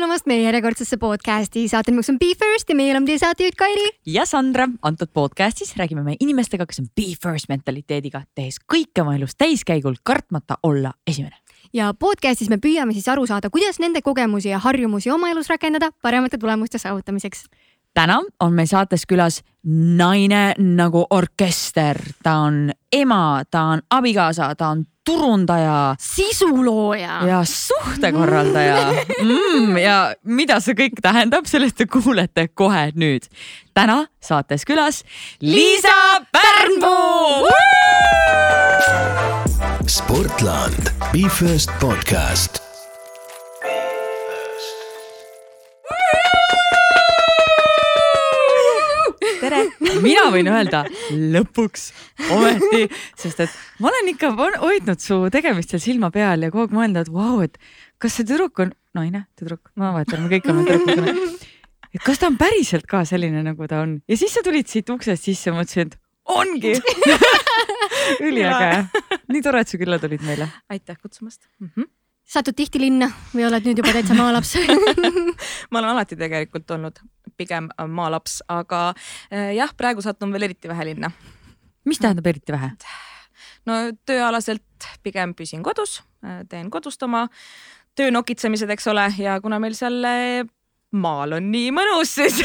[0.00, 3.88] tulemast meie järjekordsesse podcasti, saate nimeks on Be First ja meil on teie saatejuht Kairi.
[4.08, 9.18] ja Sandra, antud podcastis räägime me inimestega, kes on Be First mentaliteediga, tehes kõike oma
[9.18, 11.36] elus täiskäigul, kartmata olla esimene.
[11.76, 15.90] ja podcastis me püüame siis aru saada, kuidas nende kogemusi ja harjumusi oma elus rakendada
[16.02, 17.44] paremate tulemuste saavutamiseks
[17.94, 19.40] täna on meil saates külas
[19.96, 25.94] naine nagu orkester, ta on ema, ta on abikaasa, ta on turundaja.
[25.98, 27.20] sisulooja.
[27.26, 28.76] ja suhtekorraldaja
[29.22, 33.28] mm, ja mida see kõik tähendab, sellest te kuulete kohe nüüd.
[33.74, 35.04] täna saates külas
[35.40, 37.50] Liisa Pärnpuu.
[39.90, 42.69] Sportland, Be First podcast
[49.50, 51.86] tere, mina võin öelda lõpuks
[52.34, 52.86] ometi,
[53.18, 57.12] sest et ma olen ikka hoidnud su tegemistel silma peal ja kogu aeg mõelnud, et
[57.14, 57.58] vau, et
[58.02, 61.46] kas see tüdruk on naine, tüdruk, ma vaatan, me kõik oleme tüdrukud.
[61.94, 63.98] et kas ta on päriselt ka selline, nagu ta on?
[64.10, 65.98] Ja siis sa tulid siit uksest sisse, mõtlesin, et
[66.30, 66.76] ongi!
[68.26, 68.84] Üliäge,
[69.30, 70.50] nii tore, et sa külla tulid meile.
[70.70, 71.42] aitäh kutsumast.
[71.60, 71.72] Mm.
[71.74, 71.90] -hmm
[72.30, 74.54] satud tihti linna või oled nüüd juba täitsa maalaps?
[75.70, 77.00] Ma olen alati tegelikult olnud
[77.40, 78.90] pigem maalaps, aga
[79.32, 81.10] äh, jah, praegu satun veel eriti vähe linna.
[81.88, 82.72] mis tähendab eriti vähe?
[83.66, 87.26] no tööalaselt pigem püsin kodus, äh, teen kodust oma
[87.98, 90.46] töö nokitsemised, eks ole, ja kuna meil seal äh,
[90.92, 92.42] maal on nii mõnus, siis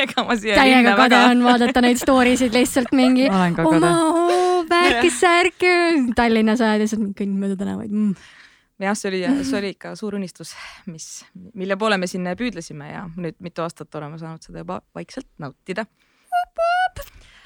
[0.00, 1.34] ega ma siia täiega kade väga...
[1.34, 3.30] on vaadata neid story sid lihtsalt mingi
[3.70, 3.98] oma
[4.70, 5.68] värkis-särk,
[6.18, 7.92] Tallinnas ajad lihtsalt kõnnin mööda tänavaid.
[7.94, 8.40] Mm
[8.82, 10.54] jah, see oli, see oli ikka suur unistus,
[10.90, 15.28] mis, mille poole me siin püüdlesime ja nüüd mitu aastat oleme saanud seda juba vaikselt
[15.42, 15.86] nautida.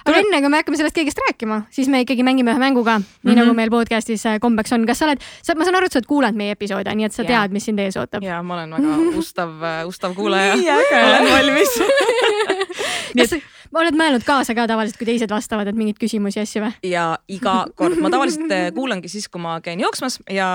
[0.09, 3.05] aga enne kui me hakkame sellest kõigest rääkima, siis me ikkagi mängime ühe mänguga, nii
[3.05, 3.41] mm -hmm.
[3.43, 4.87] nagu meil podcast'is äh, kombeks on.
[4.87, 5.21] kas sa oled,
[5.57, 7.79] ma saan aru, et sa oled kuulanud meie episoode, nii et sa tead, mis sind
[7.79, 8.23] ees ootab.
[8.23, 10.55] ja ma olen väga ustav, äh, ustav kuulaja.
[10.55, 11.79] olen valmis
[13.15, 16.73] nii et oled mõelnud kaasa ka tavaliselt, kui teised vastavad, et mingeid küsimusi, asju või?
[16.89, 20.49] ja iga kord, ma tavaliselt eh, kuulangi siis, kui ma käin jooksmas ja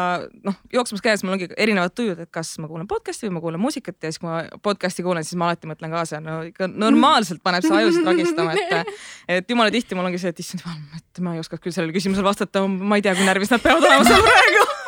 [0.45, 3.63] noh, jooksmas käies mul ongi erinevad tujud, et kas ma kuulan podcast'i või ma kuulan
[3.63, 7.43] muusikat ja siis, kui ma podcast'i kuulan, siis ma alati mõtlen kaasa, no ikka normaalselt
[7.45, 8.93] paneb see ajusid ragistama, et,
[9.39, 12.25] et jumala tihti mul ongi see, et issand et ma ei oska küll sellele küsimusele
[12.25, 14.82] vastata, ma ei tea, kui närvis nad peavad olema seal praegu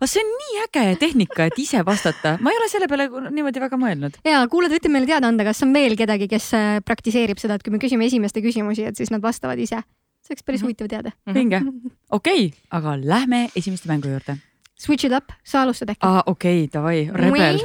[0.00, 3.60] aga see on nii äge tehnika, et ise vastata, ma ei ole selle peale niimoodi
[3.60, 4.16] väga mõelnud.
[4.24, 7.66] ja kuulajad, võite meile teada anda, kas on veel kedagi, kes äh, praktiseerib seda, et
[7.66, 9.82] kui me küsime esimeste küsimusi, et siis nad vastavad ise.
[10.24, 10.70] see oleks päris mhm.
[10.70, 11.12] huvitav teada.
[11.36, 11.60] vinge,
[12.08, 14.40] okei okay,, aga lähme esimeste mängu juurde.
[14.80, 16.00] Switch it up, sa alustad äkki?
[16.08, 17.60] aa, okei okay,, davai, rebel,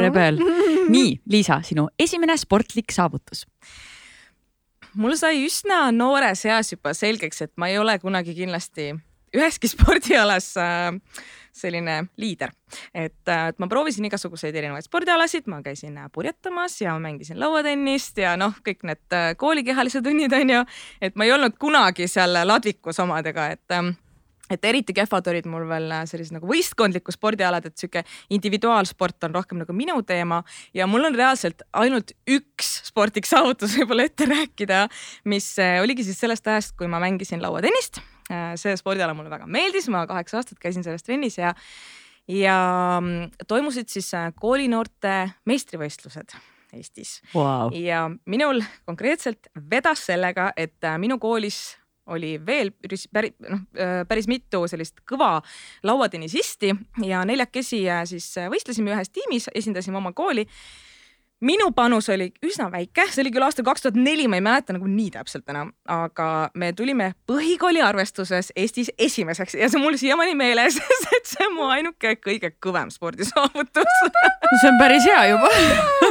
[0.00, 0.40] rebel.
[0.94, 3.44] nii, Liisa, sinu esimene sportlik saavutus
[4.94, 8.94] mul sai üsna noores eas juba selgeks, et ma ei ole kunagi kindlasti
[9.34, 10.94] üheski spordialas äh,
[11.54, 12.52] selline liider.
[12.94, 18.18] et, äh, et ma proovisin igasuguseid erinevaid spordialasid, ma käisin äh, purjetamas ja mängisin lauatennist
[18.18, 20.62] ja noh, kõik need äh, koolikehalise tunnid on ju,
[21.00, 23.94] et ma ei olnud kunagi seal ladvikus omadega, et ähm,
[24.52, 28.02] et eriti kehvad olid mul veel sellised nagu võistkondlikud spordialad, et sihuke
[28.36, 30.42] individuaalsport on rohkem nagu minu teema.
[30.76, 34.84] Ja mul on reaalselt ainult üks sportlik saavutus võib-olla ette rääkida,
[35.32, 40.06] mis oligi siis sellest ajast, kui ma mängisin lauatennist see spordiala mulle väga meeldis, ma
[40.08, 41.54] kaheksa aastat käisin selles trennis ja,
[42.30, 42.58] ja
[43.00, 45.14] mm, toimusid siis äh, koolinoorte
[45.48, 46.36] meistrivõistlused
[46.74, 47.20] Eestis.
[47.34, 47.70] Wow..
[47.78, 51.76] ja minul konkreetselt vedas sellega, et äh, minu koolis
[52.10, 53.06] oli veel päris,
[53.48, 53.62] noh,
[54.08, 55.38] päris mitu sellist kõva
[55.88, 56.74] lauatennisisti
[57.06, 57.78] ja neljakesi
[58.10, 60.44] siis võistlesime ühes tiimis, esindasime oma kooli
[61.44, 64.76] minu panus oli üsna väike, see oli küll aastal kaks tuhat neli, ma ei mäleta
[64.76, 66.28] nagu nii täpselt enam, aga
[66.58, 70.78] me tulime põhikooli arvestuses Eestis esimeseks ja see on mul siiamaani meeles,
[71.16, 75.50] et see on mu ainuke kõige kõvem spordisaavutus see on päris hea juba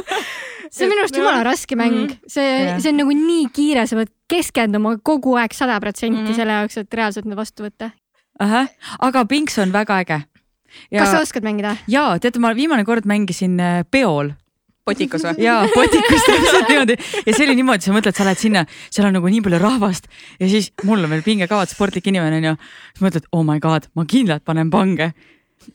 [0.73, 2.19] see on minu arust jumala raske mäng, mhm.
[2.27, 6.79] see, see on nagu nii kiire, sa pead keskenduma kogu aeg sada protsenti selle jaoks,
[6.81, 7.91] et reaalselt need vastu võtta.
[8.41, 8.69] ahah,
[9.05, 10.21] aga Pinks on väga äge.
[10.89, 11.03] Ja...
[11.03, 11.75] kas sa oskad mängida?
[11.87, 14.33] ja teate, ma viimane kord mängisin äh, peol
[14.87, 15.43] potikus või?
[15.45, 19.15] jaa, potikus täpselt niimoodi ja see oli niimoodi, sa mõtled, sa lähed sinna, seal on
[19.17, 20.09] nagu nii palju rahvast
[20.41, 22.55] ja siis mul on veel pingekavad sportlik inimene onju.
[22.95, 25.13] siis mõtled, oh my god, ma kindlalt panen pange.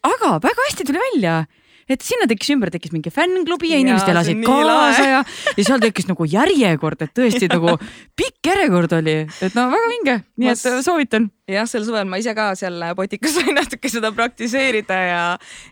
[0.04, 1.40] aga väga hästi tuli välja
[1.88, 5.22] et sinna tekkis ümber, tekkis mingi fännklubi ja inimesed elasid kaasa ja,
[5.56, 7.78] ja seal tekkis nagu järjekord, et tõesti nagu
[8.18, 12.34] pikk järjekord oli, et no väga vinge, nii et soovitan jah, sel suvel ma ise
[12.36, 15.22] ka seal Potikas sain natuke seda praktiseerida ja,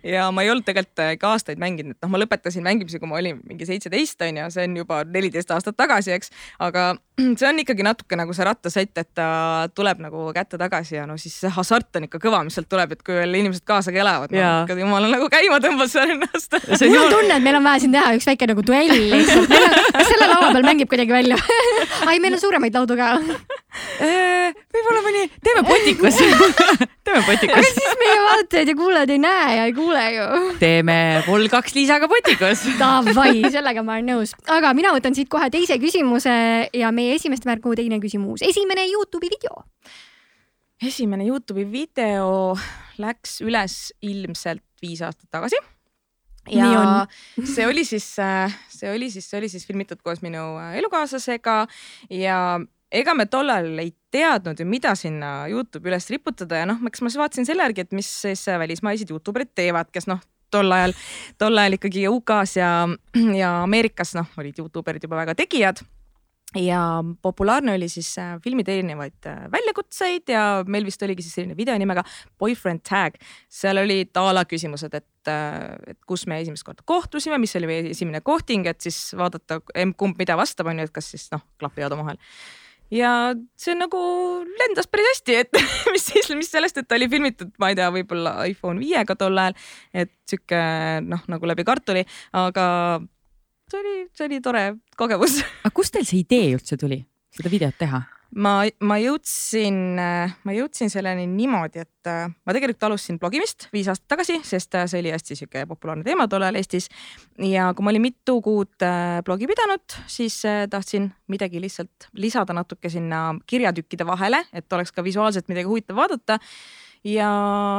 [0.06, 3.18] ja ma ei olnud tegelikult ikka aastaid mänginud, et noh, ma lõpetasin mängimise, kui ma
[3.20, 6.32] olin mingi seitseteist on ju, see on juba neliteist aastat tagasi, eks.
[6.62, 6.94] aga
[7.38, 9.28] see on ikkagi natuke nagu see rattasett, et ta
[9.76, 12.96] tuleb nagu kätte tagasi ja no siis see hasart on ikka kõva, mis sealt tuleb,
[12.96, 16.56] et kui veel inimesed kaasa elavad, no ikka jumala nagu käima tõmbas seal ennast.
[16.56, 19.52] mul on tunne, et meil on vaja siin teha üks väike nagu duell lihtsalt.
[19.92, 21.40] kas selle laua peal mängib kuidagi välja
[22.08, 23.14] ai, meil on suuremaid laudu ka
[23.98, 26.20] võib-olla mõni, teeme potikus
[27.06, 27.56] teeme potikus.
[27.56, 30.26] aga siis meie vaatajad ja kuulajad ei näe ja ei kuule ju.
[30.60, 30.96] teeme
[31.26, 32.64] Vol kaks Liisaga potikus.
[32.80, 36.34] Davai, sellega ma olen nõus, aga mina võtan siit kohe teise küsimuse
[36.74, 39.62] ja meie esimeste märgu teine küsimus, esimene Youtube'i video.
[40.82, 42.56] esimene Youtube'i video
[43.02, 45.60] läks üles ilmselt viis aastat tagasi
[46.52, 47.06] ja
[47.42, 48.06] see oli siis,
[48.70, 51.64] see oli siis, see oli siis filmitud koos minu elukaaslasega
[52.14, 52.38] ja
[52.92, 57.10] ega me tollal ei teadnud ju, mida sinna Youtube'i üles riputada ja noh, eks ma
[57.10, 60.22] siis vaatasin selle järgi, et mis siis välismaised Youtuberid teevad, kes noh,
[60.54, 60.94] tol ajal,
[61.40, 62.70] tol ajal ikkagi UK-s ja,
[63.42, 65.82] ja Ameerikas noh, olid Youtuberid juba väga tegijad
[66.54, 71.56] ja populaarne oli siis äh, filmida erinevaid äh, väljakutseid ja meil vist oligi siis selline
[71.56, 72.04] video nimega
[72.38, 73.18] Boyfriend Tag.
[73.48, 77.68] seal olid a la küsimused, et, äh, et kus me esimest korda kohtusime, mis oli
[77.70, 79.60] meie esimene kohting, et siis vaadata,
[79.98, 82.22] kumb mida vastab, on ju, et kas siis noh, klapivad omavahel
[82.94, 83.10] ja
[83.58, 84.00] see nagu
[84.60, 85.60] lendas päris hästi, et
[85.94, 89.38] mis siis, mis sellest, et ta oli filmitud, ma ei tea, võib-olla iPhone viiega tol
[89.42, 89.56] ajal,
[89.94, 90.62] et sihuke
[91.06, 92.06] noh, nagu läbi kartuli,
[92.36, 92.66] aga
[93.70, 94.66] see oli, see oli tore
[94.98, 95.40] kogemus.
[95.62, 97.02] aga kust teil see idee üldse tuli,
[97.34, 98.04] seda videot teha?
[98.42, 98.52] Ma,
[98.84, 104.38] ma jõudsin, ma jõudsin selleni niimoodi, et äh, ma tegelikult alustasin blogimist viis aastat tagasi,
[104.46, 106.88] sest äh, see oli hästi sihuke populaarne teema tol ajal Eestis.
[107.42, 110.38] ja kui ma olin mitu kuud äh, blogi pidanud, siis
[110.70, 116.38] tahtsin midagi lihtsalt lisada natuke sinna kirjatükkide vahele, et oleks ka visuaalselt midagi huvitav vaadata.
[117.04, 117.30] ja,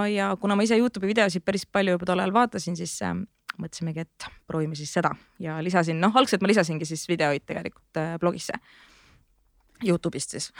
[0.09, 2.99] ja kuna ma ise Youtube'i videosid päris palju juba tol ajal vaatasin, siis
[3.57, 5.09] mõtlesimegi, et proovime siis seda
[5.41, 8.57] ja lisasin, noh, algselt ma lisasingi siis videoid tegelikult blogisse
[9.85, 10.51] Youtube'ist siis.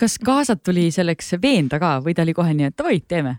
[0.00, 3.38] kas kaasat tuli selleks veenda ka või ta oli kohe nii, et davai, teeme?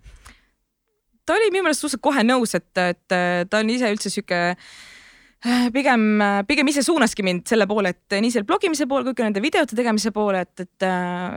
[1.26, 3.16] ta oli minu meelest suhteliselt kohe nõus, et, et
[3.50, 6.06] ta on ise üldse sihuke äh, pigem,
[6.48, 9.78] pigem ise suunaski mind selle poole, et nii selle blogimise poole kui ka nende videote
[9.78, 10.88] tegemise poole, et, et,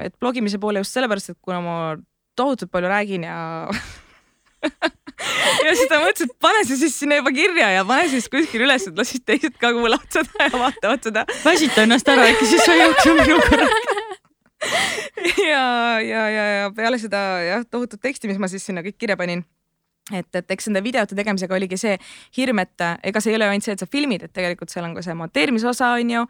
[0.06, 1.78] et blogimise poole just sellepärast, et kuna ma
[2.38, 3.38] tohutult palju räägin ja
[5.66, 8.64] ja siis ta mõtles, et pane see siis sinna juba kirja ja pane siis kuskil
[8.66, 11.24] üles, et las siis teised ka kuulavad seda ja vaatavad seda.
[11.44, 13.62] väsita ennast ära, äkki siis sa ei jookse minuga
[15.48, 19.18] ja, ja, ja, ja peale seda jah, tohutut teksti, mis ma siis sinna kõik kirja
[19.18, 19.44] panin.
[20.08, 21.98] Et, et eks nende videote tegemisega oligi see
[22.38, 24.94] hirm, et ega see ei ole ainult see, et sa filmid, et tegelikult seal on
[24.96, 26.24] ka see monteerimise osa on ju.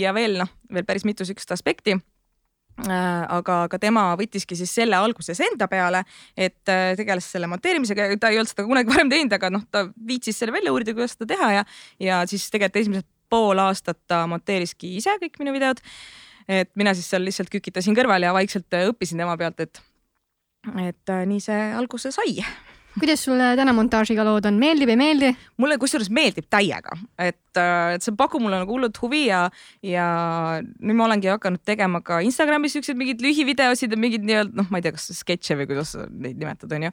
[0.00, 1.98] Ja veel noh, veel päris mitu sihukest aspekti
[2.80, 6.02] aga, aga tema võttiski siis selle alguses enda peale,
[6.36, 9.86] et äh, tegeles selle monteerimisega, ta ei olnud seda kunagi varem teinud, aga noh, ta
[10.08, 11.64] viitsis selle välja uurida, kuidas seda teha ja,
[12.00, 15.80] ja siis tegelikult esimesed pool aastat ta monteeriski ise kõik minu videod.
[16.48, 19.82] et mina siis seal lihtsalt kükitasin kõrval ja vaikselt õppisin tema pealt, et,
[20.88, 22.40] et äh, nii see alguse sai
[22.98, 25.32] kuidas sulle täna montaažiga lood on, meeldib, ei meeldi?
[25.62, 29.44] mulle kusjuures meeldib täiega, et, äh, et see pakub mulle nagu hullult huvi ja,
[29.86, 30.06] ja
[30.62, 34.80] nüüd ma olengi hakanud tegema ka Instagramis siukseid mingeid lühivideosid ja mingeid nii-öelda noh, ma
[34.80, 36.92] ei tea, kas sketše või kuidas neid nimetada, onju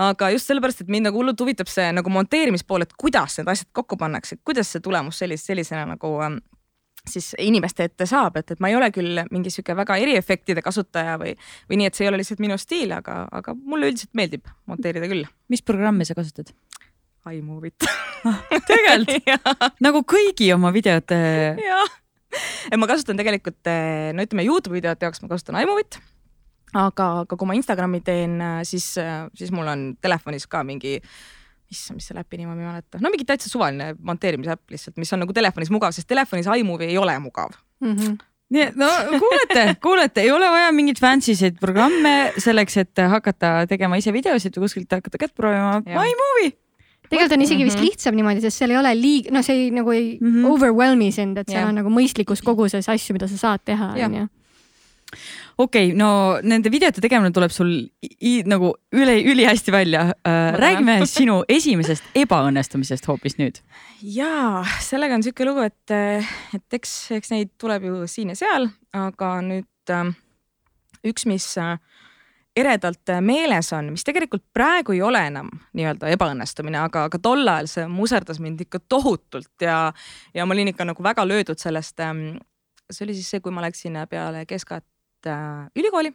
[0.00, 3.70] aga just sellepärast, et mind nagu hullult huvitab see nagu monteerimispool, et kuidas need asjad
[3.76, 6.38] kokku pannakse, kuidas see tulemus sellise, sellisena nagu ähm,
[7.12, 11.16] siis inimeste ette saab, et, et ma ei ole küll mingi sihuke väga eriefektide kasutaja
[11.20, 11.34] või,
[11.70, 15.10] või nii, et see ei ole lihtsalt minu stiil, aga, aga mulle üldiselt meeldib monteerida
[15.10, 15.26] küll.
[15.52, 16.54] mis programmi sa kasutad?
[17.30, 17.84] iMovie't
[18.24, 19.10] ah, tegelikult
[19.86, 21.18] nagu kõigi oma videote.
[22.78, 23.60] ma kasutan tegelikult,
[24.14, 26.00] no ütleme Youtube'i videote jaoks ma kasutan iMovie't.
[26.72, 28.94] aga, aga kui ma Instagrami teen, siis,
[29.36, 30.98] siis mul on telefonis ka mingi
[31.70, 34.96] issand, mis selle äpi nime ma ei mäleta, no mingi täitsa suvaline monteerimise äpp lihtsalt,
[35.00, 37.94] mis on nagu telefonis mugav, sest telefonis iMovie ei ole mugav mm.
[37.94, 38.18] -hmm
[38.50, 38.88] nii et no
[39.22, 44.56] kuulete, kuulete, ei ole vaja mingeid fancy seid programme selleks, et hakata tegema ise videosid
[44.58, 45.78] või kuskilt hakata kätt proovima.
[45.86, 46.56] iMovie
[47.10, 47.86] tegelikult on isegi vist mhm.
[47.86, 50.50] lihtsam niimoodi, sest seal ei ole liig-, no see ei nagu ei mm -hmm.
[50.50, 51.70] overwhelm'i sind, et seal yeah.
[51.70, 54.28] on nagu mõistlikus koguses asju, mida sa saad teha, onju
[55.58, 60.54] okei okay,, no nende videote tegemine tuleb sul i, nagu üle, ülihästi välja äh,.
[60.60, 63.60] räägime sinu esimesest ebaõnnestumisest hoopis nüüd.
[64.02, 65.96] ja sellega on sihuke lugu, et,
[66.56, 70.12] et eks, eks neid tuleb ju siin ja seal, aga nüüd äh,
[71.10, 71.76] üks, mis äh,
[72.56, 77.70] eredalt meeles on, mis tegelikult praegu ei ole enam nii-öelda ebaõnnestumine, aga, aga tol ajal
[77.70, 79.90] see muserdas mind ikka tohutult ja,
[80.34, 82.40] ja ma olin ikka nagu väga löödud sellest ähm,
[82.90, 84.84] see oli siis see, kui ma läksin peale keskaet
[85.28, 86.14] äh, ülikooli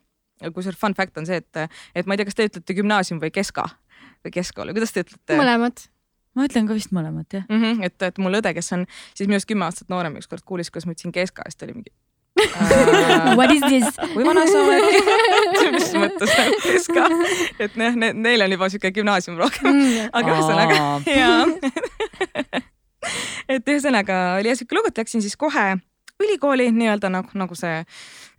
[0.54, 3.32] kusjuures fun fact on see, et, et ma ei tea, kas te ütlete gümnaasium või
[3.34, 3.68] keska
[4.26, 5.38] või keskkool või kuidas te ütlete?
[5.40, 5.86] mõlemad
[6.36, 7.62] ma ütlen ka vist mõlemat jah mm.
[7.62, 8.84] -hmm, et, et mul õde, kes on
[9.14, 11.80] siis minust kümme aastat noorem, ükskord kuulis, kuidas ma ütlesin keska ja siis ta oli
[11.80, 11.94] mingi
[13.40, 13.96] What is this?
[14.12, 14.84] kui vana sa oled
[15.76, 17.08] mis mõttes nagu keska,
[17.64, 20.76] et noh, neil on juba siuke gümnaasium rohkem mm., aga ühesõnaga
[21.08, 21.32] ja
[23.56, 25.78] et ühesõnaga oli jah siuke lugu, et läksin siis kohe
[26.24, 27.82] ülikooli nii-öelda nagu, nagu see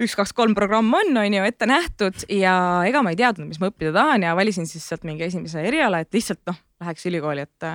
[0.01, 2.57] üks, kaks, kolm programm on, on ju ette nähtud ja
[2.89, 6.01] ega ma ei teadnud, mis ma õppida tahan ja valisin siis sealt mingi esimese eriala,
[6.05, 7.71] et lihtsalt noh, läheks ülikooli, et.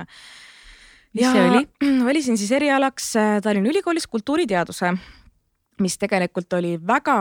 [1.14, 1.64] mis see oli?
[2.08, 4.94] valisin siis erialaks äh, Tallinna Ülikoolis kultuuriteaduse
[5.80, 7.14] mis tegelikult oli väga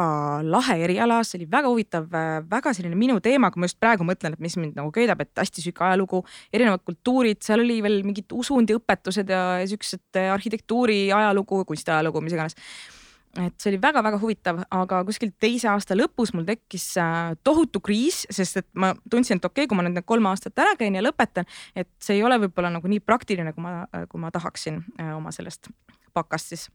[0.43, 2.07] lahe eriala, see oli väga huvitav,
[2.51, 5.31] väga selline minu teema, kui ma just praegu mõtlen, et mis mind nagu köidab, et
[5.39, 12.23] hästi sihuke ajalugu, erinevad kultuurid, seal oli veel mingid usundiõpetused ja siuksed arhitektuuri ajalugu, kunstiajalugu,
[12.25, 12.59] mis iganes.
[13.39, 18.25] Et see oli väga-väga huvitav, aga kuskil teise aasta lõpus mul tekkis äh, tohutu kriis,
[18.27, 20.97] sest et ma tundsin, et okei okay,, kui ma nüüd need kolm aastat ära käin
[20.99, 24.83] ja lõpetan, et see ei ole võib-olla nagu nii praktiline, kui ma, kui ma tahaksin
[24.99, 25.71] äh, oma sellest
[26.11, 26.67] bakast siis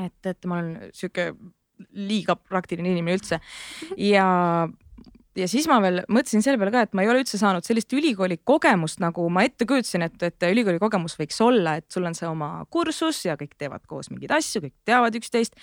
[0.00, 1.32] et, et ma olen sihuke
[1.92, 3.40] liiga praktiline inimene üldse
[3.98, 4.26] ja
[5.38, 7.92] ja siis ma veel mõtlesin selle peale ka, et ma ei ole üldse saanud sellist
[7.96, 12.16] ülikooli kogemust, nagu ma ette kujutasin, et, et ülikooli kogemus võiks olla, et sul on
[12.16, 15.56] see oma kursus ja kõik teevad koos mingeid asju, kõik teavad üksteist.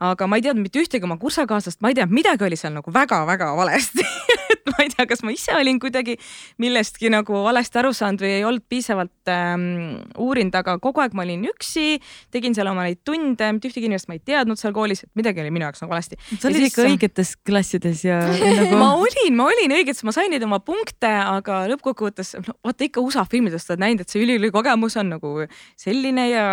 [0.00, 2.92] Aga ma ei teadnud mitte ühtegi oma kursakaaslast, ma ei tea, midagi oli seal nagu
[2.94, 4.04] väga-väga valesti
[4.54, 6.16] et ma ei tea, kas ma ise olin kuidagi
[6.62, 11.26] millestki nagu valesti aru saanud või ei olnud piisavalt ähm, uurinud, aga kogu aeg ma
[11.26, 11.98] olin üksi,
[12.32, 15.44] tegin seal oma neid tunde, mitte ühtegi inimest ma ei teadnud seal koolis, et midagi
[15.44, 16.20] oli minu jaoks nagu valesti.
[16.32, 18.22] sa olid ikka õigetes klassides ja
[18.60, 22.88] nagu ma olin, ma olin õiget, ma sain neid oma punkte, aga lõppkokkuvõttes no vaata
[22.88, 25.36] ikka USA filmidest oled näinud, et see ülikooli kogemus on nagu
[25.78, 26.44] selline ja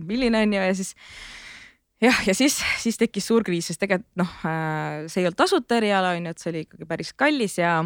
[0.00, 0.94] milline on ju ja siis
[2.04, 5.78] jah, ja siis, siis tekkis suur kriis, sest tegelikult noh, äh, see ei olnud tasuta
[5.80, 7.78] eriala on ju, et see oli ikkagi päris kallis ja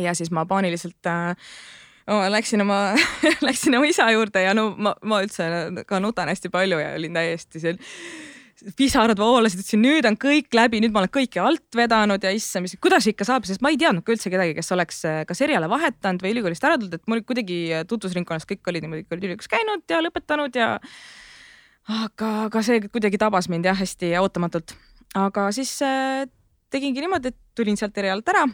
[0.00, 1.34] ja siis ma paaniliselt äh,
[2.10, 2.78] ma läksin oma
[3.48, 5.48] läksin oma isa juurde ja no ma, ma üldse
[5.88, 7.82] ka nutan hästi palju ja olin täiesti seal
[8.78, 12.64] pisarad voolasid, ütlesin nüüd on kõik läbi, nüüd ma olen kõike alt vedanud ja issand,
[12.64, 15.42] mis, kuidas ikka saab, sest ma ei teadnud ka üldse kedagi, kes oleks äh, kas
[15.44, 19.50] eriala vahetanud või ülikoolist ära tulnud, et mul kuidagi äh, tutvusringkonnas kõik olid niimoodi, ülikoolis
[19.50, 20.70] käinud ja lõpetanud ja.
[21.90, 24.76] Aga, aga see kuidagi tabas mind jah hästi ootamatult.
[25.14, 26.26] aga siis äh,
[26.72, 28.46] tegingi niimoodi, et tulin sealt erialalt ära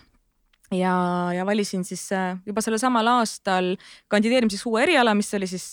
[0.75, 0.95] ja,
[1.35, 3.77] ja valisin siis äh, juba sellel samal aastal
[4.13, 5.71] kandideerimiseks uue eriala, mis oli siis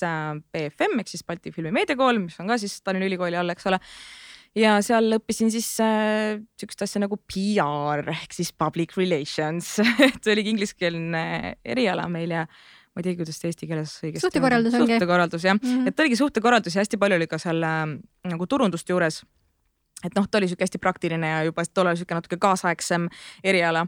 [0.54, 3.82] BFM ehk siis Balti Filmimeediakool, mis on ka siis Tallinna Ülikooli all, eks ole
[4.58, 10.34] ja seal õppisin siis äh, sihukest asja nagu PR ehk siis public relations et see
[10.34, 11.24] oligi ingliskeelne
[11.66, 12.46] eriala meil ja
[12.98, 14.96] ma ei teagi, kuidas ta eesti keeles õigesti suhtekorraldus ongi.
[14.96, 15.92] suhtekorraldus jah mm, -hmm.
[15.92, 17.84] et oligi suhtekorraldus ja hästi palju oli ka seal äh,
[18.32, 19.22] nagu turundust juures.
[20.04, 23.08] et noh, ta oli sihuke hästi praktiline ja juba tollal sihuke natuke kaasaegsem
[23.44, 23.86] eriala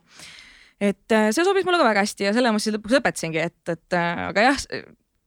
[0.80, 3.74] et äh, see sobis mulle ka väga hästi ja selle ma siis lõpuks lõpetasingi, et,
[3.74, 4.62] et äh, aga jah,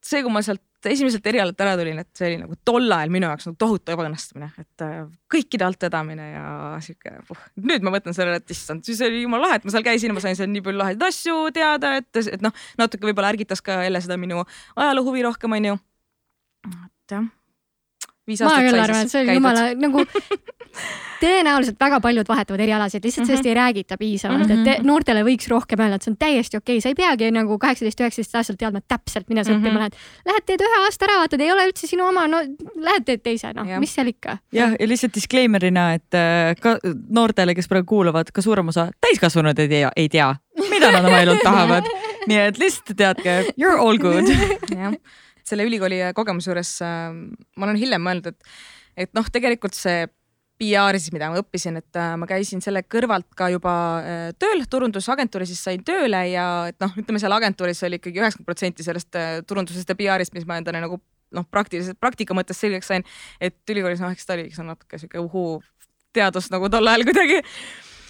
[0.03, 3.29] see, kui ma sealt esimeselt erialalt ära tulin, et see oli nagu tol ajal minu
[3.29, 6.47] jaoks nagu tohutu ebaõnnestumine, et äh, kõikide alt vedamine ja
[6.85, 7.45] sihuke uh..
[7.63, 10.25] nüüd ma mõtlen sellele, et issand, siis oli jumala lahe, et ma seal käisin ma
[10.25, 14.03] sain seal nii palju lahedaid asju teada, et, et noh, natuke võib-olla ärgitas ka jälle
[14.05, 14.43] seda minu
[14.77, 15.79] ajaloo huvi rohkem, onju.
[16.73, 17.31] et jah
[18.29, 20.05] ma küll arvan, et see oli jumala nagu
[21.23, 23.59] tõenäoliselt väga paljud vahetavad erialasid, lihtsalt sellest mm -hmm.
[23.59, 24.69] ei räägita piisavalt mm, -hmm.
[24.69, 27.59] et noortele võiks rohkem öelda, et see on täiesti okei okay., sa ei peagi nagu
[27.59, 29.67] kaheksateist, üheksateist aastaselt teadma täpselt, mida sa mm -hmm.
[29.67, 29.97] õppima lähed.
[30.27, 32.43] Lähed teed ühe aasta ära, vaatad, ei ole üldse sinu oma, no
[32.77, 34.39] lähed teed teise, noh, mis seal ikka.
[34.53, 39.59] jah, ja lihtsalt disclaimer'ina, et äh, ka noortele, kes praegu kuulavad, ka suurem osa täiskasvanud
[39.59, 40.35] ei tea, ei tea,
[40.71, 41.85] mida nad oma elult tahavad.
[42.29, 44.27] nii et lihtsalt teadke, you are all good.
[44.83, 44.95] jah
[45.45, 47.11] selle ülikooli kogemuse juures äh,
[47.57, 48.53] ma olen hiljem mõelnud, et,
[48.97, 50.07] et noh, tegelikult see
[50.63, 54.63] PR siis, mida ma õppisin, et äh, ma käisin selle kõrvalt ka juba äh, tööl
[54.71, 59.19] turundusagentuuris, siis sain tööle ja et noh, ütleme seal agentuuris oli ikkagi üheksakümmend protsenti sellest
[59.51, 61.01] turundusest ja PR-ist, mis ma endale nagu
[61.33, 63.07] noh, praktiliselt praktika mõttes selgeks sain,
[63.41, 65.57] et ülikoolis noh, eks ta oli natuke sihuke uhuu
[66.13, 67.41] teadus nagu tol ajal kuidagi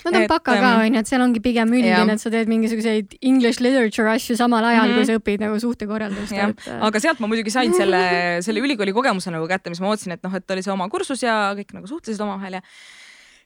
[0.05, 3.17] Nad on et, baka ka onju, et seal ongi pigem üldine, et sa teed mingisuguseid
[3.21, 4.99] English literature asju samal ajal mm, -hmm.
[4.99, 6.33] kui sa õpid nagu suhtekorraldust.
[6.33, 6.67] Et...
[6.67, 8.03] Äh, aga sealt ma muidugi sain selle,
[8.47, 11.23] selle ülikooli kogemuse nagu kätte, mis ma ootasin, et noh, et oli see oma kursus
[11.23, 12.67] ja kõik nagu suhtlesid omavahel ja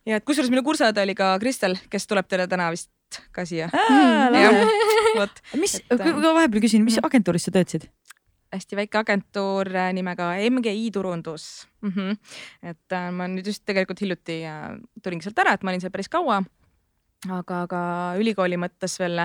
[0.07, 2.91] ja et kusjuures minu kursaõde oli ka Kristel, kes tuleb teile täna vist
[3.35, 3.69] ka siia.
[5.19, 5.43] vot.
[5.59, 7.09] mis, vahepeal küsin, mis mhm.
[7.11, 7.89] agentuuris sa töötasid?
[8.55, 11.91] Hästi väike agentuur äh, nimega MGI Turundus mm.
[11.91, 12.17] -hmm.
[12.63, 15.95] et äh, ma nüüd just tegelikult hiljuti äh, tulingi sealt ära, et ma olin seal
[15.95, 16.43] päris kaua
[17.33, 17.81] aga, aga
[18.21, 19.25] ülikooli mõttes veel,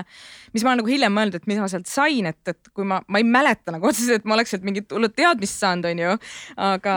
[0.54, 3.02] mis ma olen nagu hiljem mõelnud, et mis ma sealt sain, et, et kui ma,
[3.06, 6.16] ma ei mäleta nagu otseselt, et ma oleks sealt mingit hullut teadmist saanud, onju,
[6.56, 6.96] aga,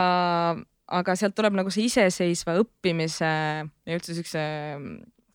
[1.00, 4.42] aga sealt tuleb nagu see iseseisva õppimise ja üldse siukse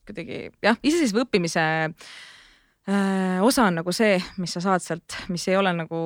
[0.07, 5.59] kuidagi jah, iseseisva õppimise äh, osa on nagu see, mis sa saad sealt, mis ei
[5.59, 6.01] ole nagu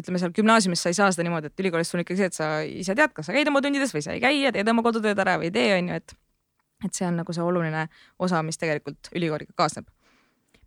[0.00, 2.50] ütleme seal gümnaasiumis sa ei saa seda niimoodi, et ülikoolis sul ikkagi see, et sa
[2.68, 5.18] ise tead, kas sa käid oma tundides või sa ei käi ja teed oma kodutööd
[5.24, 6.16] ära või ei tee, on ju, et
[6.84, 7.86] et see on nagu see oluline
[8.20, 9.88] osa, mis tegelikult ülikooliga kaasneb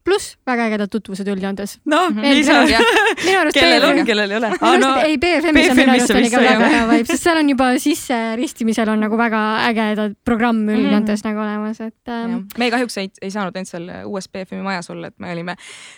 [0.10, 1.78] pluss väga ägedad tutvused üldjoontes.
[1.90, 3.52] noh, nii see on.
[3.54, 4.52] kellel on, kellel ei ole.
[4.58, 7.52] arust no, ei, BFM-is on minu arust on ikka väga hea vibe, sest seal on
[7.54, 10.76] juba sisseristimisel on nagu väga ägedad programm mhm.
[10.78, 12.36] üldjoontes mm nagu olemas, et ähm....
[12.58, 15.56] me kahjuks ei, ei saanud ainult seal uues BFM-i majas olla, et me olime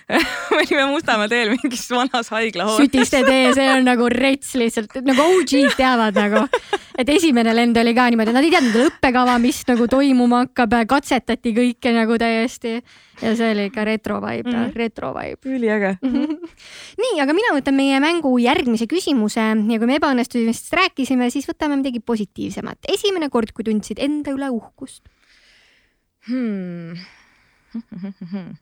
[0.51, 2.89] me olime Mustamäe teel mingis vanas haiglahoones.
[2.89, 6.43] Sütiste tee, see on nagu rets lihtsalt, nagu OG-d teavad nagu.
[6.99, 11.55] et esimene lend oli ka niimoodi, nad ei teadnud õppekava, mis nagu toimuma hakkab, katsetati
[11.55, 12.79] kõike nagu täiesti
[13.21, 14.75] ja see oli ikka retro vibe mm, -hmm.
[14.75, 15.39] retro vibe.
[15.45, 16.13] üliäge mm.
[16.13, 16.49] -hmm.
[16.97, 21.77] nii, aga mina võtan meie mängu järgmise küsimuse ja kui me ebaõnnestumistest rääkisime, siis võtame
[21.77, 22.77] midagi positiivsemat.
[22.87, 25.03] esimene kord, kui tundsid enda üle uhkust
[26.27, 26.93] hmm.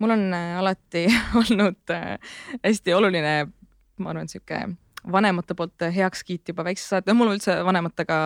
[0.00, 1.06] mul on äh, alati
[1.40, 2.18] olnud äh,
[2.64, 3.48] hästi oluline,
[3.98, 4.64] ma arvan, sihuke
[5.12, 8.16] vanemate poolt heakskiit juba väiksest saati, no mul on üldse vanematega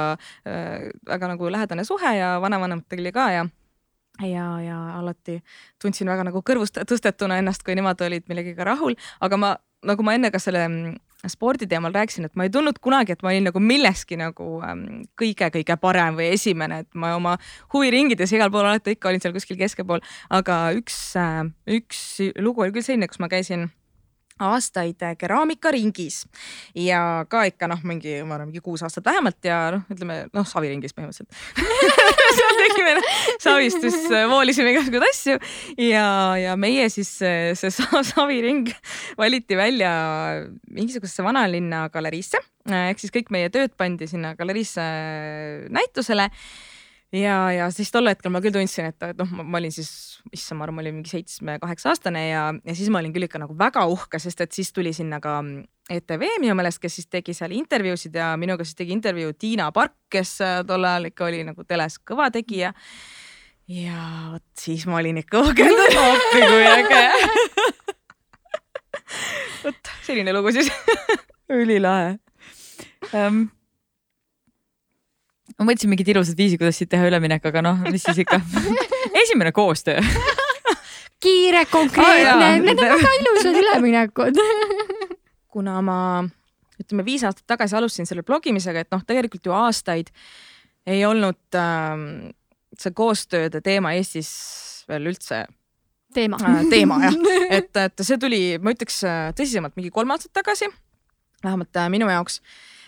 [0.47, 3.45] äh, väga nagu lähedane suhe ja vanavanematega oli ka ja
[4.23, 5.41] ja, ja alati
[5.83, 9.57] tundsin väga nagu kõrvust tõstetuna ennast, kui nemad olid millegagi rahul, aga ma,
[9.87, 10.95] nagu ma enne ka selle mm,
[11.31, 14.49] spordi teemal rääkisin, et ma ei tundnud kunagi, et ma olin nagu milleski nagu
[15.21, 17.37] kõige-kõige ähm, parem või esimene, et ma oma
[17.75, 20.05] huviringides igal pool alati ikka olin seal kuskil keskepool,
[20.35, 21.41] aga üks äh,,
[21.81, 22.05] üks
[22.39, 23.71] lugu oli küll selline, kus ma käisin
[24.43, 26.25] aastaid keraamikaringis.
[26.75, 30.49] Ja ka ikka noh, mingi, ma arvan, mingi kuus aastat vähemalt ja noh, ütleme noh,
[30.49, 31.94] saviringis põhimõtteliselt
[32.39, 32.95] seal tegime
[33.43, 33.99] savistus,
[34.31, 35.39] voolisime igasuguseid asju.
[35.89, 36.09] Ja,
[36.41, 37.73] ja meie siis see
[38.13, 38.69] saviring
[39.21, 39.95] valiti välja
[40.71, 44.85] mingisugusesse vanalinna galeriisse ehk siis kõik meie tööd pandi sinna galeriisse
[45.75, 46.31] näitusele
[47.15, 49.91] ja, ja siis tol hetkel ma küll tundsin, et, et noh, ma olin siis,
[50.35, 53.41] issand, ma arvan, ma olin mingi seitsme-kaheksa aastane ja, ja siis ma olin küll ikka
[53.43, 55.39] nagu väga uhke, sest et siis tuli sinna ka
[55.95, 59.97] ETV minu meelest, kes siis tegi seal intervjuusid ja minuga siis tegi intervjuu Tiina Park,
[60.13, 62.73] kes äh, tol ajal ikka oli nagu teles kõva tegija.
[63.71, 64.01] ja
[64.33, 67.05] vot siis ma olin ikka uhke, et appi kui äge.
[69.65, 70.73] Vot selline lugu siis.
[71.53, 72.17] Ülilahe.
[73.13, 73.47] Um,
[75.59, 78.41] ma mõtlesin mingid ilusad viisi, kuidas siit teha üleminek, aga noh, mis siis ikka.
[79.23, 80.01] Esimene koostöö.
[81.25, 82.33] Kiire, konkreetne.
[82.35, 84.41] Oh,, need on väga ilusad üleminekud.
[85.55, 85.99] Kuna ma
[86.81, 90.11] ütleme viis aastat tagasi alustasin selle blogimisega, et noh, tegelikult ju aastaid
[90.91, 92.09] ei olnud ähm,
[92.77, 94.33] see koostööde teema Eestis
[94.91, 95.45] veel üldse
[96.15, 96.41] teema.
[96.43, 97.17] äh,, teema jah,
[97.49, 100.69] et, et see tuli, ma ütleks äh, tõsisemalt mingi kolm aastat tagasi,
[101.47, 102.41] vähemalt äh, minu jaoks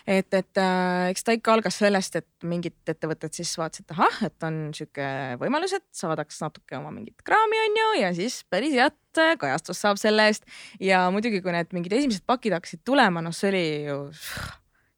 [0.07, 4.19] et, et äh, eks ta ikka algas sellest, et mingid ettevõtted siis vaatasid, et ahah,
[4.29, 5.07] et on sihuke
[5.41, 9.83] võimalus, et saadaks natuke oma mingit kraami, on ju, ja siis päris head äh, kajastust
[9.83, 10.47] saab selle eest.
[10.83, 13.99] ja muidugi, kui need mingid esimesed pakid hakkasid tulema, noh, see oli ju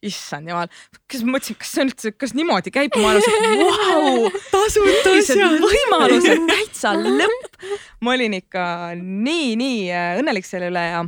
[0.05, 0.69] issand jumal,
[1.11, 5.57] kas ma mõtlesin, kas see on üldse, kas niimoodi käib maailmas, et vau, tasuta asjad,
[5.63, 7.57] võimalused täitsa lõpp.
[8.05, 8.67] ma olin ikka
[8.99, 11.01] nii, nii äh, õnnelik selle üle ja,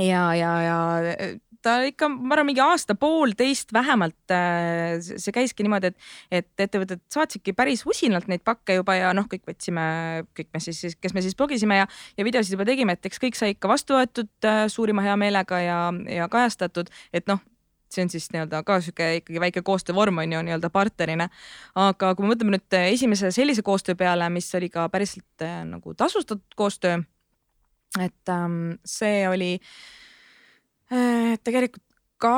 [0.00, 0.80] ja, ja, ja
[1.68, 6.08] ta ikka, ma arvan, mingi aasta-poolteist vähemalt äh, see käiski niimoodi, et,
[6.40, 9.84] et ettevõtted saatsidki päris usinalt neid pakke juba ja noh, kõik võtsime,
[10.36, 13.38] kõik me siis, kes me siis blogisime ja, ja videosid juba tegime, et eks kõik
[13.38, 15.78] sai ikka vastu võetud äh, suurima heameelega ja,
[16.08, 17.44] ja kajastatud, et noh
[17.88, 21.30] see on siis nii-öelda ka sihuke ikkagi väike koostöövorm on ju nii-öelda partnerina.
[21.72, 25.94] aga kui me mõtleme nüüd esimese sellise koostöö peale, mis oli ka päriselt äh, nagu
[25.96, 27.00] tasustatud koostöö,
[27.96, 30.07] et ähm, see oli äh, Äh,
[30.88, 31.84] tegelikult
[32.18, 32.34] ka,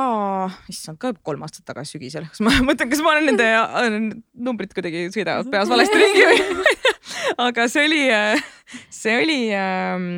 [0.69, 3.99] issand, ka kolm aastat tagasi sügisel, kas ma mõtlen, kas ma olen nende äh,
[4.47, 6.75] numbrid kuidagi sõidavad peas valesti ringi või
[7.47, 8.49] aga see oli, äh,
[8.93, 10.09] see oli ähm,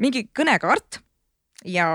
[0.00, 1.02] mingi kõnekaart
[1.64, 1.86] ja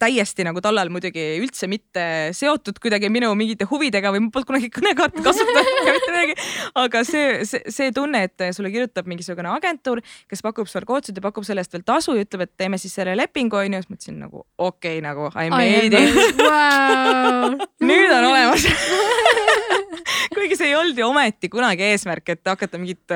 [0.00, 2.04] täiesti nagu tollal muidugi üldse mitte
[2.36, 5.82] seotud kuidagi minu mingite huvidega või ma polnud kunagi kõnekaarti kasutanud
[6.22, 6.48] midagi.
[6.82, 11.24] aga see, see, see tunne, et sulle kirjutab mingisugune agentuur, kes pakub sulle koodsid ja
[11.24, 14.20] pakub selle eest veel tasu ja ütleb, et teeme siis selle lepingu onju, siis mõtlesin
[14.22, 17.58] nagu okei okay, nagu I made it wow.
[17.90, 18.66] nüüd on olemas
[20.34, 23.12] kuigi see ei olnud ju ometi kunagi eesmärk, et hakata mingit,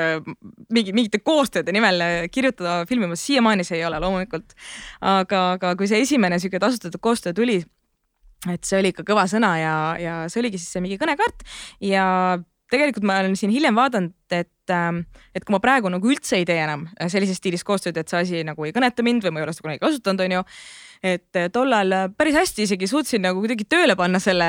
[0.73, 4.57] mingi, mingite koostööde nimel kirjutada, filmima, siiamaani see ei ole loomulikult.
[5.01, 7.61] aga, aga kui see esimene sihuke tasustatud koostöö tuli,
[8.53, 11.47] et see oli ikka kõva sõna ja, ja see oligi siis see mingi kõnekaart
[11.85, 12.07] ja
[12.73, 14.73] tegelikult ma olen siin hiljem vaadanud, et,
[15.37, 18.43] et kui ma praegu nagu üldse ei tee enam sellises stiilis koostööd, et see asi
[18.47, 20.43] nagu ei kõneta mind või ma ei ole seda kunagi kasutanud, onju
[21.07, 24.47] et tollal päris hästi isegi suutsin nagu kuidagi tööle panna selle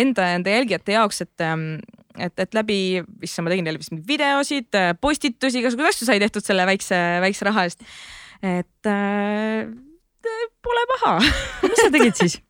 [0.00, 1.46] enda, enda jälgijate jaoks, et
[2.20, 2.78] et, et läbi,
[3.22, 7.66] issand, ma tegin neile vist videosid, postitusi, igasuguseid asju sai tehtud selle väikse, väikse raha
[7.68, 7.86] eest.
[8.42, 9.70] et äh,
[10.64, 12.40] pole paha mis sa tegid siis?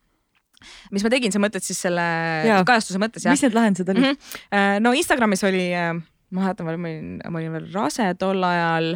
[0.91, 2.05] Mis ma tegin, sa mõtled siis selle
[2.47, 2.61] ja.
[2.67, 3.35] kajastuse mõttes jah?
[3.35, 4.21] mis need lahendused olid mm?
[4.21, 4.85] -hmm.
[4.85, 8.95] no Instagramis oli, ma mäletan, ma olin, ma olin veel rase tol ajal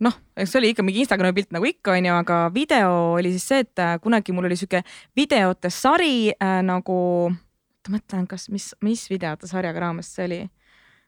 [0.00, 3.44] noh, eks see oli ikka mingi Instagrami pilt nagu ikka onju, aga video oli siis
[3.44, 4.80] see, et kunagi mul oli sihuke
[5.16, 7.00] videote sari äh, nagu
[7.86, 10.40] ma mõtlen, kas, mis, mis videote sarjaga raames see oli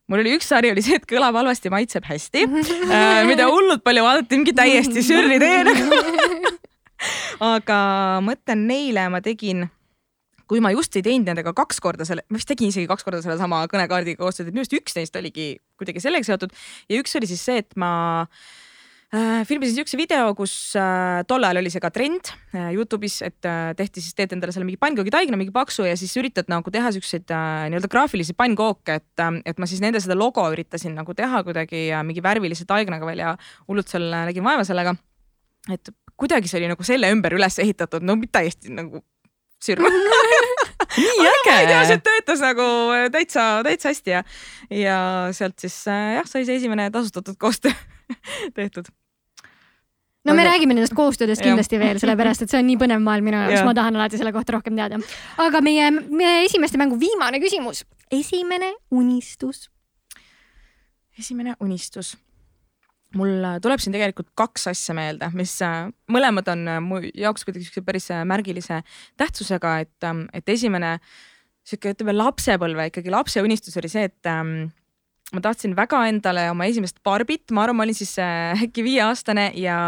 [0.09, 2.45] mul oli üks sari oli see, et kõlab halvasti, maitseb hästi
[2.93, 6.03] äh,, mida hullult palju vaadati, mingi täiesti žürii tee nagu
[7.55, 7.81] aga
[8.25, 9.67] mõtlen neile ma tegin,
[10.49, 13.21] kui ma just ei teinud nendega kaks korda selle, ma vist tegin isegi kaks korda
[13.25, 16.55] sellesama kõnekaardiga koostööd, et minu arust üks neist oligi kuidagi sellega seotud
[16.89, 17.91] ja üks oli siis see, et ma
[19.13, 23.49] äh, filmisin siukse video, kus äh, tol ajal oli see ka trend äh, Youtube'is, et
[23.49, 26.93] äh, tehti siis, teed endale selle mingi pannkoogitäigna, mingi paksu ja siis üritad nagu teha
[26.97, 31.17] siukseid äh, nii-öelda graafilisi pannkooke, et äh,, et ma siis nende seda logo üritasin nagu
[31.17, 33.37] teha kuidagi äh, mingi värvilise taignaga veel ja
[33.69, 34.97] hullult seal äh, nägin vaeva sellega.
[35.73, 39.03] et kuidagi see oli nagu selle ümber üles ehitatud, no täiesti nagu
[39.63, 39.91] sirva
[40.99, 41.51] nii äge.
[41.51, 44.23] ma ei tea, see töötas nagu äh, täitsa, täitsa hästi ja,
[44.75, 45.01] ja
[45.37, 47.75] sealt siis äh, jah, sai see esimene tasustatud koostöö
[48.59, 48.91] tehtud
[50.29, 53.41] no me räägime nendest koostöödest kindlasti veel, sellepärast et see on nii põnev maailm minu
[53.41, 55.01] jaoks, ma tahan alati selle kohta rohkem teada.
[55.45, 57.85] aga meie, meie esimeste mängu viimane küsimus.
[58.13, 59.69] esimene unistus.
[61.19, 62.17] esimene unistus.
[63.17, 67.69] Mul tuleb siin tegelikult kaks asja meelde, mis äh, mõlemad on äh, mu jaoks kuidagi
[67.69, 68.83] siukse päris äh, märgilise
[69.21, 70.99] tähtsusega, et, ähm, et esimene
[71.69, 74.69] sihuke, ütleme lapsepõlve ikkagi lapse unistus oli see, et ähm,
[75.35, 79.51] ma tahtsin väga endale oma esimest Barbit, ma arvan, ma olin siis äh, äkki viieaastane
[79.61, 79.79] ja,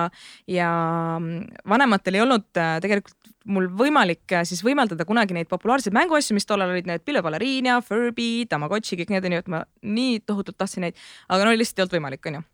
[0.50, 0.70] ja
[1.16, 3.16] mm, vanematel ei olnud äh, tegelikult
[3.50, 7.80] mul võimalik äh, siis võimaldada kunagi neid populaarseid mänguasju, mis tollal olid need pilvebaleriin ja
[7.85, 11.87] Furby, Tamagotši, kõik need onju, et ma nii tohutult tahtsin neid, aga no lihtsalt ei
[11.87, 12.44] olnud võimalik, onju.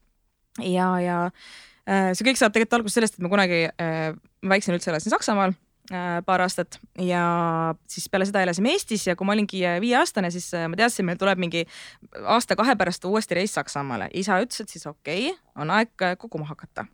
[0.65, 1.19] Ja, ja
[1.87, 4.09] see kõik saab tegelikult alguse sellest, et ma kunagi äh,,
[4.43, 5.55] väiksena üldse elasin Saksamaal.
[5.55, 5.66] Äh,
[6.27, 7.23] paar aastat ja
[7.87, 11.07] siis peale seda elasime Eestis ja kui ma olingi äh, viieaastane, siis äh, ma teadsin,
[11.07, 11.63] meil tuleb mingi
[12.23, 14.09] aasta-kahe pärast uuesti reis Saksamaale.
[14.15, 16.87] isa ütles, et siis okei okay,, on aeg koguma hakata.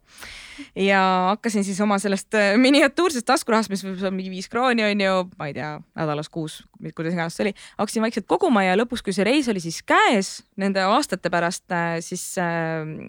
[0.77, 1.01] ja
[1.31, 5.49] hakkasin siis oma sellest miniatuursest taskurahast, mis võib olla mingi viis krooni on ju, ma
[5.49, 6.61] ei tea, nädalas kuus,
[6.95, 10.35] kuidas iganes see oli, hakkasin vaikselt koguma ja lõpuks, kui see reis oli siis käes
[10.61, 11.65] nende aastate pärast,
[12.05, 12.29] siis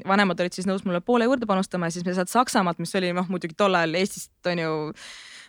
[0.08, 3.14] vanemad olid siis nõus mulle poole juurde panustama ja siis me sealt Saksamaalt, mis oli
[3.14, 4.74] noh, muidugi tol ajal Eestist on ju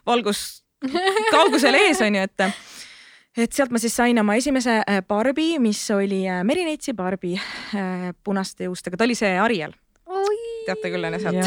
[0.07, 0.65] valgus
[1.35, 2.49] kaugusel ees onju, et
[3.35, 8.13] et sealt ma siis sain oma esimese äh, Barbi, mis oli äh, Merineitsi Barbi äh,
[8.25, 9.75] punaste juustega, ta oli see Ariel.
[10.65, 11.41] teate küll onju sealt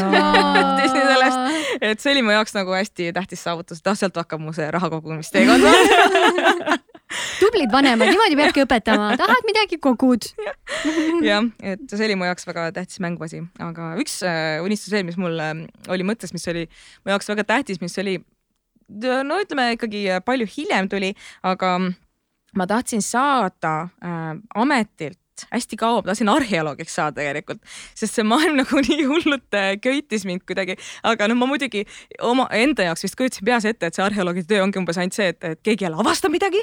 [0.82, 4.42] Disney sellest, et see oli mu jaoks nagu hästi tähtis saavutus, et ah sealt hakkab
[4.42, 5.46] mu see raha kogumistee
[7.40, 10.26] tublid vanemad, niimoodi peabki õpetama, tahad midagi, kogud.
[11.30, 14.20] jah, et see oli mu jaoks väga tähtis mänguasi, aga üks
[14.66, 18.18] unistus veel, mis mul oli mõttes, mis oli mu jaoks väga tähtis, mis oli
[18.88, 21.78] no ütleme ikkagi palju hiljem tuli, aga
[22.56, 25.18] ma tahtsin saada äh, ametilt
[25.52, 27.62] hästi kaua, ma tahtsin arheoloogiks saada tegelikult,
[27.98, 31.84] sest see maailm nagu nii hullult äh, köitis mind kuidagi, aga no ma muidugi
[32.24, 35.30] oma enda jaoks vist kujutasin peas ette, et see arheoloogi töö ongi umbes ainult see,
[35.34, 36.62] et, et keegi jälle avastab midagi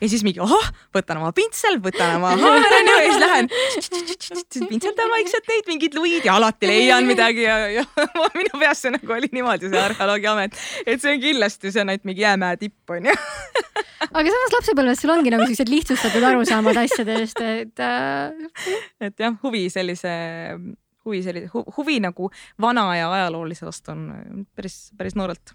[0.00, 3.50] ja siis mingi ohoh, võtan oma pintsel, võtan oma haar onju ja siis lähen
[4.72, 7.84] pintseldan vaikselt neid mingeid luid ja alati leian midagi ja, ja
[8.36, 11.94] minu peas see nagu oli niimoodi see arheoloogi amet, et see on kindlasti, see on
[11.94, 13.14] ainult mingi jäämäe tipp onju.
[14.06, 18.15] Aga samas lapsepõlves sul ongi nagu siuksed lihtsustatud arusaamad asjadest, et äh....
[19.00, 20.12] et jah, huvi sellise
[21.06, 22.30] huvi sellise hu, huvi nagu
[22.62, 25.54] vana aja ajaloolise vastu on päris, päris noorelt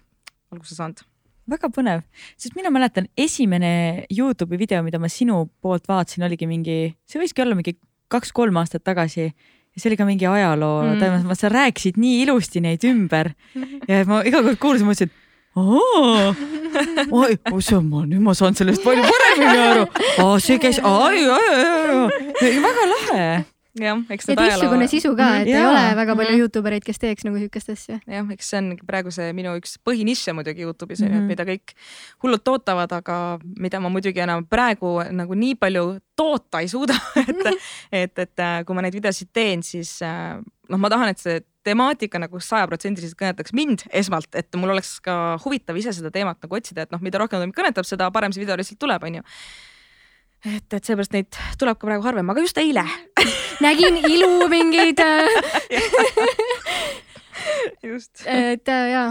[0.52, 1.04] alguse saanud.
[1.52, 2.04] Väga põnev,
[2.38, 6.76] sest mina mäletan, esimene Youtube'i video, mida ma sinu poolt vaatasin, oligi mingi,
[7.08, 7.74] see võiski olla mingi
[8.12, 9.32] kaks-kolm aastat tagasi.
[9.72, 11.30] Ja see oli ka mingi ajaloo mm.
[11.38, 13.32] sa rääkisid nii ilusti neid ümber.
[13.88, 15.21] Ja ma iga kord kuulasin, mõtlesin, et
[15.54, 19.86] oi, oi, ma nüüd ma saan sellest palju paremini aru.
[20.40, 21.48] see käis, ai, ai,
[22.40, 23.26] ai, väga lahe
[23.80, 25.60] jah, eks ja teistsugune sisu ka, et ja.
[25.60, 27.98] ei ole väga palju Youtube ereid, kes teeks nagu siukest asja.
[28.00, 31.28] jah, eks see on praegu see minu üks põhinišše muidugi Youtube'is on ju, et mhm.
[31.32, 31.76] mida kõik
[32.24, 35.86] hullult ootavad, aga mida ma muidugi enam praegu nagu nii palju
[36.16, 37.46] toota ei suuda et,
[37.92, 41.40] et, et äh, kui ma neid videosid teen, siis äh, noh, ma tahan, et see
[41.66, 46.58] temaatika nagu sajaprotsendiliselt kõnetaks mind esmalt, et mul oleks ka huvitav ise seda teemat nagu
[46.58, 49.26] otsida, et noh, mida rohkem ta mind kõnetab, seda parem see video lihtsalt tuleb, onju
[50.42, 52.84] et, et seepärast neid tuleb ka praegu harvem, aga just eile
[53.64, 55.02] nägin ilu mingeid
[57.88, 58.24] just.
[58.26, 59.08] et äh, jaa.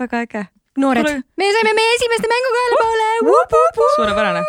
[0.00, 0.42] väga äge.
[0.78, 1.08] Noored
[1.40, 3.88] me saime meie esimeste mänguga ühele poole.
[3.96, 4.42] suurepärane.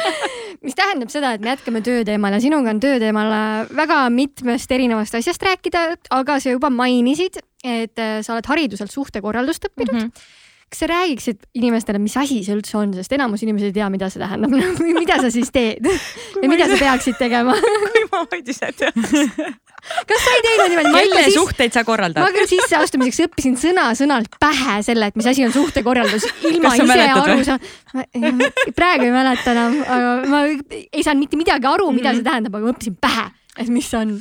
[0.66, 3.34] Mis tähendab seda, et me jätkame tööteemal ja sinuga on tööteemal
[3.76, 9.70] väga mitmest erinevast asjast rääkida, aga sa juba mainisid, et äh, sa oled hariduselt suhtekorraldust
[9.70, 9.94] õppinud.
[9.94, 10.10] Mm.
[10.10, 13.86] -hmm kas sa räägiksid inimestele, mis asi see üldse on, sest enamus inimesi ei tea,
[13.92, 14.50] mida see tähendab
[15.00, 15.86] mida sa siis teed?
[16.42, 17.54] Ja mida sa peaksid tegema
[18.24, 19.14] vaid ise teaks
[20.08, 20.92] kas sa ei teinud niimoodi?
[20.96, 21.36] kelle siis...
[21.38, 22.24] suhteid sa korraldad?
[22.24, 27.38] ma küll sisseastumiseks õppisin sõna-sõnalt pähe selle, et mis asi on suhtekorraldus, ilma ise aru
[27.46, 28.52] saama.
[28.76, 32.70] praegu ei mäleta enam, aga ma ei saanud mitte midagi aru, mida see tähendab, aga
[32.70, 34.16] ma õppisin pähe, et mis on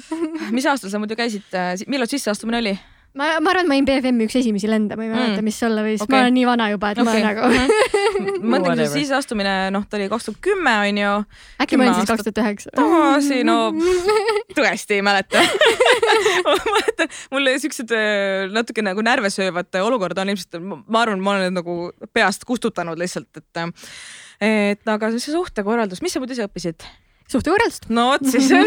[0.55, 1.47] mis aastal sa muidu käisid,
[1.87, 2.75] millal sisseastumine oli?
[3.15, 5.61] ma, ma arvan, et ma olin BFM-i üks esimesi lende, ma ei mäleta mm., mis
[5.65, 7.23] olla võis okay., ma olen nii vana juba, et okay.
[7.23, 8.04] ma nagu ma
[8.53, 11.13] mõtlen, kui siis astumine, noh, ta oli kaks tuhat kümme onju.
[11.63, 12.73] äkki ma olin siis kaks tuhat üheksa?
[12.77, 13.57] tagasi, no
[14.57, 15.43] tõesti ei mäleta
[16.47, 21.37] ma mäletan, mul siuksed äh, natuke nagu närve söövad olukorrad on ilmselt, ma arvan, ma
[21.37, 21.79] olen nagu
[22.15, 23.65] peast kustutanud lihtsalt, et
[24.45, 26.87] et aga see suhtekorraldus, mis sa muidu ise õppisid?
[27.31, 27.89] Suhtekorraldust.
[27.89, 28.59] no vot, siis on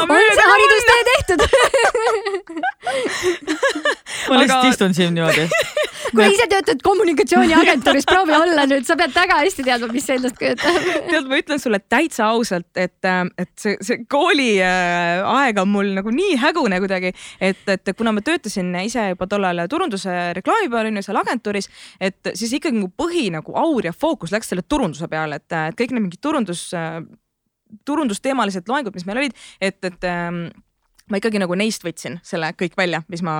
[0.00, 1.40] on see haridustee tehtud
[4.28, 4.68] ma lihtsalt aga...
[4.70, 5.46] istun siin niimoodi.
[6.14, 10.78] kui ise töötad kommunikatsiooniagentuuris, proovi olla nüüd, sa pead väga hästi teadma, mis endast kujutab.
[11.06, 15.92] tead, ma ütlen sulle täitsa ausalt, et, äh, et see, see kooliaeg äh, on mul
[16.00, 17.12] nagu nii hägune kuidagi,
[17.50, 22.34] et, et kuna ma töötasin ise juba tollal turunduse reklaami peal onju seal agentuuris, et
[22.34, 25.94] siis ikkagi mu põhi nagu aur ja fookus läks selle turunduse peale, et, et kõik
[25.94, 26.70] need mingid turundus
[27.88, 30.44] turundusteemalised loengud, mis meil olid, et, et ähm,
[31.10, 33.34] ma ikkagi nagu neist võtsin selle kõik välja, mis ma,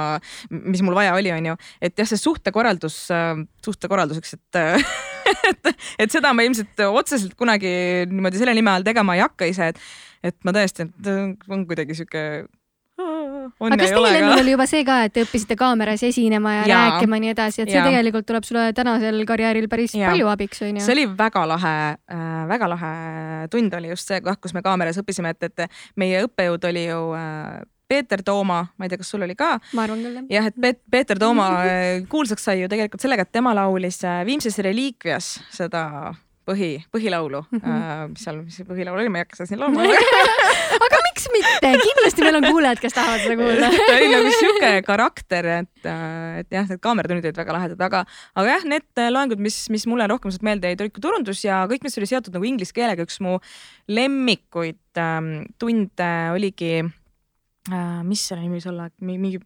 [0.51, 1.57] mis mul vaja oli, onju.
[1.81, 4.61] et jah, see suhtekorraldus äh,, suhtekorralduseks, et
[5.51, 5.75] et,
[6.07, 7.71] et seda ma ilmselt otseselt kunagi
[8.11, 9.85] niimoodi selle nime all tegema ei hakka ise, et,
[10.33, 11.13] et ma tõesti, et
[11.51, 12.25] on kuidagi sihuke
[13.61, 16.79] aga kas teil endal oli juba see ka, et te õppisite kaameras esinema ja, ja
[16.85, 17.87] rääkima ja nii edasi, et see ja.
[17.89, 20.13] tegelikult tuleb sulle tänasel karjääril päris ja.
[20.13, 20.85] palju abiks, onju?
[20.85, 22.95] see oli väga lahe äh,, väga lahe
[23.53, 27.03] tund oli just see koht, kus me kaameras õppisime, et, et meie õppejõud oli ju
[27.19, 27.61] äh,
[27.91, 29.57] Peeter Tooma, ma ei tea, kas sul oli ka?
[29.75, 30.27] ma arvan küll, jah.
[30.37, 34.23] jah, et Peet, Peeter Tooma äh, kuulsaks sai ju tegelikult sellega, et tema laulis äh,
[34.29, 35.85] Viimses reliikvias seda
[36.51, 37.87] põhi, põhilaulu mm, -hmm.
[37.87, 39.87] äh, mis seal, mis see põhilaul oli, ma ei hakka seda siin laulma.
[40.87, 43.71] Aga miks mitte, kindlasti meil on kuulajad, kes tahavad seda kuulda.
[43.89, 48.05] Ta oli nagu sihuke karakter, et, äh, et jah, need kaameratunnid olid väga lahedad, aga,
[48.43, 51.85] aga jah, need loengud, mis, mis mulle rohkem meelde jäid, olid ka turundus ja kõik,
[51.87, 53.39] mis oli seotud nagu inglise keelega, üks mu
[53.91, 59.41] lemmikuid ähm, tunde oligi äh,, mis selle nimi võis olla, mingi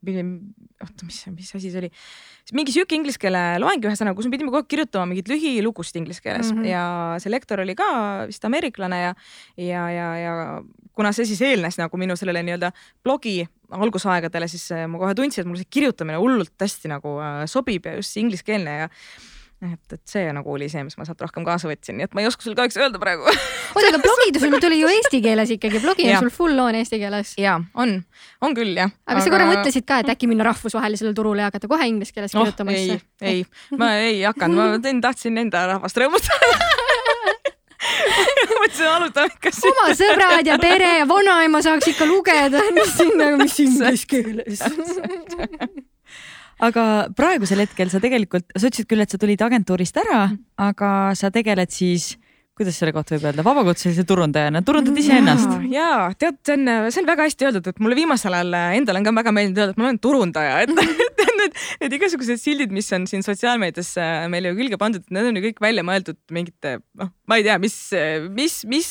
[0.00, 1.90] oota, mis, mis asi see oli,
[2.56, 6.24] mingi sihuke inglise keele loeng ühesõnaga, kus me pidime kogu aeg kirjutama mingeid lühilugusid inglise
[6.24, 6.70] keeles mm -hmm.
[6.70, 6.84] ja
[7.22, 7.88] see lektor oli ka
[8.30, 9.14] vist ameeriklane ja,
[9.56, 10.34] ja, ja, ja
[10.96, 12.72] kuna see siis eelnes nagu minu sellele nii-öelda
[13.04, 17.86] blogi algusaegadele, siis ma kohe tundsin, et mulle see kirjutamine hullult hästi nagu äh, sobib
[17.86, 18.88] ja just see ingliskeelne ja
[19.60, 22.22] et, et see nagu oli see, mis ma sealt rohkem kaasa võtsin, nii et ma
[22.22, 25.82] ei oska sulle kahjuks öelda praegu oota, aga blogid sul tuli ju eesti keeles ikkagi,
[25.84, 27.34] blogi on sul full on eesti keeles.
[27.40, 27.98] ja on,
[28.40, 28.92] on küll jah.
[29.04, 32.16] aga, aga sa korra mõtlesid ka, et äkki minna rahvusvahelisele turule ja hakata kohe inglise
[32.16, 32.76] keeles oh, kirjutama?
[32.76, 33.44] ei, ei,
[33.76, 36.56] ma ei hakanud, ma teen, tahtsin enda rahvast rõõmustada
[38.60, 39.68] mõtlesin, alustame ikka siit.
[39.70, 44.64] oma sõbrad ja pere ja vanaema saaks ikka lugeda, mis siin nagu, mis inglise keeles
[46.60, 50.42] aga praegusel hetkel sa tegelikult, sa ütlesid küll, et sa tulid agentuurist ära, mm.
[50.70, 52.14] aga sa tegeled siis
[52.60, 55.54] kuidas selle kohta võib öelda, vabakutselise turundajana, turundad iseennast?
[55.72, 59.06] ja tead, see on, see on väga hästi öeldud, et mulle viimasel ajal endale on
[59.06, 60.74] ka väga meeldinud öelda, et ma olen turundaja, et
[61.44, 63.94] need, need igasugused sildid, mis on siin sotsiaalmeedias
[64.32, 67.56] meile ju külge pandud, need on ju kõik välja mõeldud mingite, noh, ma ei tea,
[67.62, 67.76] mis,
[68.34, 68.88] mis, mis,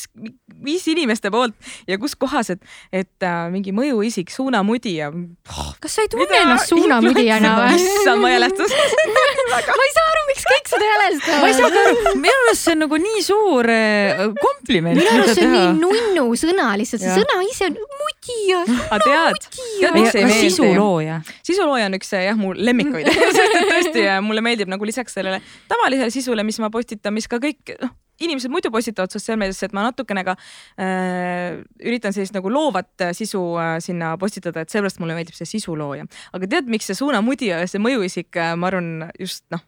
[0.63, 1.55] mis inimeste poolt
[1.89, 2.63] ja kus kohas, et,
[2.95, 5.71] et äh, mingi mõjuisik, suunamudija oh,.
[5.83, 7.79] kas sa ei tunne ennast suunamudijana või?
[7.79, 8.71] issand, ma jälestan
[9.51, 11.41] ma ei saa aru, miks kõik seda jälestavad.
[11.43, 14.99] ma ei saa ka aru, minu arust see on nagu nii suur äh, kompliment.
[14.99, 18.63] minu arust see on nii nunnu sõna lihtsalt, see sõna ise on mudija.
[18.87, 20.47] aga tead, tead miks ei meeldi?
[20.47, 21.19] sisulooja.
[21.43, 23.09] sisulooja on üks jah, mu lemmikuid
[23.71, 27.97] tõesti, mulle meeldib nagu lisaks sellele tavalisele sisule, mis ma postitan, mis ka kõik noh
[28.19, 33.41] inimesed muidu postitavad sotsiaalmeediasse, et ma natukene ka äh, üritan sellist nagu loovat äh, sisu
[33.61, 36.07] äh, sinna postitada, et seepärast mulle meeldib see sisulooja.
[36.35, 39.63] aga tead, miks see suunamudija, see mõjuisik äh,, ma arvan just noh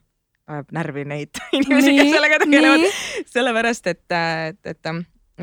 [0.52, 3.02] ajab närvi neid inimesi, kes sellega tegelevad.
[3.32, 4.94] sellepärast, et, et, et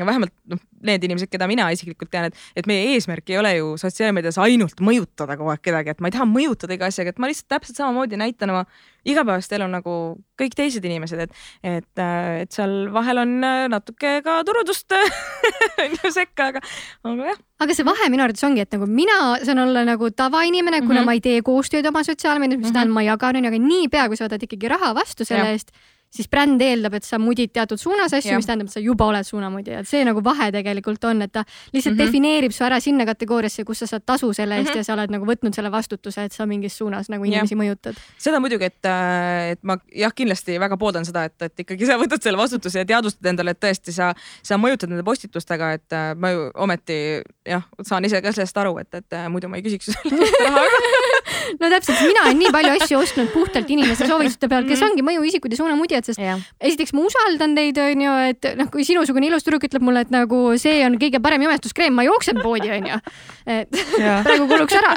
[0.07, 3.73] vähemalt noh, need inimesed, keda mina isiklikult tean, et, et meie eesmärk ei ole ju
[3.81, 7.29] sotsiaalmeedias ainult mõjutada kogu aeg kedagi, et ma ei taha mõjutada iga asjaga, et ma
[7.31, 8.63] lihtsalt täpselt samamoodi näitan oma
[9.07, 9.95] igapäevast elu nagu
[10.39, 12.01] kõik teised inimesed, et, et,
[12.43, 13.35] et seal vahel on
[13.71, 14.95] natuke ka turundust
[15.83, 16.63] on ju sekka, aga,
[17.03, 17.39] aga jah.
[17.65, 21.01] aga see vahe minu arvates ongi, et nagu mina saan olla nagu tavainimene, kuna mm
[21.01, 21.05] -hmm.
[21.11, 22.73] ma ei tee koostööd oma sotsiaalmeedias, mis mm -hmm.
[22.73, 25.55] tähendab, ma jagan, onju, aga niipea, kui sa võtad ikkagi raha vastu selle ja.
[25.55, 25.71] eest
[26.09, 29.27] siis bränd eeldab, et sa mudid teatud suunas asju, mis tähendab, et sa juba oled
[29.27, 32.05] suunamudija, et see nagu vahe tegelikult on, et ta lihtsalt mm -hmm.
[32.05, 34.77] defineerib su ära sinna kategooriasse, kus sa saad tasu selle eest mm -hmm.
[34.77, 37.57] ja sa oled nagu võtnud selle vastutuse, et sa mingis suunas nagu inimesi ja.
[37.61, 37.95] mõjutad.
[38.17, 41.97] seda muidugi, et, äh, et ma jah, kindlasti väga pooldan seda, et, et ikkagi sa
[41.97, 46.15] võtad selle vastutuse ja teadvustad endale, et tõesti sa, sa mõjutad nende postitustega, et äh,
[46.15, 49.93] ma ju ometi jah, saan ise ka sellest aru, et, et muidu ma ei küsiks
[49.93, 51.18] selle eest raha
[51.59, 54.91] no täpselt, mina olen nii palju asju ostnud puhtalt inimeste soovituste pealt, kes mhm.
[54.91, 56.37] ongi mõjuisikud ja suunamudjad, sest ja.
[56.59, 60.41] esiteks ma usaldan teid, onju, et noh, kui sinusugune ilus tüdruk ütleb mulle, et nagu
[60.61, 63.01] see on kõige parem jumestuskreem, ma jooksen poodi, onju.
[63.49, 64.19] et ja.
[64.27, 64.95] praegu kuluks ära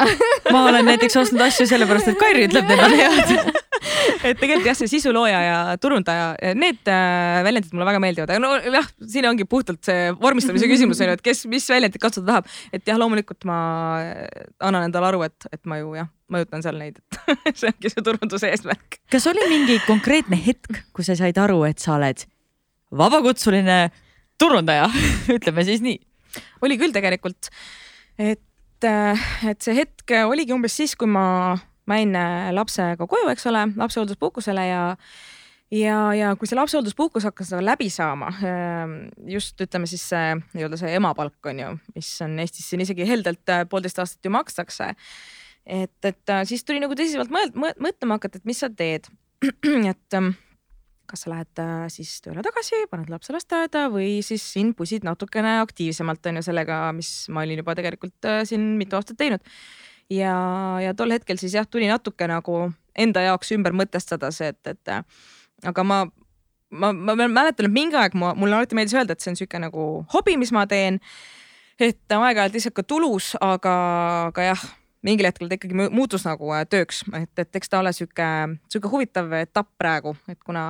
[0.53, 3.61] ma olen näiteks ostnud asju sellepärast, et Kairi ütleb, need on head
[4.29, 8.55] et tegelikult jah, see sisulooja ja turundaja, need äh, väljendid mulle väga meeldivad, aga no
[8.79, 12.51] jah, siin ongi puhtalt see vormistamise küsimus on ju, et kes, mis väljendit kasutada tahab.
[12.73, 13.59] et jah, loomulikult ma
[14.63, 17.01] annan endale aru, et, et ma ju jah, mõjutan seal neid,
[17.47, 19.01] et see ongi see turunduse eesmärk.
[19.13, 22.25] kas oli mingi konkreetne hetk, kus sa said aru, et sa oled
[22.93, 23.83] vabakutsuline
[24.41, 24.89] turundaja
[25.37, 26.01] ütleme siis nii?
[26.65, 27.51] oli küll tegelikult,
[28.17, 31.27] et, et see hetk oligi umbes siis, kui ma
[31.87, 34.83] ma jäin äh, lapsega koju, eks ole, lapsehoolduspuhkusele ja
[35.73, 38.97] ja, ja kui see lapsehoolduspuhkus hakkas nagu läbi saama, ähm,
[39.29, 43.53] just ütleme siis see nii-öelda see emapalk on ju, mis on Eestis siin isegi heldelt
[43.53, 44.93] äh, poolteist aastat ju makstakse.
[45.67, 49.11] Et, et äh, siis tuli nagu tõsiselt mõelda, mõtlema hakata, et mis sa teed.
[49.93, 50.33] et ähm,
[51.11, 56.31] kas sa lähed siis tööle tagasi, paned lapse lasteaeda või siis siin pusid natukene aktiivsemalt
[56.31, 59.43] on ju sellega, mis ma olin juba tegelikult siin mitu aastat teinud
[60.13, 60.35] ja,
[60.83, 62.67] ja tol hetkel siis jah, tuli natuke nagu
[62.99, 66.03] enda jaoks ümber mõtestada see, et, et aga ma,
[66.71, 69.61] ma, ma mäletan, et mingi aeg ma, mulle alati meeldis öelda, et see on sihuke
[69.63, 71.01] nagu hobi, mis ma teen.
[71.81, 73.75] et aeg-ajalt lihtsalt ka tulus, aga,
[74.31, 74.65] aga jah
[75.07, 78.27] mingil hetkel ta ikkagi muutus nagu äh, tööks, et, et eks ta ole sihuke,
[78.73, 80.65] sihuke huvitav etapp praegu, et kuna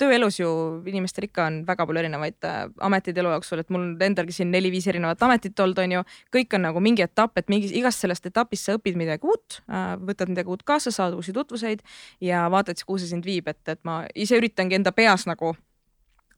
[0.00, 0.50] tööelus ju
[0.90, 4.90] inimestel ikka on väga palju erinevaid äh, ameteid elu jooksul, et mul endalgi siin neli-viis
[4.92, 6.04] erinevat ametit olnud, on ju.
[6.36, 9.94] kõik on nagu mingi etapp, et mingis, igast sellest etapist sa õpid midagi uut, äh,
[10.10, 11.84] võtad midagi uut kaasa, saad uusi tutvuseid
[12.24, 15.54] ja vaatad siis, kuhu see sind viib, et, et ma ise üritangi enda peas nagu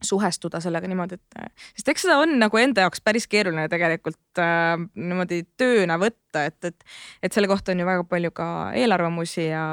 [0.07, 4.77] suhestuda sellega niimoodi, et sest eks seda on nagu enda jaoks päris keeruline tegelikult äh,
[4.95, 6.89] niimoodi tööna võtta, et, et,
[7.23, 8.47] et selle kohta on ju väga palju ka
[8.79, 9.67] eelarvamusi ja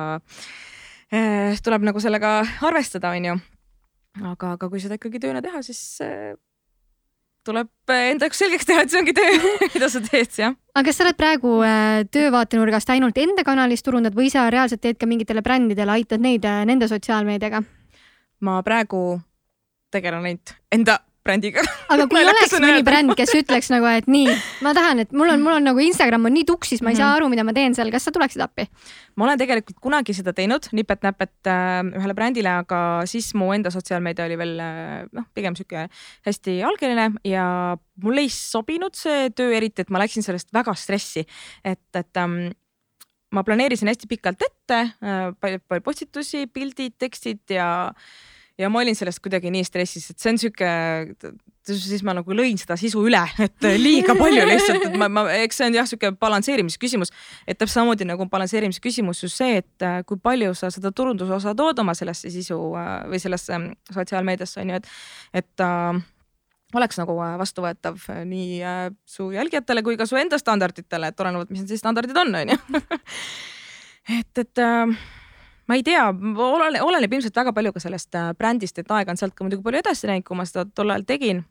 [1.13, 2.39] äh, tuleb nagu sellega
[2.69, 3.39] arvestada, on ju.
[4.33, 6.37] aga, aga kui seda ikkagi tööna teha, siis äh,
[7.47, 10.55] tuleb enda jaoks selgeks teha, et see ongi töö mida sa teed, jah.
[10.75, 14.99] aga kas sa oled praegu äh, töövaatenurgast ainult enda kanalis turundad või sa reaalselt teed
[14.99, 17.63] ka mingitele brändidele, aitad neid äh, nende sotsiaalmeediaga?
[18.45, 19.19] ma praegu
[19.93, 21.63] tegelen ainult enda brändiga.
[21.91, 24.31] aga kui oleks mõni bränd, kes ütleks nagu, et nii,
[24.65, 27.11] ma tahan, et mul on, mul on nagu Instagram on nii tuksis, ma ei saa
[27.11, 27.17] mhm.
[27.17, 28.67] aru, mida ma teen seal, kas sa tuleksid appi?
[29.19, 34.29] ma olen tegelikult kunagi seda teinud nipet-näpet äh, ühele brändile, aga siis mu enda sotsiaalmeedia
[34.29, 35.89] oli veel äh, noh, pigem sihuke
[36.27, 37.45] hästi algeline ja
[38.03, 41.25] mulle ei sobinud see töö eriti, et ma läksin sellest väga stressi,
[41.67, 42.41] et, et ähm,
[43.35, 47.69] ma planeerisin hästi pikalt ette äh, palju, palju postitusi, pildid, tekstid ja
[48.59, 50.69] ja ma olin sellest kuidagi nii stressis, et see on sihuke,
[51.69, 55.61] siis ma nagu lõin seda sisu üle, et liiga palju lihtsalt, et ma, ma, eks
[55.61, 57.13] see on jah, sihuke balansseerimise küsimus.
[57.47, 61.35] et täpselt samamoodi nagu balansseerimise küsimus just see, et äh, kui palju sa seda turunduse
[61.39, 64.95] osa tood oma sellesse sisu äh, või sellesse ähm, sotsiaalmeediasse on ju, et,
[65.43, 66.01] et äh,
[66.77, 71.53] oleks nagu äh, vastuvõetav nii äh, su jälgijatele kui ka su enda standarditele, et olenevalt,
[71.53, 72.83] mis need siis standardid on, on ju.
[74.19, 74.99] et, et äh,
[75.69, 79.19] ma ei tea, oleneb, oleneb ilmselt väga palju ka sellest äh, brändist, et aeg on
[79.19, 81.45] sealt ka muidugi palju edasi läinud, kui ma seda tol ajal tegin.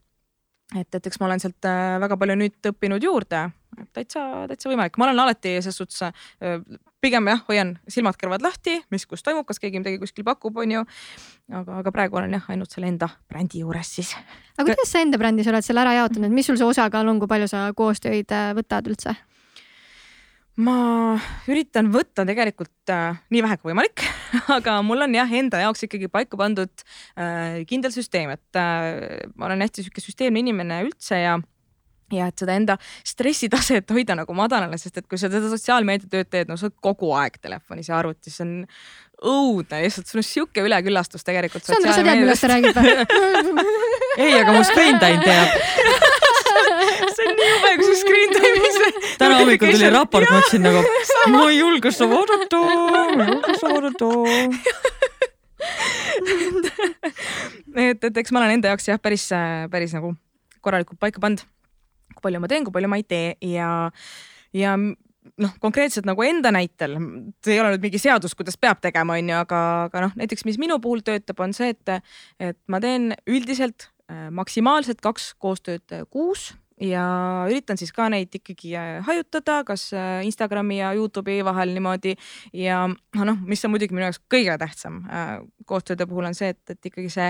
[0.77, 3.47] et, et eks ma olen sealt äh, väga palju nüüd õppinud juurde,
[3.95, 6.59] täitsa, täitsa võimalik, ma olen alati selles suhtes äh,
[7.01, 10.83] pigem jah, hoian silmad-kõrvad lahti, mis kus toimub, kas keegi midagi kuskil pakub, on ju.
[11.61, 14.13] aga, aga praegu olen jah, ainult selle enda brändi juures siis.
[14.59, 17.31] aga kuidas sa enda brändis oled selle ära jaotanud, mis sul see osakaal on, kui
[17.31, 19.15] palju sa koostöid võtad üldse?
[20.59, 20.79] Ma
[21.49, 24.03] üritan võtta tegelikult äh, nii vähe kui võimalik
[24.57, 26.83] aga mul on jah, enda jaoks ikkagi paika pandud
[27.15, 31.37] äh, kindel süsteem, et äh, ma olen hästi sihuke süsteemne inimene üldse ja
[32.09, 36.49] ja et seda enda stressitaset hoida nagu madalale, sest et kui sa seda sotsiaalmeediatööd teed,
[36.49, 38.55] no sa oled kogu aeg telefonis ja arvutis, see on
[39.29, 41.65] õudne, lihtsalt sul on sihuke üleküllastus tegelikult.
[41.67, 42.95] Sandra, sa tead, millest sa räägid või?
[44.23, 46.28] ei, aga mu screen time teab
[47.15, 48.77] see on nii jube, kui sa screen time'is.
[49.21, 50.79] täna hommikul tuli raport, ma ütlesin nagu,
[51.33, 54.07] ma ei julge seda vaadata, ma ei julge seda vaadata
[57.89, 59.27] et, et eks ma olen enda jaoks jah, päris,
[59.71, 60.13] päris nagu
[60.63, 61.43] korralikult paika pannud,
[62.15, 63.69] kui palju ma teen, kui palju ma ei tee ja,
[64.55, 66.97] ja noh, konkreetselt nagu enda näitel,
[67.45, 70.45] see ei ole nüüd mingi seadus, kuidas peab tegema, on ju, aga, aga noh, näiteks
[70.47, 76.01] mis minu puhul töötab, on see, et, et ma teen üldiselt äh, maksimaalselt kaks koostööd
[76.11, 77.03] kuus ja
[77.49, 82.15] üritan siis ka neid ikkagi äh, hajutada, kas äh, Instagrami ja Youtube'i vahel niimoodi.
[82.53, 85.03] Ja noh, mis on muidugi minu jaoks kõige tähtsam
[85.69, 87.29] koostööde puhul on see, et, et ikkagi see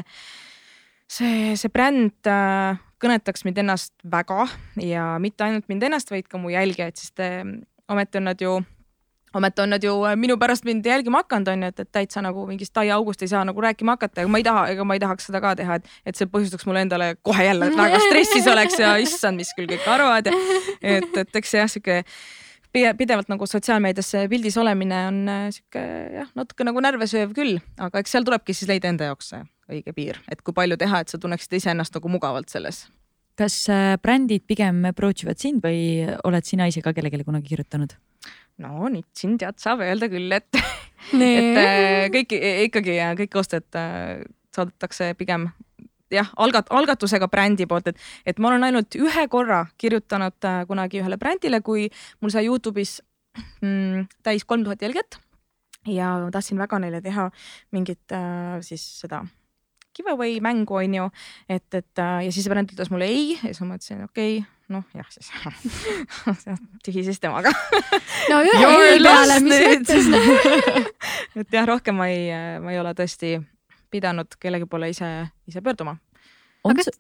[1.10, 4.46] see, see bränd äh, kõnetaks mind ennast väga
[4.84, 7.42] ja mitte ainult mind ennast, vaid ka mu jälgijaid, sest äh,
[7.90, 8.60] ometi on nad ju
[9.34, 12.24] ometi on nad ju äh, minu pärast mind jälgima hakanud, on ju, et, et täitsa
[12.26, 15.04] nagu mingist aiaaugust ei saa nagu rääkima hakata, ega ma ei taha, ega ma ei
[15.04, 18.80] tahaks seda ka teha, et, et see põhjustaks mulle endale kohe jälle väga stressis oleks
[18.80, 20.36] ja issand, mis küll kõik arvavad ja
[20.98, 22.02] et, et eks see jah, sihuke
[22.74, 25.22] pidevalt nagu sotsiaalmeedias pildis olemine on
[25.56, 25.86] sihuke
[26.20, 29.42] jah, natuke nagu närve sööv küll, aga eks seal tulebki siis leida enda jaoks see
[29.70, 32.88] õige piir, et kui palju teha, et sa tunneksid iseennast nagu mugavalt selles.
[33.40, 37.96] kas äh, brändid pigem approach ivad sind või oled sina ise ka kellelegi kunagi kirjutanud?
[38.64, 40.60] No nüüd siin tead, saab öelda küll, et
[41.16, 42.36] et äh, kõik
[42.70, 44.20] ikkagi kõik koostööd äh,
[44.56, 45.50] saadetakse pigem
[46.14, 51.20] jah, algat-, algatusega brändi poolt, et, et ma olen ainult ühe korra kirjutanud kunagi ühele
[51.22, 51.88] brändile, kui
[52.22, 53.00] mul sai Youtube'is
[53.62, 55.20] mm, täis kolm tuhat jälgijat
[55.88, 57.30] ja ma tahtsin väga neile teha
[57.76, 59.24] mingit äh, siis seda
[59.96, 61.10] giveaway mängu, on ju.
[61.50, 64.59] et, et äh, ja siis bränd ütles mulle ei ja siis ma mõtlesin, okei okay,
[64.70, 65.32] noh, jah, siis
[66.86, 67.52] tühi siis temaga.
[68.30, 70.10] no ühe ei peale, mis mõttes
[71.42, 72.30] et jah, rohkem ma ei,
[72.64, 73.38] ma ei ole tõesti
[73.90, 75.10] pidanud kellegi poole ise,
[75.50, 75.98] ise pöörduma.
[76.64, 76.92] on kas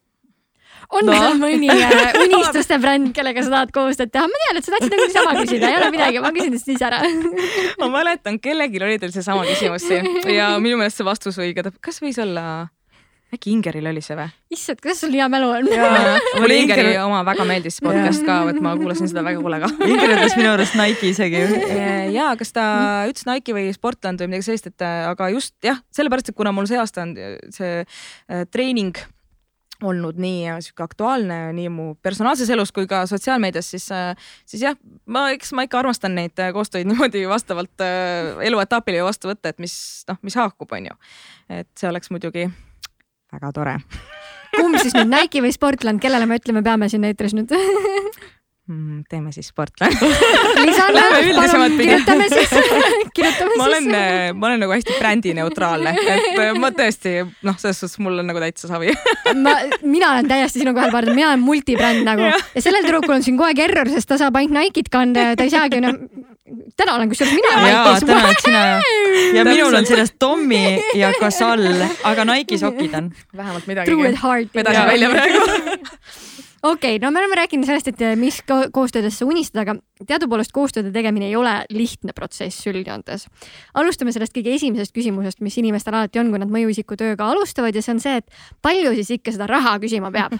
[0.95, 1.13] on no.
[1.13, 4.25] seal mõni äh, unistuste bränd, kellega sa tahad koostööd teha?
[4.29, 7.01] ma tean, et sa tahtsid nagu niisama küsida, ei ole midagi, ma küsin siis ära
[7.81, 12.01] ma mäletan, kellelgi oli teil seesama küsimus siin ja minu meelest see vastus õige, kas
[12.03, 12.45] võis olla
[13.33, 14.29] äkki Ingeril oli see või?
[14.53, 15.67] issand, kuidas sul hea mälu on?
[15.69, 20.35] mulle Ingeri oma väga meeldis podcast ka, et ma kuulasin seda väga hoolega Inger ütles
[20.39, 21.43] minu arust Nike isegi.
[22.17, 22.65] ja kas ta
[23.09, 26.69] ütles Nike või Sportland või midagi sellist, et aga just jah, sellepärast, et kuna mul
[26.69, 27.15] see aasta on
[27.53, 28.97] see äh, treening
[29.85, 34.79] olnud nii sihuke aktuaalne nii mu personaalses elus kui ka sotsiaalmeedias, siis, äh, siis jah,
[35.05, 37.85] ma, eks ma ikka armastan neid äh, koostöid niimoodi vastavalt
[38.49, 39.77] eluetapile vastu võtta, et mis
[40.09, 40.97] noh, mis haakub, on ju.
[41.61, 42.49] et see oleks muidugi
[43.33, 43.77] väga tore.
[44.57, 47.53] Kumb siis nüüd Nike või Sportland, kellele me ütleme, peame siin eetris nüüd?
[48.69, 48.99] Mm,?
[49.09, 49.95] teeme siis Sportland.
[50.67, 51.01] Lisanna,
[51.33, 52.51] palun kirjutame siis
[53.17, 53.87] kirjutame ma olen,
[54.37, 58.43] ma olen nagu hästi brändineutraalne, et äh, ma tõesti noh, selles suhtes mul on nagu
[58.43, 58.93] täitsa savi.
[59.41, 62.29] Ma, mina olen täiesti sinuga ühel pardal, mina olen multibränd nagu.
[62.29, 65.31] Ja, ja sellel tüdrukul on siin kogu aeg error, sest ta saab ainult Nike'it kanda
[65.31, 66.03] ja ta ei saagi enam
[66.77, 68.05] täna olen kusjuures mina Nike'is.
[68.05, 68.63] täna oled sina
[69.37, 71.67] ja minul on sellest Tommy ja Casall,
[72.03, 73.11] aga Nike sokid on.
[73.35, 73.91] vähemalt midagi.
[73.91, 74.53] True at heart.
[74.55, 75.39] vedasin välja praegu
[76.63, 80.51] okei okay,, no me oleme rääkinud sellest, et eh, mis ko koostöödesse unistada, aga teadupoolest
[80.55, 83.27] koostööde tegemine ei ole lihtne protsess üldjoontes.
[83.73, 87.83] alustame sellest kõige esimesest küsimusest, mis inimestel alati on, kui nad mõjuisiku tööga alustavad ja
[87.85, 90.35] see on see, et palju siis ikka seda raha küsima peab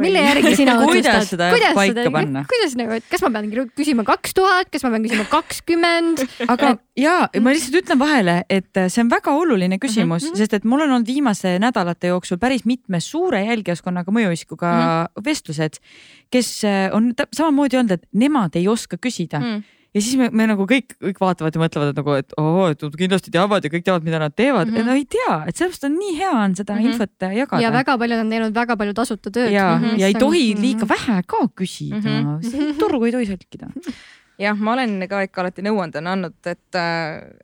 [0.00, 0.90] mille järgi sina otsustad?
[0.92, 2.44] kuidas seda kuidas paika seda, panna?
[2.50, 6.24] kuidas nagu, et kas ma pean küsima kaks tuhat, kas ma pean küsima kakskümmend?
[6.46, 6.74] aga
[7.06, 10.42] ja ma lihtsalt ütlen vahele, et see on väga oluline küsimus mm, -hmm.
[10.42, 15.24] sest et mul on olnud viimase nädalate jooksul päris mitme suure jälgijaskonnaga mõjuisikuga mm -hmm.
[15.24, 15.82] vestlused,
[16.30, 16.62] kes
[16.92, 19.52] on samamoodi öelnud, et nemad ei oska küsida mm.
[19.56, 22.68] -hmm ja siis me, me nagu kõik, kõik vaatavad ja mõtlevad, et nagu, et oo,
[22.70, 24.76] et kindlasti teavad ja kõik teavad, mida nad teevad mm.
[24.76, 24.86] -hmm.
[24.86, 26.92] no ei tea, et sellepärast on nii hea on seda mm -hmm.
[26.92, 27.62] infot jagada.
[27.62, 29.52] ja väga paljud on teinud väga palju tasuta tööd.
[29.52, 29.98] ja mm, -hmm.
[29.98, 32.78] ja ei tohi liiga vähe ka küsida mm, -hmm.
[32.78, 33.66] turgu ei tohi sälkida
[34.40, 36.78] jah, ma olen ka ikka alati nõuandena andnud, et,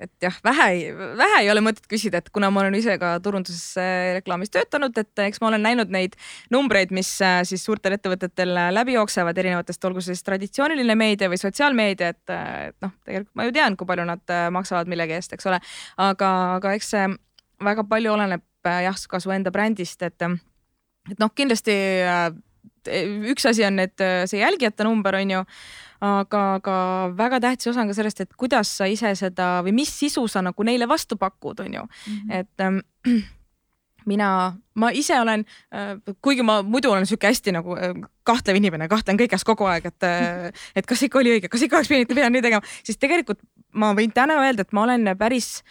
[0.02, 0.68] et jah, vähe,
[1.18, 3.76] vähe ei ole mõtet küsida, et kuna ma olen ise ka turunduses
[4.16, 6.16] reklaamis töötanud, et eks ma olen näinud neid
[6.54, 11.40] numbreid, mis äh, siis suurtel ettevõtetel läbi jooksevad erinevatest, olgu see siis traditsiooniline meedia või
[11.42, 12.34] sotsiaalmeedia, et,
[12.70, 15.60] et noh, tegelikult ma ju tean, kui palju nad äh, maksavad millegi eest, eks ole.
[16.00, 17.08] aga, aga eks see
[17.66, 20.30] väga palju oleneb äh, jah, ka su enda brändist, et,
[21.10, 21.76] et noh, kindlasti
[23.26, 25.40] üks asi on, et see jälgijate number on ju
[26.00, 26.76] aga, aga
[27.16, 30.42] väga tähtis osa on ka sellest, et kuidas sa ise seda või mis sisu sa
[30.44, 32.34] nagu neile vastu pakud, on ju mm, -hmm.
[32.40, 32.78] et ähm,
[34.10, 35.44] mina, ma ise olen
[35.74, 39.86] äh,, kuigi ma muidu olen sihuke hästi nagu äh, kahtlev inimene, kahtlen kõiges kogu aeg,
[39.86, 42.98] et äh,, et kas ikka oli õige, kas ikka oleks pidanud, pidanud nii tegema, siis
[42.98, 43.40] tegelikult
[43.72, 45.62] ma võin täna öelda, et ma olen päris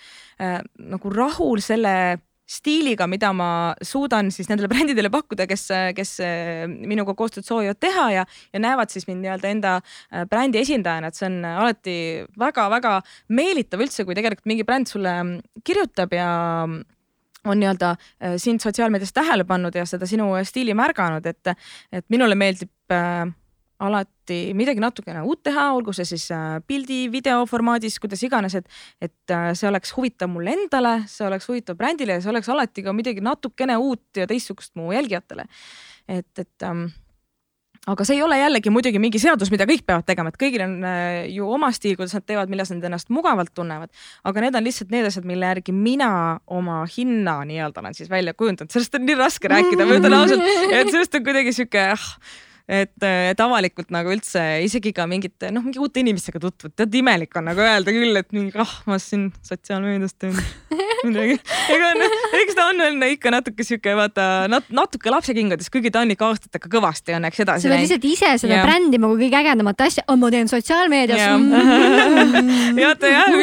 [0.41, 3.49] äh, nagu rahul selle stiiliga, mida ma
[3.83, 5.67] suudan siis nendele brändidele pakkuda, kes,
[5.97, 6.15] kes
[6.75, 11.19] minuga koostööd soovivad teha ja, ja näevad siis mind nii-öelda enda äh, brändi esindajana, et
[11.19, 11.95] see on alati
[12.39, 12.97] väga-väga
[13.35, 15.15] meelitav üldse, kui tegelikult mingi bränd sulle
[15.65, 16.29] kirjutab ja
[17.45, 21.55] on nii-öelda äh, sind sotsiaalmeedias tähele pannud ja seda sinu stiili märganud, et,
[21.93, 23.25] et minule meeldib äh,
[23.79, 28.69] alati midagi natukene uut teha, olgu see siis äh, pildi, video formaadis, kuidas iganes, et,
[29.03, 32.85] et äh, see oleks huvitav mulle endale, see oleks huvitav brändile ja see oleks alati
[32.85, 35.47] ka midagi natukene uut ja teistsugust mu jälgijatele.
[36.07, 36.87] et, et ähm,
[37.91, 40.73] aga see ei ole jällegi muidugi mingi seadus, mida kõik peavad tegema, et kõigil on
[40.87, 43.91] äh, ju oma stiil, kuidas nad teevad, milles nad ennast mugavalt tunnevad.
[44.23, 46.09] aga need on lihtsalt need asjad, mille järgi mina
[46.47, 50.51] oma hinna nii-öelda olen siis välja kujundanud, sellest on nii raske rääkida, ma ütlen ausalt,
[50.71, 52.09] et sellest on kuidagi sihuke ah,
[52.65, 57.35] et, et avalikult nagu üldse isegi ka mingite noh, mingi uute inimestega tutvuda, tead imelik
[57.37, 60.33] on nagu öelda küll, et mingi ah, ma siin sotsiaalmeedias teen
[61.05, 61.37] midagi.
[61.75, 66.01] ega noh, eks ta on veel ikka natuke sihuke vaata nat, natuke lapsekingades, kuigi ta
[66.01, 67.85] on ikka aastatega kõvasti õnneks edasi läinud.
[67.85, 68.65] sa pead lihtsalt ise seda ja.
[68.65, 71.37] brändima kui kõige ägedamat asja, ma teen sotsiaalmeedias ja.
[71.37, 72.81] mm..
[72.81, 73.39] vaata jah,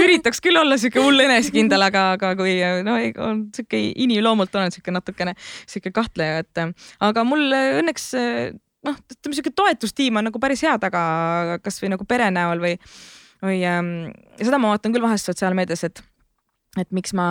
[0.00, 2.56] üritaks küll olla sihuke hull enesekindel, aga, aga kui
[2.88, 2.96] no
[3.28, 6.66] on sihuke inimloomult olen sihuke natukene sihuke kahtleja, et
[7.04, 8.12] aga mul õnneks
[8.86, 11.02] noh, ütleme sihuke toetustiim on nagu päris hea taga,
[11.64, 12.76] kasvõi nagu pere näol või,
[13.44, 13.92] või ähm,
[14.40, 16.02] seda ma vaatan küll vahest sotsiaalmeedias, et,
[16.80, 17.26] et miks ma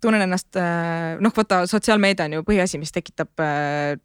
[0.00, 3.96] tunnen ennast äh,, noh, vaata sotsiaalmeedia on ju põhiasi, mis tekitab äh,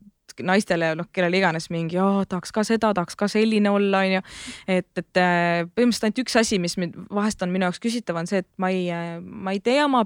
[0.44, 4.24] naistele, noh, kellele iganes mingi, tahaks ka seda, tahaks ka selline olla, onju.
[4.68, 6.76] et, et äh, põhimõtteliselt ainult üks asi, mis
[7.14, 8.90] vahest on minu jaoks küsitav, on see, et ma ei,
[9.22, 10.04] ma ei tee oma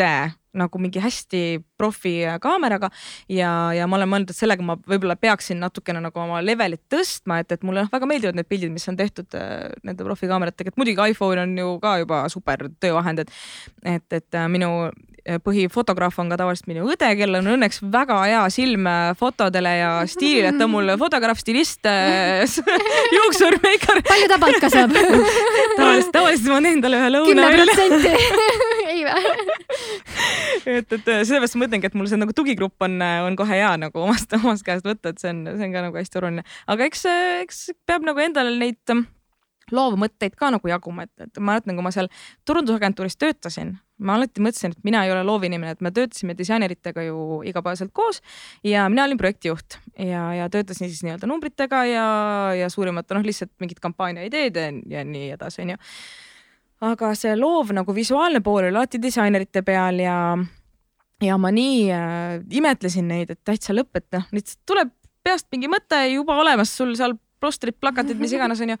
[0.00, 2.88] pilte nagu mingi hästi profi kaameraga
[3.30, 7.38] ja, ja ma olen mõelnud, et sellega ma võib-olla peaksin natukene nagu oma levelit tõstma,
[7.38, 10.80] et, et mulle noh, väga meeldivad need pildid, mis on tehtud äh, nende profikaameratega, et
[10.80, 13.30] muidugi iPhone on ju ka juba super töövahend, et
[13.84, 18.18] et, et äh, minu äh, põhifotograaf on ka tavaliselt minu õde, kellel on õnneks väga
[18.24, 18.90] hea silm
[19.22, 21.86] fotodele ja stiilile, et ta on mul fotograaf, stilist
[23.20, 24.02] juuksur, meikar.
[24.10, 24.98] palju ta palka saab
[25.78, 27.30] tavaliselt, tavaliselt ma teen talle ühe lõuna.
[27.30, 28.69] kümme protsenti
[29.00, 29.14] ei vä?
[30.78, 34.04] et, et sellepärast ma mõtlengi, et mul see nagu tugigrupp on, on kohe hea nagu
[34.04, 36.46] omast, omast käest võtta, et see on, see on ka nagu hästi oluline.
[36.70, 37.06] aga eks,
[37.46, 39.00] eks peab nagu endale neid
[39.74, 42.08] loovmõtteid ka nagu jaguma, et, et ma mäletan, kui ma seal
[42.48, 47.40] turundusagentuuris töötasin, ma alati mõtlesin, et mina ei ole loovinimene, et me töötasime disaineritega ju
[47.48, 48.22] igapäevaselt koos
[48.66, 52.08] ja mina olin projektijuht ja, ja töötasin siis nii-öelda numbritega ja,
[52.58, 54.58] ja suurimate noh, lihtsalt mingid kampaania ideed
[54.90, 55.78] ja nii edasi, onju
[56.80, 60.16] aga see loov nagu visuaalne pool oli alati disainerite peal ja,
[61.22, 65.68] ja ma nii äh, imetlesin neid, et täitsa lõpp, et noh, lihtsalt tuleb peast mingi
[65.68, 68.76] mõte juba olemas sul seal plostrid, plakatid, mis iganes onju.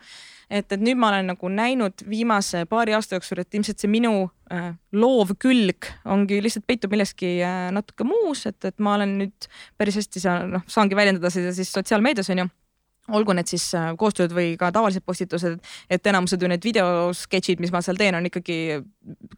[0.50, 4.12] et, et nüüd ma olen nagu näinud viimase paari aasta jooksul, et ilmselt see minu
[4.52, 9.48] äh, loov külg ongi lihtsalt peitub milleski äh, natuke muus, et, et ma olen nüüd
[9.80, 12.50] päris hästi saan, noh, saangi väljendada seda siis sotsiaalmeedias onju
[13.16, 15.58] olgu need siis äh, koostööd või ka tavalised postitused,
[15.90, 18.58] et enamused ju need videosketšid, mis ma seal teen, on ikkagi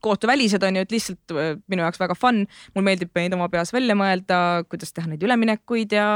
[0.03, 2.45] koostöövälised on ju, et lihtsalt äh, minu jaoks väga fun.
[2.75, 6.07] mul meeldib neid oma peas välja mõelda, kuidas teha neid üleminekuid ja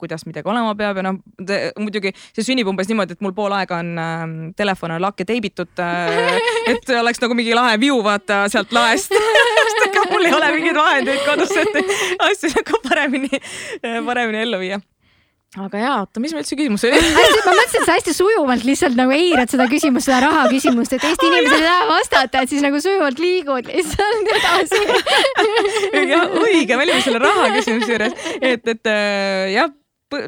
[0.00, 1.20] kuidas midagi olema peab ja noh,
[1.80, 4.24] muidugi see sünnib umbes niimoodi, et mul pool aega on äh,
[4.58, 6.40] telefon on lakke teibitud äh,,
[6.74, 9.14] et oleks nagu mingi lahe view vaata sealt laest
[10.14, 11.78] mul ei ole mingeid vahendeid kodus, et
[12.28, 13.40] asju nagu paremini,
[14.06, 14.80] paremini ellu viia
[15.54, 16.98] aga jaa, oota, mis meil üldse küsimus oli?
[17.46, 21.06] ma mõtlesin, et sa hästi sujuvalt lihtsalt nagu eirad seda küsimust, seda raha küsimust, et
[21.06, 24.82] Eesti inimesed ei taha vastata, et siis nagu sujuvalt liigud lihtsalt edasi.
[26.14, 29.72] jah, õige, me olime selle raha küsimuse juures, et, et äh, jah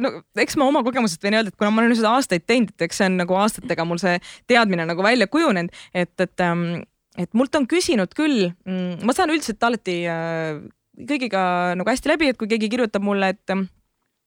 [0.03, 0.11] no
[0.43, 3.01] eks ma oma kogemusest võin öelda, et kuna ma olen seda aastaid teinud, et eks
[3.01, 4.17] see on nagu aastatega mul see
[4.51, 6.83] teadmine nagu välja kujunenud, et, et, ähm,
[7.19, 10.59] et mult on küsinud küll, mm, ma saan üldiselt alati äh,
[11.07, 11.43] kõigiga
[11.79, 13.57] nagu hästi läbi, et kui keegi kirjutab mulle, et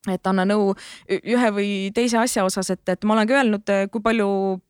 [0.07, 0.71] et anna nõu
[1.11, 4.29] ühe või teise asja osas, et, et ma olen ka öelnud, kui palju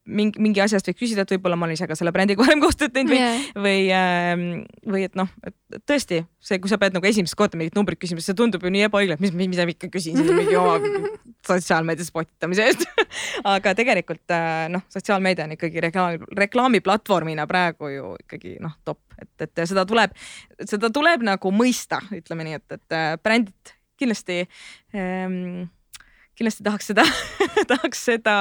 [0.10, 2.96] mingi, mingi asjast võib küsida, et võib-olla ma olen ise ka selle brändiga varem koostööd
[2.96, 4.46] teinud või yeah., või, ähm,
[4.90, 8.24] või et noh, et tõesti see, kui sa pead nagu esimest korda mingit numbrit küsima,
[8.26, 10.80] see tundub ju nii ebaõiglane, mis, mida ma ikka küsin siin mingi oma
[11.50, 12.88] sotsiaalmeedias potitamise eest
[13.54, 19.36] aga tegelikult äh, noh, sotsiaalmeedia on ikkagi reklaami, reklaamiplatvormina praegu ju ikkagi noh, top, et,
[19.46, 20.18] et seda tuleb,
[20.66, 24.42] seda tuleb nagu mõista, ütleme nii, et, et äh, brändid kindlasti
[24.96, 25.68] ähm,
[26.40, 27.06] kindlasti tahaks seda
[27.72, 28.38] tahaks seda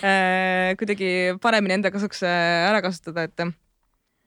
[0.00, 3.46] äh, kuidagi paremini enda kasuks ära kasutada, et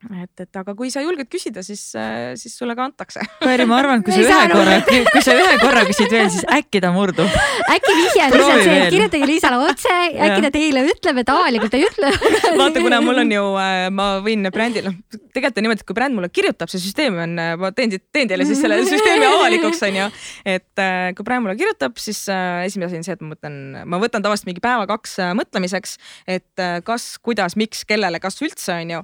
[0.06, 3.24] et, et aga kui sa julged küsida, siis, äh, siis sulle ka antakse.
[3.42, 6.82] Kairi, ma arvan, kui sa ühe korra, kui sa ühe korra küsid veel, siis äkki
[6.84, 7.38] ta murdub.
[7.74, 9.96] äkki vihje on lihtsalt see, et kirjutage Liisale otse,
[10.28, 12.12] äkki ta teile ütleb, et avalikult ei ütle
[12.60, 15.00] vaata, kuna mul on ju, äh, ma võin brändi, noh,
[15.34, 18.30] tegelikult on niimoodi, et kui bränd mulle kirjutab, see süsteem on, äh, ma teen, teen
[18.30, 20.12] teile siis selle süsteemi avalikuks, onju.
[20.54, 20.86] et
[21.18, 24.52] kui bränd mulle kirjutab, siis esimene asi on see, et ma mõtlen, ma võtan tavaliselt
[24.52, 25.98] mingi päeva-kaks mõtlemiseks,
[26.38, 29.02] et kas, kuidas, miks, kellele, kas üldse, onju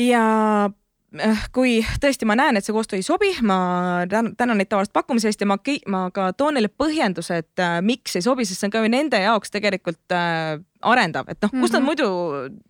[0.00, 0.24] ja
[1.20, 3.60] äh, kui tõesti ma näen, et see koostöö ei sobi, ma
[4.08, 5.58] tänan neid tavaliselt pakkumise eest ja ma,
[5.90, 8.92] ma ka toon neile põhjenduse, et äh, miks ei sobi, sest see on ka ju
[8.92, 10.02] nende jaoks tegelikult
[10.80, 11.88] äh, arendav, et noh, kust nad mm -hmm.
[11.88, 12.06] muidu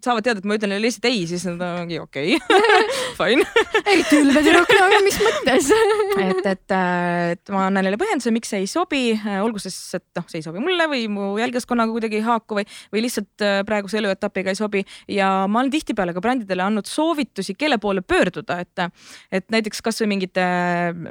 [0.04, 2.80] saavad teada, et ma ütlen neile lihtsalt ei, siis nad ongi okei okay.
[3.18, 3.44] fine.
[3.86, 5.70] eriti ülbe tüdruk, no mis mõttes
[6.30, 9.76] et, et, äh, et ma annan neile põhjenduse, miks see ei sobi, äh, olgu siis,
[9.94, 13.46] et noh, see ei sobi mulle või mu jälgijaskonnaga kuidagi ei haaku või, või lihtsalt
[13.46, 14.84] äh, praeguse eluetapiga ei sobi.
[15.08, 18.84] ja ma olen tihtipeale ka brändidele andnud soovitusi, kelle poole pöörduda, et,
[19.32, 20.38] et näiteks kasvõi mingid,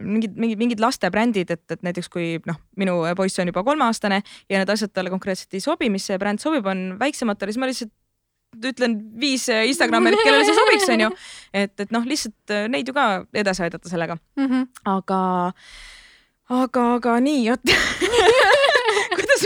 [0.01, 4.59] mingid, mingid, mingid lastebrändid, et, et näiteks kui noh, minu poiss on juba kolmeaastane ja
[4.59, 7.95] need asjad talle konkreetselt ei sobi, mis see bränd sobib, on väiksematele, siis ma lihtsalt
[8.71, 11.11] ütlen viis Instagramerit, kellele see sobiks, onju.
[11.53, 13.05] et, et noh, lihtsalt äh, neid ju ka
[13.37, 14.47] edasi aidata sellega mm.
[14.47, 14.67] -hmm.
[14.89, 15.19] aga,
[16.49, 17.75] aga, aga nii, vot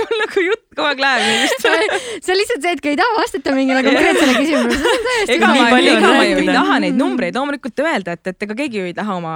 [0.09, 3.17] mul nagu jutt kogu aeg läheb just see on lihtsalt see, et kui ei taha
[3.17, 4.93] vastata mingile konkreetsele küsimusele.
[5.35, 8.81] ega ma, ega ma ju ei taha neid numbreid loomulikult öelda, et, et ega keegi
[8.81, 9.33] ju ei taha oma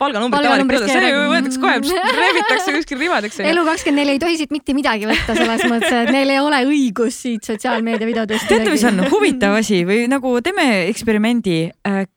[0.00, 1.78] palganumbrit avalikult öelda, see ju võetakse kohe,
[2.22, 3.40] rebitakse kuskil ribadeks.
[3.50, 6.62] elu kakskümmend neli ei tohi siit mitte midagi võtta selles mõttes, et neil ei ole
[6.68, 8.48] õigust siit sotsiaalmeedia videodest.
[8.50, 9.82] teate, mis on huvitav asi?
[9.88, 11.58] Või nagu teeme eksperimendi,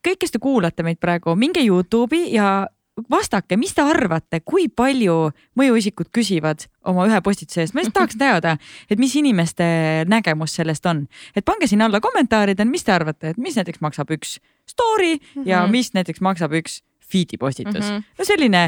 [0.05, 2.63] kõik, kes te kuulate meid praegu, minge Youtube'i ja
[3.09, 8.19] vastake, mis te arvate, kui palju mõjuisikud küsivad oma ühe postituse eest, ma lihtsalt tahaks
[8.19, 8.55] teada,
[8.91, 9.65] et mis inimeste
[10.09, 14.13] nägemus sellest on, et pange sinna alla kommentaaridel, mis te arvate, et mis näiteks maksab
[14.13, 14.37] üks
[14.69, 15.73] story ja mhm.
[15.73, 16.81] mis näiteks maksab üks
[17.13, 17.97] feed'i postitus mm.
[17.97, 18.03] -hmm.
[18.17, 18.61] no selline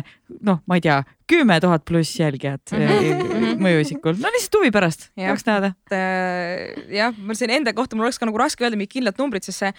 [0.46, 0.98] noh, ma ei tea,
[1.30, 3.62] kümme tuhat pluss jälgijat mm -hmm.
[3.66, 5.72] mõjuisikul, no lihtsalt huvi pärast, tahaks teada.
[5.92, 9.48] Äh, jah, ma siin enda kohta mul oleks ka nagu raske öelda mingit kindlat numbrit,
[9.48, 9.74] sest see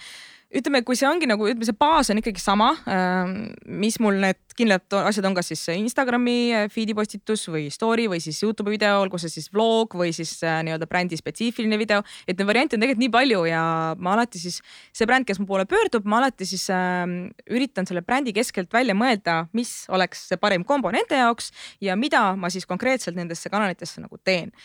[0.47, 4.39] ütleme, kui see ongi nagu, ütleme, see baas on ikkagi sama, ähm, mis mul need
[4.57, 9.01] kindlad asjad on, kas siis Instagrami äh, feed'i postitus või story või siis Youtube'i video,
[9.03, 12.85] olgu see siis vlog või siis äh, nii-öelda brändi spetsiifiline video, et neid variante on
[12.85, 13.61] tegelikult nii palju ja
[13.99, 14.61] ma alati siis,
[14.95, 17.03] see bränd, kes mu poole pöördub, ma alati siis äh,
[17.51, 21.51] üritan selle brändi keskelt välja mõelda, mis oleks see parim kombo nende jaoks
[21.83, 24.55] ja mida ma siis konkreetselt nendesse kanalitesse nagu teen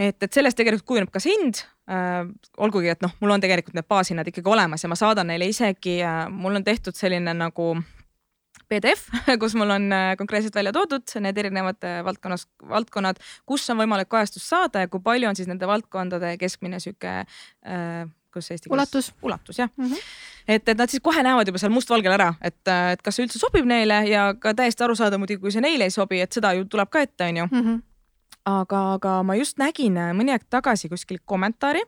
[0.00, 2.26] et, et sellest tegelikult kujuneb ka see hind äh,.
[2.58, 6.00] olgugi, et noh, mul on tegelikult need baashinnad ikkagi olemas ja ma saadan neile isegi
[6.06, 7.72] äh,, mul on tehtud selline nagu
[8.70, 9.08] PDF,
[9.42, 14.10] kus mul on äh, konkreetselt välja toodud need erinevad äh, valdkonnas, valdkonnad, kus on võimalik
[14.10, 18.78] kajastust saada ja kui palju on siis nende valdkondade keskmine sihuke äh, kuidas eesti keeles?
[18.78, 19.12] ulatus.
[19.26, 19.90] ulatus jah mm.
[19.90, 20.14] -hmm.
[20.48, 23.26] et, et nad siis kohe näevad juba seal mustvalgel ära, et, äh, et kas see
[23.26, 26.32] üldse sobib neile ja ka täiesti aru saada muidugi, kui see neile ei sobi, et
[26.32, 27.78] seda ju tuleb ka ette, onju mhm
[28.50, 31.82] aga, aga ma just nägin äh, mõni aeg tagasi kuskil kommentaari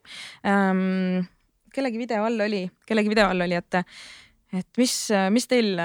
[0.47, 1.29] ähm,.
[1.73, 3.81] kellegi video all oli, kellegi video all oli, et,
[4.53, 4.97] et mis,
[5.33, 5.79] mis teil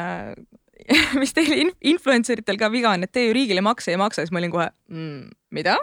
[1.21, 4.31] mis teil influencer itel ka viga on, et te ju riigile makse ei maksa, siis
[4.31, 5.27] ma olin kohe mm,,
[5.57, 5.75] mida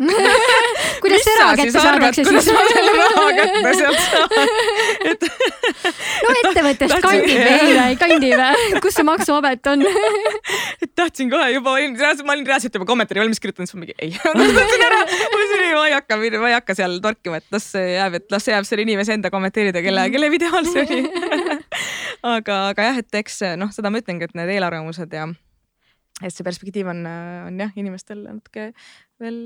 [1.04, 2.30] kuidas see raha kätte saadakse siis?
[2.30, 4.28] kuidas ma selle raha kätte sealt saan?
[5.10, 5.26] et.
[6.24, 8.80] no ettevõttest kandib või ei kandi või?
[8.84, 13.68] kus see maksuamet on et tahtsin kohe juba, ma olin reaalselt juba kommentaari valmis kirjutanud,
[13.68, 16.56] siis ma mingi ei ma mõtlesin ära, ma mõtlesin ei, ma ei hakka, ma ei
[16.56, 19.84] hakka seal torkima, et las see jääb, et las see jääb selle inimese enda kommenteerida,
[19.84, 21.43] kelle, kelle videol see oli
[22.24, 25.28] aga, aga jah, et eks noh, seda ma ütlengi, et need eelarvamused ja
[26.22, 27.06] et see perspektiiv on,
[27.48, 28.68] on jah, inimestel natuke
[29.22, 29.38] veel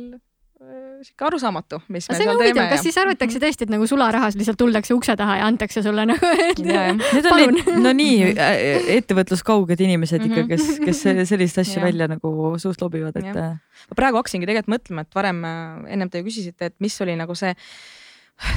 [0.61, 2.67] äh, sihuke arusaamatu, mis me seal teeme.
[2.73, 6.33] kas siis arvatakse tõesti, et nagu sularahas lihtsalt tullakse ukse taha ja antakse sulle nagu,
[6.49, 11.03] et Need on need, no nii äh, ettevõtluskauged inimesed ikka, kes, kes
[11.33, 13.33] sellist asja välja nagu suust lobivad, et.
[13.33, 13.83] Äh.
[13.89, 15.45] ma praegu hakkasingi tegelikult mõtlema, et varem
[15.89, 17.57] ennem te küsisite, et mis oli nagu see,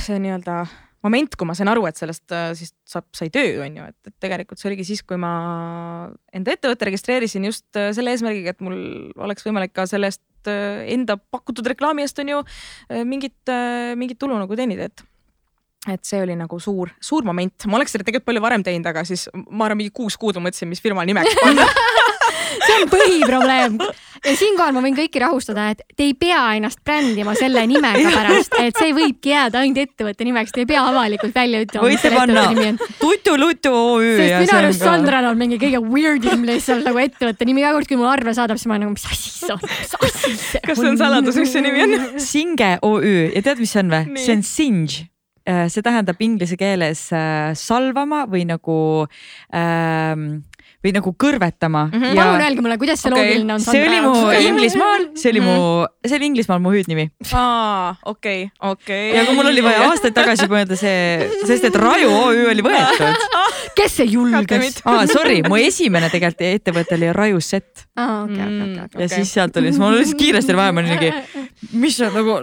[0.03, 0.65] see nii-öelda
[1.05, 4.15] moment, kui ma sain aru, et sellest äh, siis saab, sai töö, on ju, et,
[4.23, 5.31] tegelikult see oligi siis, kui ma
[6.35, 8.77] enda ettevõtte registreerisin just äh, selle eesmärgiga, et mul
[9.21, 12.43] oleks võimalik ka sellest äh, enda pakutud reklaami eest on ju
[13.07, 13.39] mingit,
[13.97, 15.07] mingit tulu nagu teenida, et
[15.89, 19.01] et see oli nagu suur, suur moment, ma oleks seda tegelikult palju varem teinud, aga
[19.07, 21.65] siis ma arvan, mingi kuus kuud ma mõtlesin, mis firma nimeks panna
[22.71, 23.77] see on põhiprobleem.
[24.21, 28.55] ja siinkohal ma võin kõiki rahustada, et te ei pea ennast brändima selle nimega pärast,
[28.61, 31.89] et see võibki jääda ainult ettevõtte nimeks, te ei pea avalikult välja ütlema.
[31.89, 32.45] võite panna
[33.01, 34.15] Tutu-Lutu OÜ.
[34.19, 37.89] sest minu arust Sandral on mingi kõige weird im lihtsalt nagu ettevõtte nimi, iga kord,
[37.89, 40.61] kui mulle arve saadab, siis ma olen nagu, mis asi see on, mis asi see
[40.61, 40.67] on.
[40.69, 41.97] kas see on saladus, mis see nimi on?
[42.21, 44.21] Singe OÜ ja tead, mis see on või?
[44.21, 45.07] see on Singe
[45.49, 48.77] äh, see tähendab inglise keeles äh, salvama või nagu
[49.55, 50.43] ähm,
[50.81, 51.93] või nagu kõrvetama mm.
[51.93, 52.15] -hmm.
[52.15, 52.23] Ja...
[52.25, 53.27] palun öelge mulle, kuidas see okay.
[53.27, 53.63] loogiline on?
[53.63, 56.09] see oli mu Inglismaal, see oli mu, mhm.
[56.09, 57.05] see oli Inglismaal mu hüüdnimi.
[57.37, 59.03] aa, okei, okei.
[59.15, 63.27] ja kui mul oli vaja aastaid tagasi mõelda see, sest et Raju OÜ oli võetud.
[63.77, 64.81] kes see julges?
[64.85, 67.85] aa, sorry, mu esimene tegelikult ettevõte oli Raju Set.
[67.95, 69.03] aa, okei, okei, okei.
[69.05, 71.45] ja siis sealt oli, siis mul oli kiiresti vaja, ma olin mingi,
[71.77, 72.39] mis on nagu,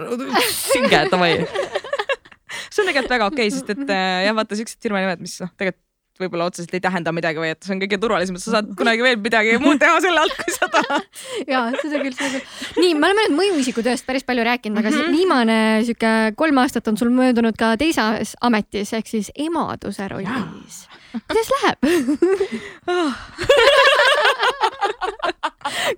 [0.47, 1.35] singe, davai
[2.71, 5.35] see on tegelikult väga okei okay,, sest et äh, jah, vaata siuksed firma nimed, mis
[5.43, 5.83] noh, tegelikult
[6.19, 9.05] võib-olla otseselt ei tähenda midagi või et see on kõige turvalisem, et sa saad kunagi
[9.05, 11.07] veel midagi muud teha selle alt, kui sa tahad.
[11.51, 12.81] ja seda küll, seda küll.
[12.83, 15.17] nii, me oleme nüüd mõjuisiku tööst päris palju rääkinud, aga mm -hmm.
[15.17, 20.83] viimane sihuke kolm aastat on sul möödunud ka teises ametis ehk siis emaduse rollis.
[21.27, 21.77] Kuidas läheb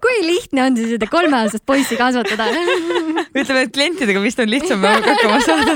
[0.01, 2.47] kui lihtne on siis seda kolmeaastast poissi kasvatada?
[3.31, 5.75] ütleme, et klientidega vist on lihtsam hakkama saada.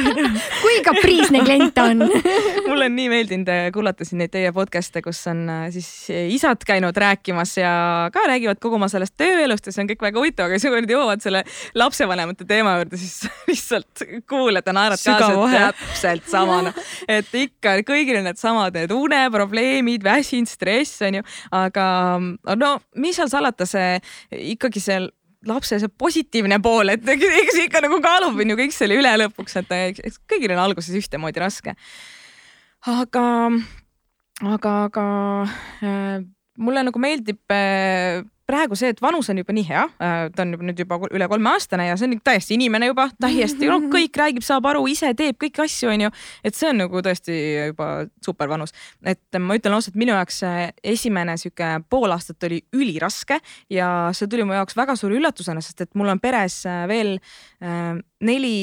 [0.61, 2.05] kui kapriisne klient on
[2.69, 6.27] mulle on nii meeldinud äh, kuulata siin neid teie podcast'e, kus on äh, siis äh,
[6.33, 7.73] isad käinud rääkimas ja
[8.13, 10.83] ka räägivad kogu oma sellest tööelust ja see on kõik väga huvitav, aga siis kui
[10.83, 11.43] nad jõuavad selle
[11.77, 17.77] lapsevanemate teema juurde, siis lihtsalt kuulad ja naerad kaasa, et täpselt sama noh, et ikka
[17.87, 18.93] kõigil on needsamad need
[19.25, 21.85] uneprobleemid, väsinud, stress on ju, aga
[22.61, 22.71] no
[23.01, 23.99] mis seal salata, see
[24.55, 24.99] ikkagi see
[25.45, 29.59] lapse see positiivne pool, et eks ikka nagu kaalub on ju kõik selle üle lõpuks,
[29.61, 31.75] et eks kõigil on alguses ühtemoodi raske.
[32.85, 33.25] aga,
[34.41, 35.05] aga, aga
[35.81, 36.23] äh,
[36.57, 40.53] mulle nagu meeldib äh, praegu see, et vanus on juba nii hea, äh, ta on
[40.67, 44.67] nüüd juba üle kolmeaastane ja see on täiesti inimene juba, täiesti no, kõik räägib, saab
[44.69, 46.11] aru, ise teeb kõiki asju, onju.
[46.45, 47.35] et see on nagu tõesti
[47.71, 47.89] juba
[48.25, 48.75] super vanus.
[49.05, 50.43] et ma ütlen ausalt, minu jaoks
[50.95, 53.39] esimene sihuke pool aastat oli üliraske
[53.73, 57.15] ja see tuli mu jaoks väga suure üllatusena, sest et mul on peres äh, veel
[57.65, 58.57] äh, neli,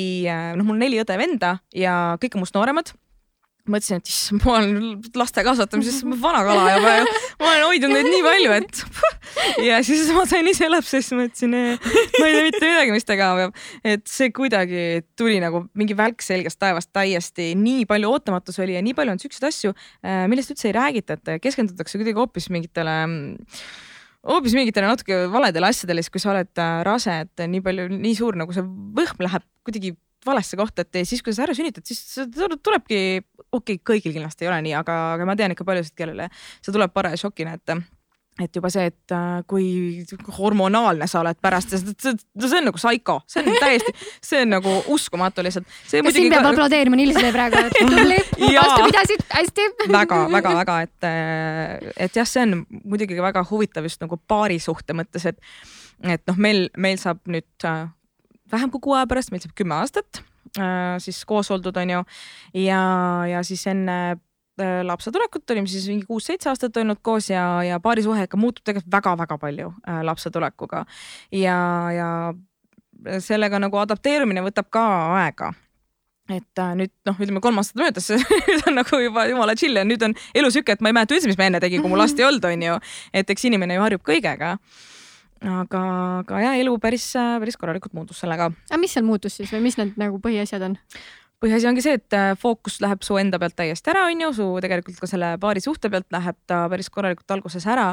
[0.57, 2.95] noh, mul neli õde-venda ja kõik on must nooremad
[3.71, 6.95] mõtlesin, et issand, ma olen laste kasvatamises vana kala ja ma,
[7.39, 8.83] ma olen hoidnud neid nii palju, et
[9.69, 13.39] ja siis ma sain ise lapse, siis mõtlesin, ma ei tea mitte midagi, mis tegema
[13.39, 13.63] peab.
[13.95, 18.83] et see kuidagi tuli nagu mingi välk selgest taevast täiesti, nii palju ootamatusi oli ja
[18.83, 22.99] nii palju on siukseid asju, äh, millest üldse ei räägita, et keskendutakse kuidagi hoopis mingitele
[24.27, 28.19] hoopis mingitele natuke valedele asjadele, siis kui sa oled äh, rase, et nii palju, nii
[28.19, 29.95] suur nagu see võhm läheb kuidagi
[30.27, 32.03] valesse kohta, et siis kui sa ära sünnitad, siis
[32.35, 33.01] tulebki,
[33.51, 36.70] okei okay,, kõigil kindlasti ei ole nii, aga, aga ma tean ikka paljusid, kellele see
[36.70, 37.77] tuleb paraja šokina, et
[38.41, 39.12] et juba see, et
[39.51, 39.66] kui
[40.39, 43.93] hormonaalne sa oled pärast ja see, on nagu psycho, see on täiesti,
[44.25, 45.68] see on nagu uskumatu lihtsalt.
[45.68, 46.53] kas siin peab ka...
[46.55, 48.18] aplodeerima Nilisele praegu, et tubli,
[48.57, 49.68] vastu pidasid, hästi.
[49.93, 51.09] Väga, väga, väga, et,
[52.09, 55.53] et jah, see on muidugi väga huvitav just nagu paarisuhte mõttes, et,
[56.16, 57.68] et noh, meil, meil saab nüüd
[58.53, 60.23] vähem kui kuu aja pärast, meil saab kümme aastat
[60.59, 62.05] äh, siis koos oldud, onju.
[62.59, 62.83] ja,
[63.31, 67.81] ja siis enne äh, lapse tulekut olime siis mingi kuus-seitse aastat olnud koos ja, ja
[67.81, 70.85] paarisuhe ikka muutub tegelikult väga-väga palju äh, lapse tulekuga.
[71.33, 71.59] ja,
[71.97, 72.09] ja
[73.21, 74.87] sellega nagu adapteerumine võtab ka
[75.19, 75.53] aega
[76.31, 78.09] et äh, nüüd noh, ütleme kolm aastat möödas
[78.49, 81.17] nüüd on nagu juba jumala chill ja nüüd on elu sihuke, et ma ei mäleta
[81.17, 82.79] üldse, mis ma enne tegin, kui mul last ei olnud, onju.
[83.13, 84.57] et eks inimene ju harjub kõigega
[85.43, 85.82] aga,
[86.22, 88.51] aga ja elu päris, päris korralikult muutus sellega.
[88.70, 90.78] aga mis seal muutus siis või mis need nagu põhiasjad on?
[91.43, 94.47] Põhiasi ongi see, et äh, fookus läheb su enda pealt täiesti ära, on ju, su
[94.62, 97.93] tegelikult ka selle paari suhte pealt läheb ta päris korralikult alguses ära.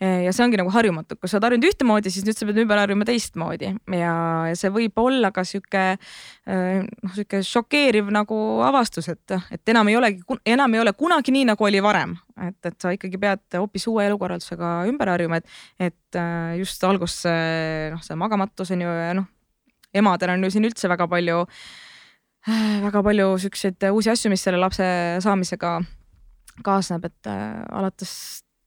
[0.00, 2.76] ja see ongi nagu harjumatu, kui sa oled harjunud ühtemoodi, siis nüüd sa pead ümber
[2.82, 4.16] harjuma teistmoodi ja,
[4.50, 9.88] ja see võib olla ka sihuke äh, noh, sihuke šokeeriv nagu avastus, et, et enam
[9.88, 10.20] ei olegi,
[10.52, 12.12] enam ei ole kunagi nii, nagu oli varem,
[12.48, 15.56] et, et sa ikkagi pead hoopis uue elukorraldusega ümber harjuma, et,
[15.90, 17.24] et äh, just alguses
[17.92, 19.32] noh, see magamatus on ju ja noh,
[19.96, 21.94] emadel on ju siin üldse väga palju äh, Äh,
[22.46, 24.86] väga palju siukseid uusi asju, mis selle lapse
[25.24, 25.78] saamisega
[26.64, 28.12] kaasneb, et äh, alates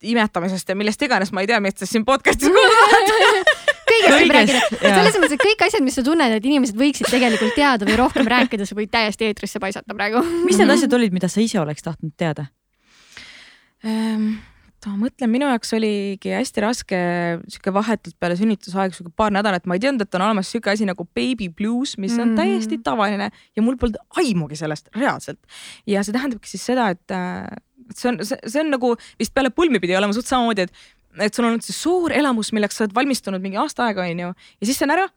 [0.05, 3.09] imetamisest ja millest iganes, ma ei tea, millest siin podcast'is kuulavad
[3.89, 7.55] kõigest võib rääkida, selles mõttes, et kõik asjad, mis sa tunned, et inimesed võiksid tegelikult
[7.57, 10.21] teada või rohkem rääkida, sa võid täiesti eetrisse paisata praegu.
[10.45, 12.47] mis need asjad olid, mida sa ise oleks tahtnud teada
[13.83, 14.37] ähm,?
[14.87, 16.99] Ma mõtlen, minu jaoks oligi hästi raske
[17.51, 20.87] sihuke vahetult peale sünnitusaeg, sihuke paar nädalat, ma ei teadnud, et on olemas sihuke asi
[20.87, 22.37] nagu baby blues, mis on mm -hmm.
[22.39, 25.39] täiesti tavaline ja mul polnud aimugi sellest reaalselt.
[25.87, 27.11] ja see tähendabki siis seda, et
[27.95, 30.71] see on, see, on nagu vist peale pulmi pidi olema suht samamoodi, et,
[31.19, 34.33] et sul on olnud see suur elamus, milleks sa oled valmistunud mingi aasta aega, onju,
[34.33, 35.07] ja siis see on ära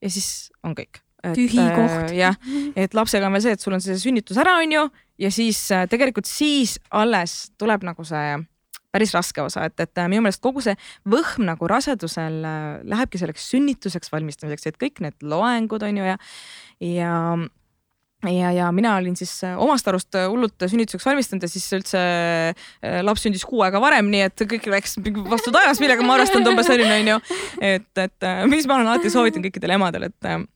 [0.00, 0.28] ja siis
[0.64, 1.02] on kõik.
[1.36, 2.14] tühi koht.
[2.16, 2.36] jah,
[2.76, 4.86] et lapsega on veel see, et sul on see sünnitus ära, onju,
[5.20, 8.38] ja siis äh, tegelikult siis alles tuleb nagu see
[8.94, 10.74] päris raske osa, et, et minu meelest kogu see
[11.08, 16.20] võhm nagu rasedusel äh, lähebki selleks sünnituseks valmistamiseks, et kõik need loengud on ju ja,
[16.84, 17.14] ja
[18.28, 22.00] ja, ja mina olin siis äh, omast arust äh, hullult sünnituseks valmistunud ja siis üldse
[23.06, 24.98] laps sündis kuu aega varem, nii et kõik läks
[25.30, 27.20] vastu taevas, millega ma arvestanud umbes olin, onju.
[27.72, 30.50] et, et mis ma olen alati soovitanud kõikidele emadele, et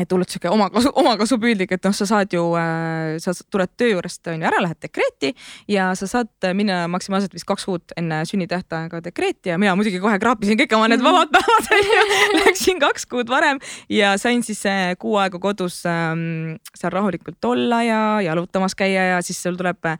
[0.00, 4.26] et hullult sihuke omakasu, omakasupüüdlik, et noh, sa saad ju äh,, sa tuled töö juurest
[4.30, 5.32] on ju ära, lähed dekreeti
[5.70, 10.18] ja sa saad minna maksimaalselt vist kaks kuud enne sünnitähtaega dekreeti ja mina muidugi kohe
[10.22, 12.06] kraapisin kõik oma need vabad päevad onju
[12.42, 13.60] Läksin kaks kuud varem
[13.92, 19.22] ja sain siis äh, kuu aega kodus ähm, seal rahulikult olla ja jalutamas käia ja
[19.22, 19.98] siis sul tuleb äh,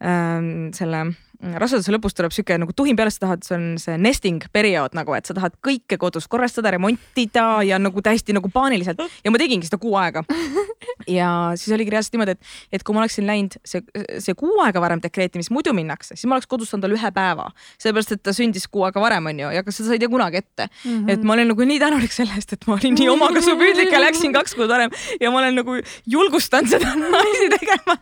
[0.00, 1.02] selle
[1.40, 5.14] raseduse lõpus tuleb sihuke nagu tuhin peale, sa tahad, see on see nesting periood nagu,
[5.16, 9.68] et sa tahad kõike kodus korrastada, remontida ja nagu täiesti nagu paaniliselt ja ma tegingi
[9.68, 10.22] seda kuu aega.
[11.18, 13.80] ja siis oligi reaalselt niimoodi, et, et kui ma oleksin läinud see,
[14.20, 17.12] see kuu aega varem dekreeti, mis muidu minnakse, siis ma oleks kodus saanud olla ühe
[17.16, 17.48] päeva,
[17.80, 20.42] sellepärast et ta sündis kuu aega varem, onju, ja kas seda sa ei tea kunagi
[20.42, 20.90] ette mm.
[20.90, 21.14] -hmm.
[21.14, 24.36] et ma olen nagu nii tänulik selle eest, et ma olin nii omakasupüüdlik ja läksin
[24.36, 27.96] kaks kuud varem ja ma olen nagu julgustanud seda naisi tegema.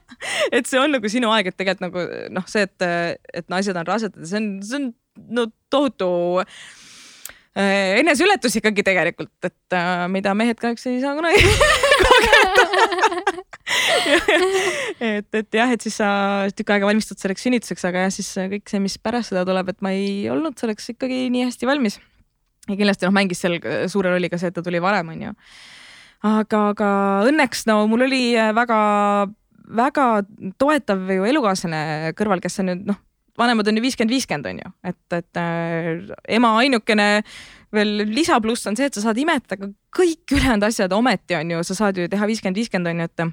[0.50, 2.88] et see on nagu sinu aeg, et tegelikult nagu noh, see, et
[3.42, 4.90] et naised on rasedad, see on, see on
[5.38, 6.10] no tohutu
[6.42, 11.42] äh, eneseületus ikkagi tegelikult, et äh, mida mehed kahjuks ei saa kunagi
[12.04, 12.68] kogeda
[15.00, 16.10] et, et jah, et siis sa
[16.56, 19.82] tükk aega valmistud selleks sünnituseks, aga jah, siis kõik see, mis pärast seda tuleb, et
[19.84, 21.98] ma ei olnud selleks ikkagi nii hästi valmis.
[22.68, 23.58] ja kindlasti noh, mängis seal
[23.90, 25.34] suure rolli ka see, et ta tuli varem, onju.
[26.28, 26.88] aga, aga
[27.28, 28.22] õnneks no mul oli
[28.56, 28.78] väga
[29.76, 30.06] väga
[30.60, 33.00] toetav ju elukaaslane kõrval, kes on nüüd noh,
[33.38, 36.08] vanemad on ju viiskümmend, viiskümmend on ju, et, et äh,
[36.38, 37.08] ema ainukene
[37.74, 41.76] veel lisapluss on see, et sa saad imetada kõik ülejäänud asjad ometi on ju, sa
[41.82, 43.26] saad ju teha viiskümmend, viiskümmend on ju, et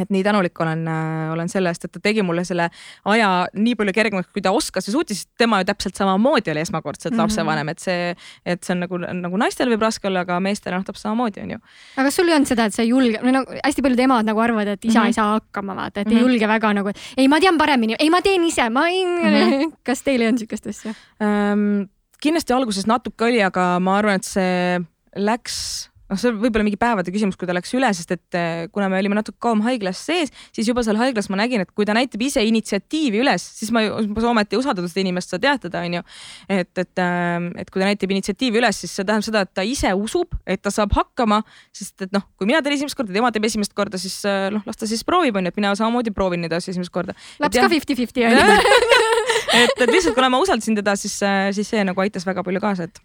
[0.00, 2.68] et nii tänulik olen äh,, olen selle eest, et ta tegi mulle selle
[3.10, 5.24] aja nii palju kergemaks, kui ta oskas ja suutis.
[5.38, 7.22] tema ju täpselt samamoodi oli esmakordselt mm -hmm.
[7.22, 8.16] lapsevanem, et see,
[8.46, 11.54] et see on nagu, nagu naistel võib raske olla, aga meestel noh, täpselt samamoodi on
[11.56, 11.58] ju.
[11.96, 14.26] aga kas sul ei olnud seda, et sa ei julge, või no hästi paljud emad
[14.26, 15.06] nagu arvavad, et isa mm -hmm.
[15.06, 16.16] ei saa hakkama, vaata, et mm -hmm.
[16.16, 16.30] ei mhm.
[16.30, 19.18] julge väga nagu, ei, ma tean paremini, ei, ma teen ise, ma ei mm.
[19.22, 19.72] -hmm.
[19.86, 21.88] kas teil ei olnud sihukest asja ähm,?
[22.20, 24.80] kindlasti alguses natuke oli, aga ma arvan, et see
[25.16, 28.66] läks noh, see võib olla mingi päevade küsimus, kui ta läks üle, sest et eh,
[28.74, 31.86] kuna me olime natuke kauem haiglas sees, siis juba seal haiglas ma nägin, et kui
[31.88, 33.94] ta näitab ise initsiatiivi üles, siis ma ju
[34.28, 36.04] ometi usaldan seda inimest, sa tead teda, onju.
[36.48, 39.64] et, et, ähm, et kui ta näitab initsiatiivi üles, siis see tähendab seda, et ta
[39.66, 41.40] ise usub, et ta saab hakkama,
[41.74, 44.64] sest et noh, kui mina teen esimest korda, tema teeb esimest korda, siis äh, noh,
[44.68, 47.16] las ta siis proovib, onju, et mina samamoodi proovin neid asju esimest korda.
[47.42, 48.44] laps ka fifty-fifty onju
[49.62, 52.62] et, et lihtsalt kuna ma usaldasin teda, siis, äh, siis see nagu aitas väga palju
[52.62, 53.00] kaasa, et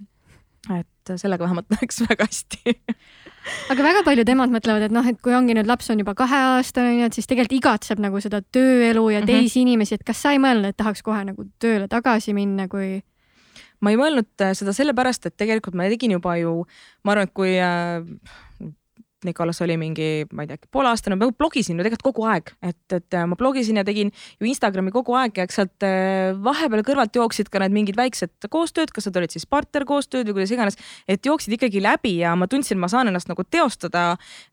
[0.76, 2.76] et sellega vähemalt läks väga hästi
[3.74, 6.94] aga väga paljud emad mõtlevad, et noh, et kui ongi nüüd laps on juba kaheaastane,
[6.96, 9.30] onju, et siis tegelikult igatseb nagu seda tööelu ja mhm.
[9.30, 9.62] teisi mm -hmm.
[9.68, 13.02] inimesi, et kas sa ei mõelnud, et tahaks kohe nagu tööle tagasi minna, kui?
[13.80, 16.66] ma ei mõelnud äh, seda sellepärast, et tegelikult ma tegin juba ju,
[17.04, 18.04] ma arvan, et kui äh,
[19.28, 23.18] Nikolas oli mingi, ma ei tea, pooleaastane, ma blogisin ju tegelikult kogu aeg, et, et
[23.18, 27.20] äh, ma blogisin ja tegin ju Instagrami kogu aeg ja eks sealt äh, vahepeal kõrvalt
[27.20, 31.28] jooksid ka need mingid väiksed koostööd, kas need olid siis partnerkoostööd või kuidas iganes, et
[31.28, 34.06] jooksid ikkagi läbi ja ma tundsin, ma saan ennast nagu teostada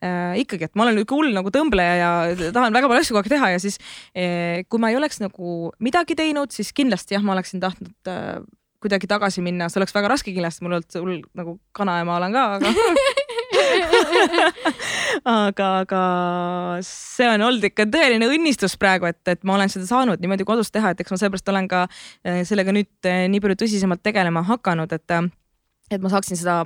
[0.03, 2.11] äh, ikkagi, et ma olen ikka hull nagu tõmbleja ja
[2.51, 3.79] tahan väga palju asju kogu aeg teha ja siis
[4.19, 8.41] äh, kui ma ei oleks nagu midagi teinud, siis kindlasti jah, ma oleksin tahtnud äh,
[8.83, 12.45] kuidagi tagasi minna, see oleks väga raske kindlasti, mul olnud hull nagu kanaema olen ka,
[12.59, 12.75] aga
[15.47, 16.03] aga, aga
[16.87, 20.73] see on olnud ikka tõeline õnnistus praegu, et, et ma olen seda saanud niimoodi kodus
[20.75, 24.45] teha, et eks ma sellepärast olen ka eh, sellega nüüd eh, nii palju tõsisemalt tegelema
[24.47, 25.17] hakanud, et
[25.87, 26.65] et ma saaksin seda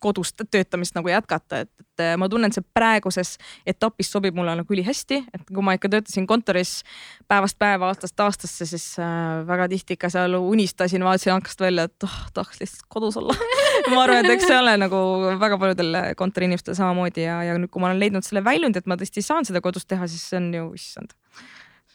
[0.00, 3.36] kodus töötamist nagu jätkata, et, et ma tunnen, et see praeguses
[3.68, 6.82] etapis sobib mulle nagu ülihästi, et kui ma ikka töötasin kontoris
[7.30, 12.08] päevast päeva, aastast aastasse, siis äh, väga tihti ikka seal unistasin, vaatasin aknast välja, et
[12.08, 13.36] oh, tahaks lihtsalt kodus olla
[13.94, 14.98] ma arvan, et eks see ole nagu
[15.40, 18.98] väga paljudel kontoriinimestel samamoodi ja, ja nüüd, kui ma olen leidnud selle väljundi, et ma
[19.00, 21.14] tõesti saan seda kodus teha, siis see on ju, issand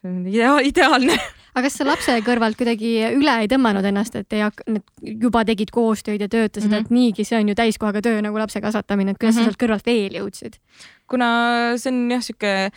[0.04, 1.18] see on idea ideaalne.
[1.54, 4.66] aga kas sa lapse kõrvalt kuidagi üle ei tõmmanud ennast, et ei hakka,
[5.02, 6.88] juba tegid koostööd ja töötasid mm, -hmm.
[6.88, 9.44] et niigi see on ju täiskohaga töö nagu lapse kasvatamine, et kuidas mm -hmm.
[9.44, 9.54] sa mhm.
[9.54, 10.60] sealt kõrvalt veel jõudsid?
[11.08, 12.72] kuna see on jah, sihuke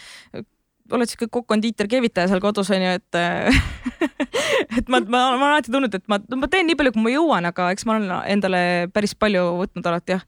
[0.93, 3.19] oled siuke kokk-kondiiter, keevitaja seal kodus onju, et
[4.79, 7.13] et ma, ma, ma olen alati tundnud, et ma, ma teen nii palju, kui ma
[7.15, 8.61] jõuan, aga eks ma olen endale
[8.95, 10.27] päris palju võtnud alati jah,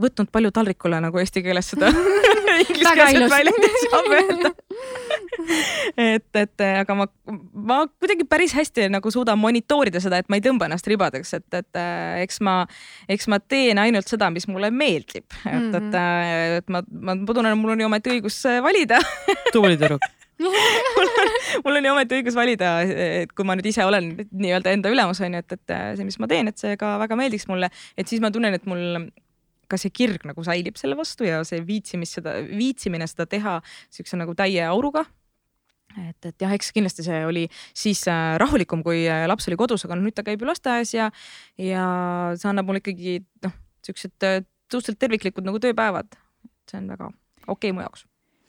[0.00, 1.92] võtnud palju taldrikule nagu eesti keeles seda
[2.64, 4.52] ingliskeelset väljendit saab öelda.
[6.00, 7.06] Et, et aga ma,
[7.52, 11.46] ma kuidagi päris hästi nagu suudan monitoorida seda, et ma ei tõmba ennast ribadeks, et,
[11.56, 12.54] et äh, eks ma,
[13.10, 15.88] eks ma teen ainult seda, mis mulle meeldib, et mm, -hmm.
[15.88, 19.00] et, äh, et ma, ma, ma tunnen, et mul on ju ometi õigus valida.
[19.54, 20.04] Tubli tüdruk.
[20.40, 21.32] Mul on,
[21.64, 25.20] mul on ju ometi õigus valida, et kui ma nüüd ise olen nii-öelda enda ülemus
[25.20, 28.08] on ju, et, et see, mis ma teen, et see ka väga meeldiks mulle, et
[28.08, 29.10] siis ma tunnen, et mul
[29.70, 33.60] ka see kirg nagu säilib selle vastu ja see viitsimist seda, viitsimine seda teha
[33.92, 35.06] siukse nagu täie auruga
[35.98, 37.46] et, et jah, eks kindlasti see oli
[37.76, 41.08] siis äh, rahulikum, kui äh, laps oli kodus, aga nüüd ta käib ju lasteaias ja,
[41.58, 41.86] ja
[42.38, 43.56] see annab mulle ikkagi noh,
[43.86, 46.14] siuksed äh, suhteliselt terviklikud nagu tööpäevad.
[46.70, 47.10] see on väga
[47.46, 48.06] okei okay mu jaoks.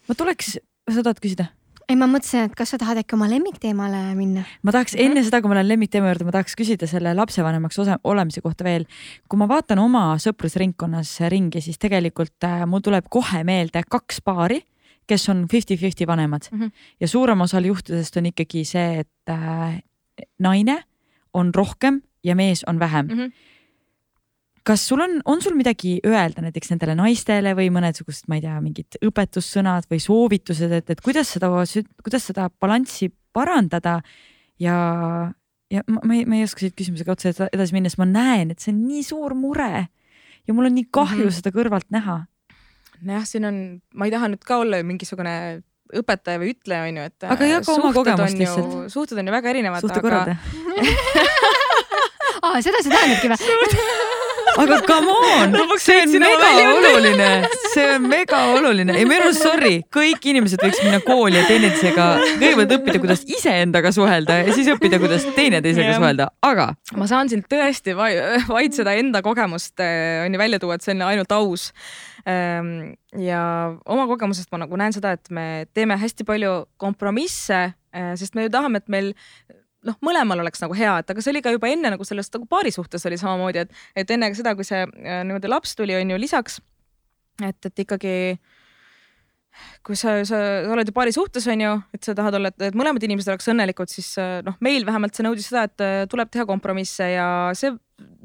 [0.09, 0.57] ma tuleks,
[0.89, 1.49] sa tahad küsida?
[1.91, 4.45] Ei, ma mõtlesin, et kas sa tahad äkki oma lemmikteemale minna?
[4.63, 5.11] ma tahaks mm -hmm.
[5.11, 8.63] enne seda, kui ma lähen lemmikteema juurde, ma tahaks küsida selle lapsevanemaks osa, olemise kohta
[8.63, 8.85] veel.
[9.29, 14.61] kui ma vaatan oma sõprusringkonnas ringi, siis tegelikult mul tuleb kohe meelde kaks paari
[15.07, 16.71] kes on fifty-fifty vanemad mm -hmm.
[16.99, 19.81] ja suurem osal juhtudest on ikkagi see, et äh,
[20.39, 20.83] naine
[21.33, 23.17] on rohkem ja mees on vähem mm.
[23.19, 23.50] -hmm
[24.67, 28.57] kas sul on, on sul midagi öelda näiteks nendele naistele või mõnedsugust, ma ei tea,
[28.63, 31.49] mingid õpetussõnad või soovitused, et, et kuidas seda,
[32.03, 33.99] kuidas seda balanssi parandada
[34.61, 34.75] ja,
[35.71, 38.53] ja ma, ma ei, ma ei oska siit küsimusega otse edasi minna, sest ma näen,
[38.53, 41.39] et see on nii suur mure ja mul on nii kahju mm -hmm.
[41.39, 42.21] seda kõrvalt näha.
[43.01, 47.03] nojah, siin on, ma ei taha nüüd ka olla mingisugune õpetaja või ütleja on ju,
[47.09, 47.23] et.
[47.23, 48.91] aga jaga oma kogemust lihtsalt.
[48.93, 49.81] suhted on ju väga erinevad.
[49.81, 50.37] suhtekorrad aga...
[52.45, 54.01] aa, seda see tähendabki või
[54.57, 57.29] aga come on, see on mega oluline,
[57.73, 58.95] see on mega oluline.
[58.99, 62.07] Ja minu arust sorry, kõik inimesed võiks minna kooli ja teineteisega
[62.41, 66.71] kõigepealt õppida, kuidas iseendaga suhelda ja siis õppida, kuidas teineteisega suhelda, aga.
[66.99, 70.95] ma saan siin tõesti vaid seda enda kogemust eh, on ju välja tuua, et see
[70.95, 71.69] on ainult aus.
[72.29, 73.41] Ehm, ja
[73.89, 78.47] oma kogemusest ma nagu näen seda, et me teeme hästi palju kompromisse, eh, sest me
[78.47, 79.13] ju tahame, et meil
[79.87, 82.47] noh, mõlemal oleks nagu hea, et aga see oli ka juba enne nagu sellest nagu
[82.49, 86.13] paari suhtes oli samamoodi, et, et enne seda, kui see äh, niimoodi laps tuli, on
[86.13, 86.59] ju lisaks,
[87.41, 88.15] et, et ikkagi
[89.85, 90.37] kui sa, sa
[90.71, 93.91] oled ju paari suhtes, on ju, et sa tahad olla, et mõlemad inimesed oleks õnnelikud,
[93.91, 97.25] siis äh, noh, meil vähemalt see nõudis seda, et äh, tuleb teha kompromisse ja
[97.57, 97.73] see,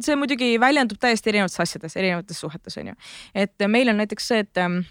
[0.05, 3.01] see muidugi väljendub täiesti erinevates asjades, erinevates suhetes, on ju.
[3.47, 4.85] et meil on näiteks see, et ähm,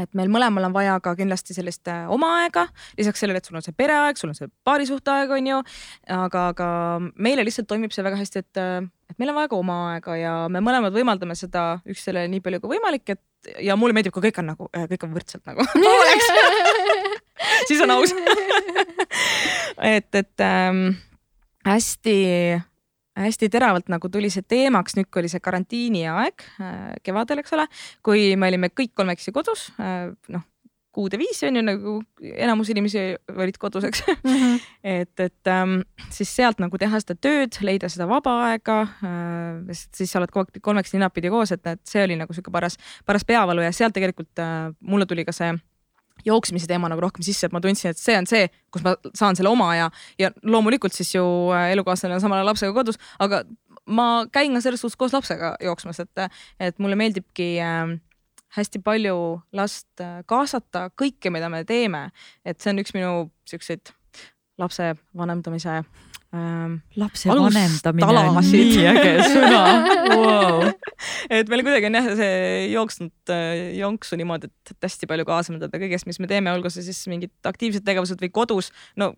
[0.00, 2.66] et meil mõlemal on vaja ka kindlasti sellist äh, oma aega,
[2.98, 5.60] lisaks sellele, et sul on see pereaeg, sul on see paarisuhteaeg, on ju.
[6.16, 6.68] aga, aga
[7.16, 10.16] meile lihtsalt toimib see väga hästi, et, äh, et meil on vaja ka oma aega
[10.20, 14.24] ja me mõlemad võimaldame seda üksteisele nii palju kui võimalik, et ja mulle meeldib, kui
[14.28, 15.66] kõik on nagu, äh, kõik on võrdselt nagu
[15.98, 16.32] oleks
[17.68, 18.14] siis on aus
[19.94, 20.84] et, et ähm,
[21.66, 22.18] hästi
[23.16, 27.66] hästi teravalt nagu tuli see teemaks, nüüd kui oli see karantiiniaeg äh, kevadel, eks ole,
[28.04, 30.48] kui me olime kõik kolmekesi kodus, äh, noh
[30.92, 33.00] kuude viisi on ju nagu enamus inimesi
[33.36, 34.32] olid kodus, eks mm.
[34.32, 34.60] -hmm.
[34.84, 39.72] et, et ähm, siis sealt nagu teha seda tööd, leida seda vaba aega äh,.
[39.72, 42.76] siis sa oled kogu aeg kolmekesi ninapidi koos, et, et see oli nagu sihuke paras,
[43.06, 45.54] paras peavalu ja sealt tegelikult äh, mulle tuli ka see
[46.26, 49.38] jooksmise teema nagu rohkem sisse, et ma tundsin, et see on see, kus ma saan
[49.38, 53.42] selle oma aja ja loomulikult siis ju äh, elukaaslane on samal ajal lapsega kodus, aga
[53.86, 57.96] ma käin ka selles suhtes koos lapsega jooksmas, et, et mulle meeldibki äh,
[58.56, 59.16] hästi palju
[59.56, 62.08] last äh, kaasata kõike, mida me teeme,
[62.44, 63.12] et see on üks minu
[63.48, 63.94] siukseid
[64.60, 65.80] lapse vanemdamise
[66.36, 66.78] ähm,.
[66.96, 69.60] lapse vanemdamine on nii äge sõna
[70.12, 70.64] wow.
[71.36, 72.40] et meil kuidagi on jah see
[72.72, 76.86] jooksnud äh, jonksu niimoodi, et hästi palju kaasa mõelda kõigest, mis me teeme, olgu see
[76.86, 79.12] siis mingid aktiivsed tegevused või kodus, no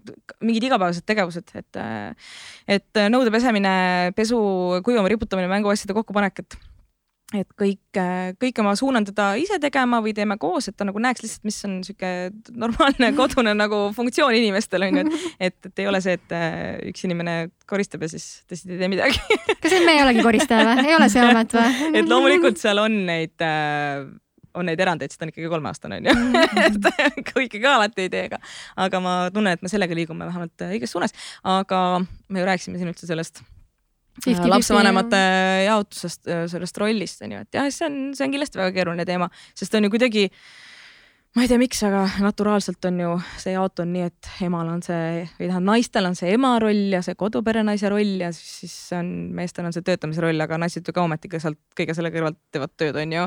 [0.45, 2.37] mingid igapäevased tegevused, et äh,
[2.79, 3.75] et nõude pesemine,
[4.17, 4.39] pesu,
[4.87, 6.59] kuivama riputamine, mänguasjade kokkupanek, et
[7.33, 7.99] et kõik,
[8.41, 11.61] kõike ma suunan teda ise tegema või teeme koos, et ta nagu näeks lihtsalt, mis
[11.67, 12.11] on sihuke
[12.53, 16.75] normaalne kodune nagu funktsioon inimestel on ju, et, et, et ei ole see, et äh,
[16.91, 17.37] üks inimene
[17.71, 19.41] koristab ja siis teised ei tee midagi.
[19.63, 21.89] kas me ei olegi koristajad või, ei ole see amet või?
[22.01, 24.05] et loomulikult seal on neid äh,
[24.55, 26.13] on neid erandeid, sest ta on ikkagi kolmeaastane onju
[26.63, 28.39] et kõike ka alati ei tee, aga,
[28.87, 32.93] aga ma tunnen, et me sellega liigume vähemalt õiges suunas, aga me ju rääkisime siin
[32.93, 33.43] üldse sellest
[34.49, 35.23] lapsevanemate
[35.67, 39.07] jaotusest, äh, sellest rollist on ju, et jah, see on, see on kindlasti väga keeruline
[39.09, 40.29] teema, sest on ju kuidagi
[41.35, 45.25] ma ei tea, miks, aga naturaalselt on ju see jaotunud nii, et emal on see
[45.25, 49.11] või tähendab, naistel on see ema roll ja see koduperenaise roll ja siis, siis on
[49.35, 52.75] meestel on see töötamise roll, aga naised ju ka ometigi sealt kõige selle kõrvalt teevad
[52.79, 53.27] tööd, on ju.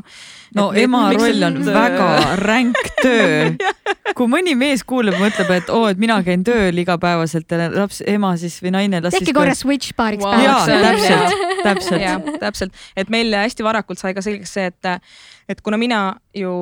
[0.55, 2.09] no et ema miks, roll on väga
[2.47, 3.51] ränk töö
[4.17, 8.33] kui mõni mees kuuleb, mõtleb, et oo, et mina käin tööl igapäevaselt ja laps, ema
[8.39, 10.37] siis või naine las tehke korra switch paariks wow.
[10.39, 10.67] päevaks.
[10.71, 12.37] jaa, täpselt, täpselt.
[12.39, 15.11] täpselt, et meil hästi varakult sai ka selgeks see, et,
[15.51, 16.05] et kuna mina
[16.37, 16.53] ju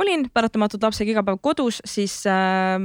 [0.00, 2.78] olin paratamatult lapsega iga päev kodus, siis äh,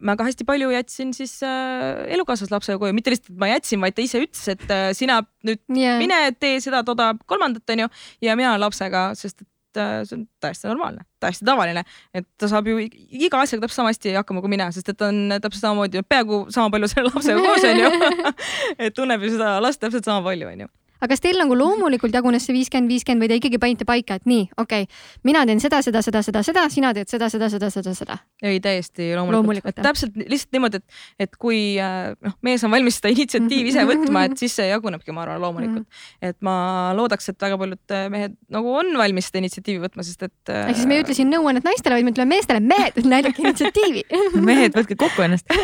[0.00, 3.82] ma ka hästi palju jätsin siis äh, elukaaslase lapsega koju, mitte lihtsalt, et ma jätsin,
[3.82, 5.98] vaid ta ise ütles, et äh, sina nüüd yeah.
[6.00, 7.88] mine tee seda, toda, kolmandat, onju,
[8.24, 11.84] ja mina lapsega, sest et äh, see on täiesti normaalne, täiesti tavaline,
[12.16, 15.10] et ta saab ju iga asjaga täpselt sama hästi hakkama kui mina, sest et ta
[15.12, 18.12] on täpselt samamoodi, peaaegu sama palju selle lapsega koos onju.
[18.84, 22.46] Et tunneb ju seda last täpselt sama palju onju aga kas teil nagu loomulikult jagunes
[22.46, 25.80] see viiskümmend, viiskümmend või te ikkagi panite paika, et nii, okei okay,, mina teen seda,
[25.84, 28.18] seda, seda, seda, seda, sina teed seda, seda, seda, seda, seda?
[28.42, 29.80] ei, täiesti loomulikult, loomulikult.
[29.86, 34.24] täpselt lihtsalt niimoodi, et, et kui äh, noh, mees on valmis seda initsiatiivi ise võtma,
[34.28, 35.86] et siis see jagunebki, ma arvan, loomulikult.
[35.86, 36.30] Mhm.
[36.30, 36.56] et ma
[36.98, 40.54] loodaks, et väga paljud äh, mehed nagu on valmis seda initsiatiivi võtma, sest et.
[40.54, 44.04] ehk siis me ei ütle siin nõuannet naistele, vaid me ütleme meestele, mehed, näidake initsiatiivi
[44.50, 45.54] mehed, võtke kokku ennast.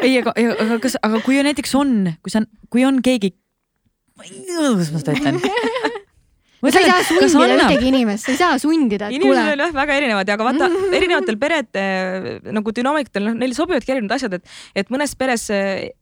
[0.00, 1.94] ei, aga, aga kas, aga kui näiteks on,
[2.24, 3.34] kui sa, kui on keegi
[4.22, 5.40] ma ei tea, kuidas ma seda ütlen
[6.70, 9.08] sa ei saa sundida ühtegi inimest, sa ei saa sundida.
[9.10, 11.84] inimesed on jah väga erinevad ja aga vaata erinevatel perede
[12.54, 15.48] nagu dünaamikatel, noh, neile sobivadki erinevad asjad, et, et mõnes peres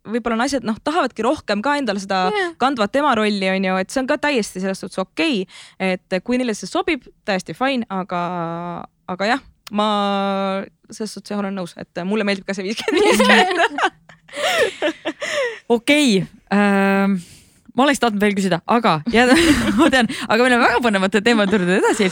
[0.04, 2.52] võib-olla naised noh, tahavadki rohkem ka endale seda yeah.
[2.60, 5.96] kandvat ema rolli on ju, et see on ka täiesti selles suhtes okei okay..
[5.96, 8.20] et kui neile see sobib, täiesti fine, aga,
[9.16, 9.42] aga jah,
[9.72, 9.88] ma
[10.92, 13.88] selles suhtes jah olen nõus, et mulle meeldib ka see viiskümmend viiskümmend.
[15.76, 16.20] okei
[16.52, 17.22] ähm,
[17.76, 19.26] ma oleks tahtnud veel küsida, aga ja
[19.78, 22.10] ma tean, aga meil on väga põnevate teemade juurde edasi.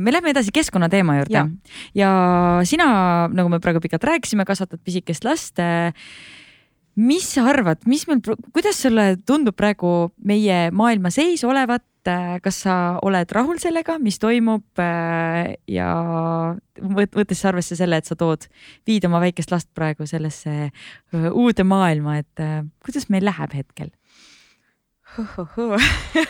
[0.00, 1.46] me lähme edasi keskkonnateema juurde ja.
[1.96, 2.10] ja
[2.68, 2.90] sina,
[3.34, 5.60] nagu me praegu pikalt rääkisime, kasvatad pisikest last.
[7.00, 8.22] mis sa arvad, mis meil,
[8.52, 11.84] kuidas sulle tundub praegu meie maailma seis olevat?
[12.40, 12.74] kas sa
[13.04, 14.80] oled rahul sellega, mis toimub
[15.68, 15.88] ja
[16.80, 18.46] võttes arvesse selle, et sa tood,
[18.88, 20.70] viid oma väikest last praegu sellesse
[21.12, 22.44] uude maailma, et
[22.80, 23.92] kuidas meil läheb hetkel?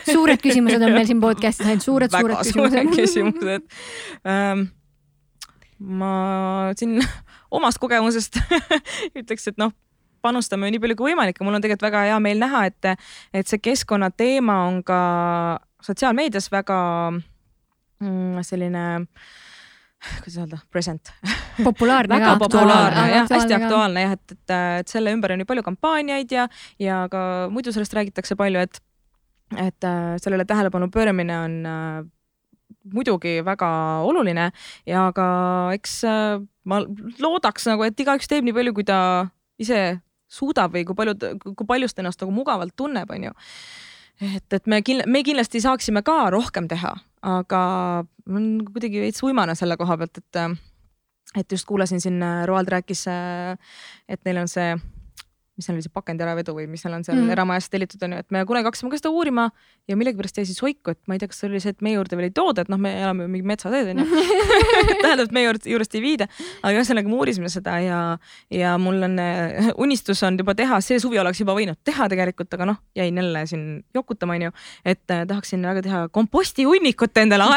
[0.08, 2.94] Suured küsimused on meil siin podcast'is ainult suured, suured küsimused.
[2.96, 3.66] küsimused
[4.28, 4.68] ähm,.
[5.78, 6.12] ma
[6.78, 6.98] siin
[7.50, 8.38] omast kogemusest
[9.18, 9.72] ütleks, et noh,
[10.24, 12.94] panustame nii palju kui võimalik ja mul on tegelikult väga hea meel näha, et,
[13.34, 15.00] et see keskkonnateema on ka
[15.84, 16.80] sotsiaalmeedias väga
[17.10, 18.84] mm, selline
[20.22, 21.12] kuidas öelda, present.
[21.64, 25.64] populaarne väga populaarne jah, hästi aktuaalne jah, et, et, et selle ümber on ju palju
[25.66, 26.46] kampaaniaid ja,
[26.80, 28.80] ja ka muidu sellest räägitakse palju, et,
[29.58, 31.98] et äh, sellele tähelepanu pööramine on äh,
[32.94, 33.70] muidugi väga
[34.08, 34.50] oluline
[34.88, 35.26] ja ka
[35.76, 36.80] eks äh, ma
[37.20, 39.00] loodaks nagu, et igaüks teeb nii palju, kui ta
[39.60, 43.34] ise suudab või kui palju, kui paljust ennast nagu mugavalt tunneb, onju
[44.20, 46.92] et, et me kindla-, me kindlasti saaksime ka rohkem teha,
[47.26, 47.62] aga
[48.30, 50.40] ma olen kuidagi veits uimane selle koha pealt, et
[51.38, 53.04] et just kuulasin siin, Roald rääkis,
[54.08, 54.72] et neil on see
[55.60, 57.32] mis seal oli see pakendi äravedu või mis seal on seal mm.
[57.36, 59.48] eramajas tellitud on ju, et me kunagi hakkasime ka seda uurima
[59.90, 61.98] ja millegipärast jäi siis hoiku, et ma ei tea, kas see oli see, et meie
[61.98, 64.24] juurde veel ei tooda, et noh, me elame mingi metsateed on ju
[65.04, 66.28] tähendab, et meie juurde, juurest ei viida,
[66.62, 68.00] aga ühesõnaga me uurisime seda ja,
[68.54, 72.52] ja mul on uh, unistus on juba teha, see suvi oleks juba võinud teha tegelikult,
[72.56, 74.54] aga noh, jäin jälle siin jokutama on ju,
[74.84, 77.48] et uh, tahaksin väga teha kompostihunnikut endale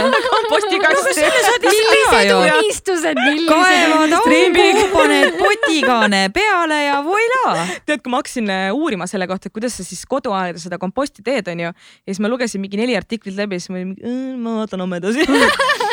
[0.30, 1.20] kompostikasti.
[1.64, 2.30] millised
[2.70, 3.48] unistused, millised.
[3.48, 7.49] kaevad augu, paned potikaane peale ja voila
[7.88, 11.24] tead, kui ma hakkasin äh, uurima selle kohta, et kuidas sa siis koduaeda seda komposti
[11.26, 14.56] teed, onju, ja siis ma lugesin mingi neli artiklit läbi, siis ma olin mingi, ma
[14.62, 15.26] vaatan homme edasi.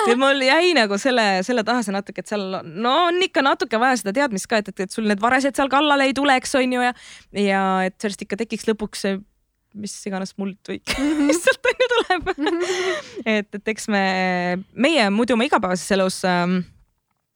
[0.08, 3.76] Ja mul jäi nagu selle, selle taha see natuke, et seal no on ikka natuke
[3.82, 6.86] vaja seda teadmist ka, et, et, et sul need varesed seal kallale ei tuleks, onju,
[6.86, 6.94] ja,
[7.36, 9.18] ja et sellest ikka tekiks lõpuks see
[9.78, 12.32] mis iganes muldvõik mm, mis sealt onju tuleb.
[13.28, 14.02] Et, et eks me,
[14.78, 16.62] meie muidu oma igapäevases elus ähm,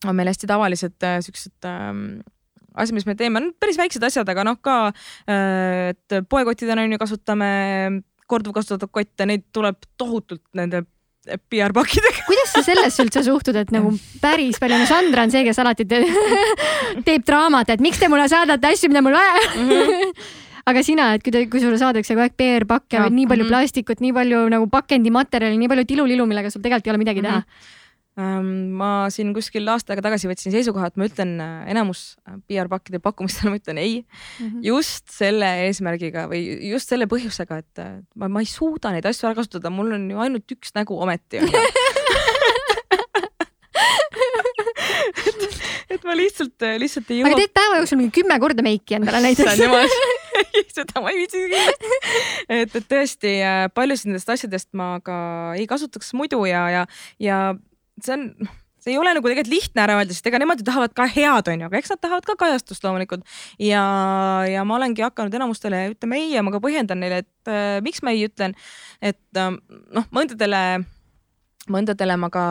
[0.08, 2.22] on meil hästi tavalised äh, siuksed ähm,
[2.76, 6.96] asi, mis me teeme, on päris väiksed asjad, aga noh, ka äh, et poekotidena on
[6.96, 7.52] ju kasutame
[8.32, 10.86] korduvkasutatud kotte, neid tuleb tohutult nende
[11.22, 12.24] PR-pakkidega.
[12.26, 13.92] kuidas sa sellesse üldse suhtud, et nagu
[14.22, 16.00] päris palju, no Sandra on see, kes alati te
[17.08, 19.68] teeb draamat, et miks te mulle saadate asju, mida mul vaja mm.
[19.70, 20.16] -hmm.
[20.72, 23.54] aga sina, et kui te, kui sulle saadakse kogu aeg PR-pakke nii palju mm -hmm.
[23.54, 27.38] plastikut, nii palju nagu pakendimaterjali, nii palju tilulilu, millega sul tegelikult ei ole midagi teha
[27.38, 27.46] mm.
[27.46, 27.80] -hmm
[28.20, 33.00] ma siin kuskil aasta aega tagasi võtsin seisukoha, et ma ütlen äh, enamus äh, PR-pakkide
[33.04, 34.48] pakkumistele, ma ütlen ei mm.
[34.48, 34.66] -hmm.
[34.68, 36.42] just selle eesmärgiga või
[36.74, 40.10] just selle põhjusega, et äh, ma, ma ei suuda neid asju ära kasutada, mul on
[40.12, 41.48] ju ainult üks nägu ometi et,
[45.96, 47.32] et ma lihtsalt, lihtsalt ei jõua.
[47.32, 51.88] aga teed päeva jooksul mingi kümme korda meiki endale näiteks seda ma ei viitsi kindlasti.
[52.60, 53.36] et, et tõesti
[53.72, 55.18] paljusid nendest asjadest ma ka
[55.56, 56.88] ei kasutaks muidu ja, ja,
[57.24, 57.44] ja
[58.06, 60.96] see on, see ei ole nagu tegelikult lihtne ära öelda, sest ega nemad ju tahavad
[60.98, 63.28] ka head, onju, aga eks nad tahavad ka kajastust loomulikult.
[63.62, 63.84] ja,
[64.50, 68.02] ja ma olengi hakanud enamustele ütlema ei ja ma ka põhjendan neile, et äh, miks
[68.06, 68.58] ma ei ütlen,
[69.02, 69.54] et äh,
[69.94, 70.82] noh, mõndadele
[71.70, 72.44] mõndadele ma ka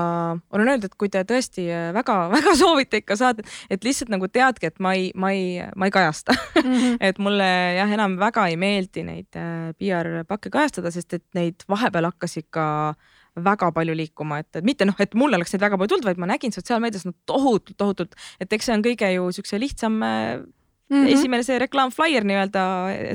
[0.55, 4.71] olen öelnud, et kui te tõesti väga-väga äh, soovite ikka saada, et lihtsalt nagu teadke,
[4.71, 6.61] et ma ei, ma ei, ma ei kajasta mm.
[6.63, 6.99] -hmm.
[7.11, 7.49] et mulle
[7.79, 12.39] jah, enam väga ei meeldi neid äh, PR pakke kajastada, sest et neid vahepeal hakkas
[12.39, 15.95] ikka äh, väga palju liikuma, et, et mitte noh, et mul oleks neid väga palju
[15.95, 19.61] tulnud, vaid ma nägin sotsiaalmeedias no tohutult, tohutult, et eks see on kõige ju siukse
[19.61, 20.45] lihtsam mm
[20.91, 21.11] -hmm.
[21.15, 22.63] esimene see reklaamflaier nii-öelda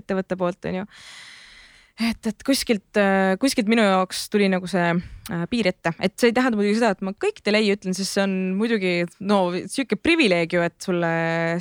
[0.02, 0.86] ettevõtte poolt onju
[2.00, 3.00] et, et kuskilt,
[3.40, 6.92] kuskilt minu jaoks tuli nagu see äh, piir ette, et see ei tähenda muidugi seda,
[6.96, 9.40] et ma kõikidele ei ütlen, sest see on muidugi no
[9.72, 11.12] sihuke privileeg ju, et sulle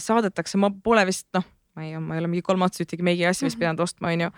[0.02, 3.48] saadetakse, ma pole vist noh ma ei, ma ei ole mingi kolmandat ühtegi meigi asja
[3.48, 3.64] vist mhm.
[3.64, 4.30] pidanud ostma, onju.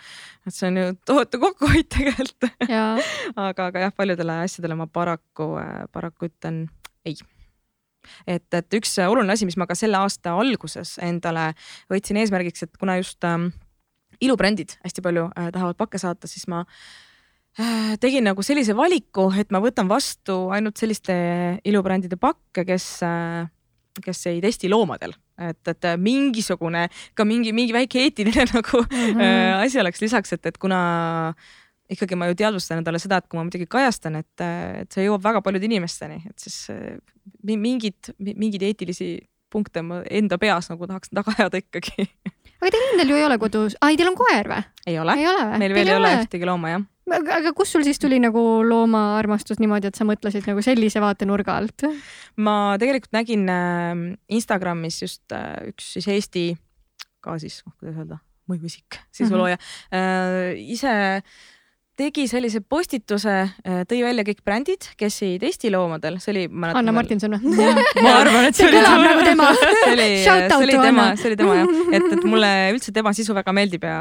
[0.46, 5.54] et see on ju tohutu kokkuhoid tegelikult aga, aga jah, paljudele asjadele ma paraku,
[5.92, 6.66] paraku ütlen
[7.06, 7.16] ei
[8.26, 11.50] et, et üks oluline asi, mis ma ka selle aasta alguses endale
[11.92, 13.50] võtsin eesmärgiks, et kuna just ähm,
[14.22, 16.62] ilubrändid hästi palju äh, tahavad pakke saata, siis ma
[17.58, 21.16] äh, tegin nagu sellise valiku, et ma võtan vastu ainult selliste
[21.66, 23.46] ilubrändide pakke, kes, äh,
[24.02, 29.62] kes ei testi loomadel et, et mingisugune ka mingi, mingi väike eetiline nagu mm -hmm.
[29.64, 31.34] asi oleks lisaks, et, et kuna
[31.90, 34.40] ikkagi ma ju teadvustan endale seda, et kui ma midagi kajastan, et,
[34.82, 36.66] et see jõuab väga paljude inimesteni, et siis
[37.42, 42.08] mingid, mingeid eetilisi punkte ma enda peas nagu tahaks taga ajada ikkagi
[42.60, 44.66] aga teil endal ju ei ole kodus, ai, teil on koer või?
[44.88, 46.86] ei ole, ei ole, meil veel ei ole ühtegi looma jah.
[47.14, 51.86] Aga kust sul siis tuli nagu loomaarmastus niimoodi, et sa mõtlesid nagu sellise vaatenurga alt?
[52.36, 53.92] ma tegelikult nägin äh,
[54.28, 56.46] Instagramis just äh, üks siis Eesti
[57.24, 58.20] ka siis, kuidas öelda,
[58.50, 60.64] mõjuisik, sisulooja mm, -hmm.
[60.76, 60.96] ise
[61.96, 63.34] tegi sellise postituse,
[63.64, 66.44] äh, tõi välja kõik brändid, kes ei testi loomadel, see oli.
[66.68, 67.54] Anna Martinson või?
[68.04, 69.48] ma arvan, et see, see kõlab nagu tema.
[69.62, 73.36] see oli, see oli tema, see oli tema jah, et, et mulle üldse tema sisu
[73.36, 73.98] väga meeldib ja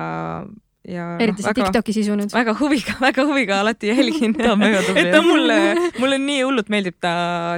[0.88, 2.34] ja eriti no, see Tiktoki sisu nüüd.
[2.34, 5.02] väga huviga, väga huviga alati jälgin ta on väga tubli.
[5.02, 5.58] et ta mulle,
[6.02, 7.14] mulle nii hullult meeldib ta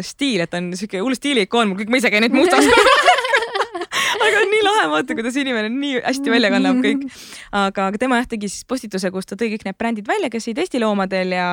[0.05, 2.67] stiil, et ta on siuke hull stiiliikoon, mul kõik, ma ise käin neid mustaks
[4.27, 7.05] aga on nii lahe vaata, kuidas inimene nii hästi välja kannab kõik.
[7.51, 10.49] aga, aga tema jah tegi siis postituse, kus ta tõi kõik need brändid välja, kes
[10.51, 11.51] ei testi loomadel ja,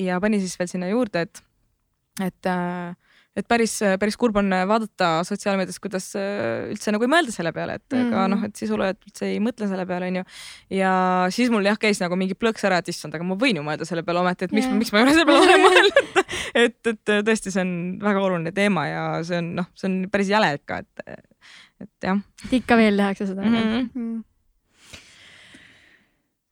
[0.00, 1.42] ja pani siis veel sinna juurde, et,
[2.28, 2.94] et äh,
[3.36, 7.78] et päris, päris kurb on vaadata sotsiaalmeedias, kuidas äh, üldse nagu ei mõelda selle peale,
[7.80, 8.10] et mm.
[8.12, 10.24] ka noh, et sisuloojad üldse ei mõtle selle peale, onju.
[10.78, 10.92] ja
[11.34, 13.88] siis mul jah, käis nagu mingi plõks ära, et issand, aga ma võin ju mõelda
[13.88, 16.22] selle peale ometi, et miks yeah., miks ma ei ole selle peale varem mõelnud
[16.54, 20.32] et, et tõesti, see on väga oluline teema ja see on noh, see on päris
[20.32, 21.30] jäle ikka, et
[21.82, 22.20] et jah.
[22.46, 23.56] et ikka veel tehakse seda mm?
[23.56, 23.88] -hmm.
[23.94, 24.20] Mm.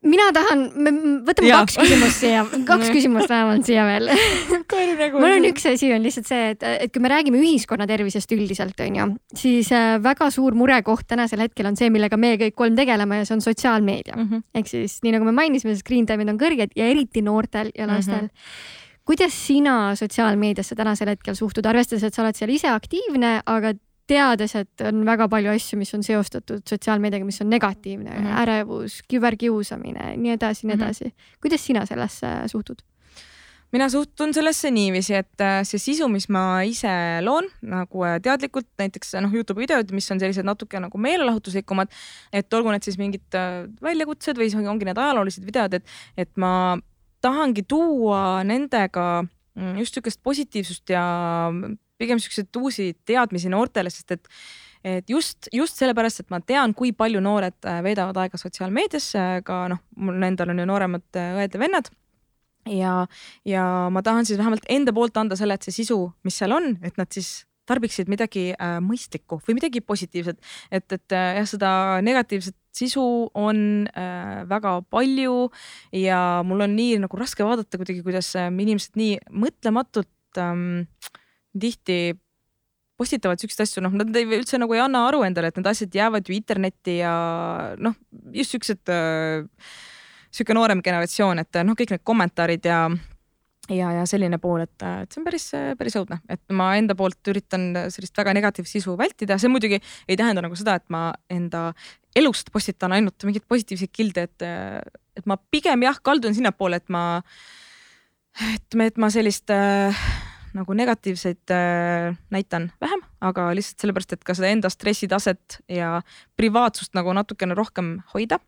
[0.06, 0.92] Mina tahan, me
[1.26, 1.58] võtame ja.
[1.60, 4.08] kaks küsimust siia, kaks küsimust vähemalt siia veel
[5.20, 8.80] mul on üks asi on lihtsalt see, et, et kui me räägime ühiskonna tervisest üldiselt
[8.80, 13.20] onju, siis äh, väga suur murekoht tänasel hetkel on see, millega me kõik kolm tegeleme
[13.20, 14.28] ja see on sotsiaalmeedia mm.
[14.28, 14.44] -hmm.
[14.56, 18.24] ehk siis nii nagu me mainisime, screen time'id on kõrged ja eriti noortel ja lastel
[18.28, 18.30] mm.
[18.30, 18.78] -hmm
[19.10, 23.72] kuidas sina sotsiaalmeediasse tänasel hetkel suhtud, arvestades, et sa oled seal ise aktiivne, aga
[24.10, 28.38] teades, et on väga palju asju, mis on seostatud sotsiaalmeediaga, mis on negatiivne mm, -hmm.
[28.42, 30.82] ärevus, küberkiusamine, nii edasi, nii mhm.
[30.82, 31.10] edasi mm.
[31.10, 31.42] -hmm.
[31.42, 32.82] kuidas sina sellesse suhtud?
[33.72, 36.90] mina suhtun sellesse niiviisi, et äh, see sisu, mis ma ise
[37.22, 41.92] loon nagu äh, teadlikult, näiteks noh, Youtube'i videod, mis on sellised natuke nagu meelelahutuslikumad,
[42.32, 46.32] et olgu need siis mingid äh, väljakutsed või siis ongi need ajaloolised videod, et, et
[46.40, 46.52] ma
[47.22, 51.04] tahangi tuua nendega mm, just niisugust positiivsust ja
[52.00, 54.34] pigem siukseid uusi teadmisi noortele, sest et
[54.80, 59.10] et just, just sellepärast, et ma tean, kui palju noored äh, veedavad aega sotsiaalmeedias,
[59.44, 61.90] ka noh, mul endal on ju nooremad äh, õed ja vennad.
[62.68, 62.94] Ja,
[63.44, 66.74] ja ma tahan siis vähemalt enda poolt anda selle, et see sisu, mis seal on,
[66.80, 70.40] et nad siis tarbiksid midagi äh, mõistlikku või midagi positiivset,
[70.72, 71.72] et, et äh, jah, seda
[72.04, 73.04] negatiivset sisu
[73.36, 75.50] on äh, väga palju
[75.96, 80.86] ja mul on nii nagu raske vaadata kuidagi, kuidas äh, inimesed nii mõtlematult ähm,
[81.58, 82.00] tihti
[83.00, 85.94] postitavad siukseid asju, noh, nad ei, üldse nagu ei anna aru endale, et need asjad
[85.96, 87.12] jäävad ju internetti ja
[87.80, 87.96] noh,
[88.36, 89.46] just siuksed äh,,
[90.30, 92.82] sihuke noorem generatsioon, et noh, kõik need kommentaarid ja
[93.70, 95.46] ja, ja selline pool, et, et see on päris,
[95.78, 100.18] päris õudne, et ma enda poolt üritan sellist väga negatiivset sisu vältida, see muidugi ei
[100.18, 101.70] tähenda nagu seda, et ma enda
[102.18, 104.46] elust postitan ainult mingeid positiivseid kilde, et,
[105.16, 107.04] et ma pigem jah, kaldun sinnapoole, et ma,
[108.50, 110.04] et, et ma sellist äh,
[110.56, 116.00] nagu negatiivseid äh, näitan vähem, aga lihtsalt sellepärast, et ka seda enda stressitaset ja
[116.36, 118.40] privaatsust nagu natukene rohkem hoida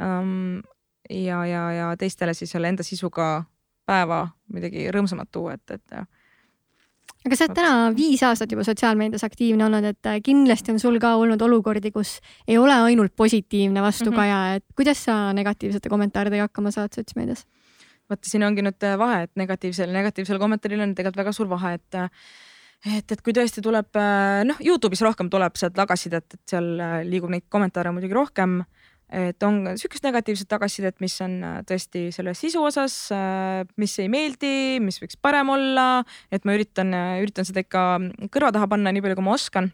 [0.00, 0.60] ähm,.
[1.10, 3.44] ja, ja, ja teistele siis selle enda sisuga
[3.88, 6.02] päeva midagi rõõmsamat tuua, et, et
[7.26, 10.98] aga sa oled täna viis aastat juba sotsiaalmeedias aktiivne olnud, et äh, kindlasti on sul
[11.02, 12.18] ka olnud olukordi, kus
[12.48, 14.56] ei ole ainult positiivne vastukaja mm, -hmm.
[14.56, 17.44] et kuidas sa negatiivsete kommentaaridega hakkama saad sotsmeedias?
[18.10, 21.76] Vaata, siin ongi nüüd äh, vahe, et negatiivsel, negatiivsel kommentaaril on tegelikult väga suur vahe,
[21.78, 22.10] et äh,
[22.96, 26.70] et, et kui tõesti tuleb, äh, noh, Youtube'is rohkem tuleb sealt tagasisidet, et seal
[27.08, 28.62] liigub neid kommentaare muidugi rohkem.
[29.10, 31.32] et on sihukest negatiivset tagasisidet, mis on
[31.66, 32.94] tõesti selle sisu osas,
[33.74, 37.82] mis ei meeldi, mis võiks parem olla, et ma üritan, üritan seda ikka
[38.30, 39.72] kõrva taha panna nii palju, kui ma oskan.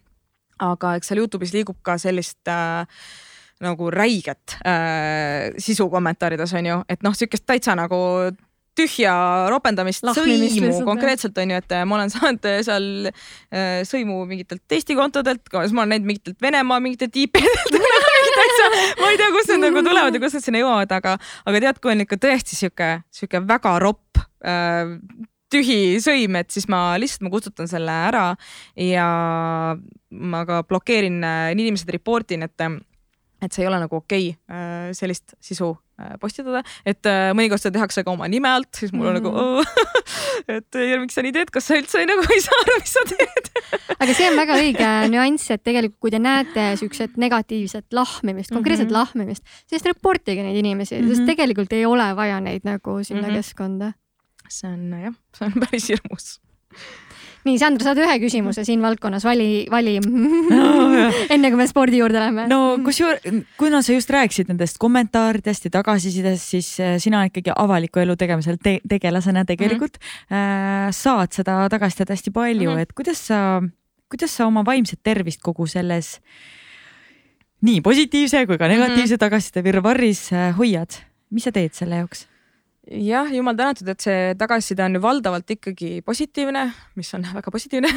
[0.56, 2.88] aga eks seal Youtube'is liigub ka sellist äh,
[3.64, 7.96] nagu räiget äh, sisu kommentaarides on ju, et noh, sihukest täitsa nagu
[8.76, 9.12] tühja
[9.52, 14.76] ropendamist, sõimu konkreetselt on ju, et äh, ma olen saanud äh, seal äh, sõimu mingitelt
[14.76, 17.78] Eesti kontodelt, siis ma olen näinud mingitelt Venemaa mingitelt IP-delt
[19.00, 21.14] ma ei tea, kust need nagu tulevad ja kust nad sinna jõuavad, aga,
[21.48, 24.20] aga tead, kui on ikka tõesti sihuke, sihuke väga ropp
[25.50, 28.26] tühi sõim, et siis ma lihtsalt ma kustutan selle ära
[28.78, 29.06] ja
[30.10, 31.22] ma ka blokeerin,
[31.56, 32.66] inimesed report in, et
[33.42, 35.74] et see ei ole nagu okei okay, äh, sellist sisu
[36.20, 39.22] postitada, et mõnikord seda tehakse ka oma nime alt, siis mul on mm.
[39.22, 39.64] nagu oh,
[40.58, 43.48] et miks sa nii teed, kas sa üldse nagu ei saa aru, mis sa teed
[44.02, 48.88] aga see on väga õige nüanss, et tegelikult kui te näete siukset negatiivset lahmimist, konkreetset
[48.88, 48.98] mm -hmm.
[48.98, 51.08] lahmimist, siis report ige neid inimesi mm, -hmm.
[51.08, 51.30] sest mhm.
[51.32, 53.36] tegelikult ei ole vaja neid nagu sinna mm -hmm.
[53.36, 53.92] keskkonda.
[54.48, 56.40] see on jah, see on päris hirmus
[57.46, 60.66] nii, Sandra, saad ühe küsimuse siin valdkonnas, vali, vali no,
[61.34, 62.46] enne kui me spordi juurde läheme.
[62.50, 63.24] no kusjuures,
[63.60, 68.60] kuna sa just rääkisid nendest kommentaaridest ja tagasisidest, siis äh, sina ikkagi avaliku elu tegemisel
[68.62, 70.88] te tegelasena tegelikult mm -hmm.
[70.88, 72.80] äh, saad seda tagasisidet hästi palju mm, -hmm.
[72.80, 73.62] et kuidas sa,
[74.10, 76.20] kuidas sa oma vaimset tervist kogu selles
[77.62, 79.18] nii positiivse kui ka negatiivse mm -hmm.
[79.18, 80.90] tagasiside virvarris äh, hoiad,
[81.30, 82.28] mis sa teed selle jaoks?
[82.86, 86.62] Jah, jumal tänatud, et see tagasiside on ju valdavalt ikkagi positiivne,
[86.98, 87.90] mis on väga positiivne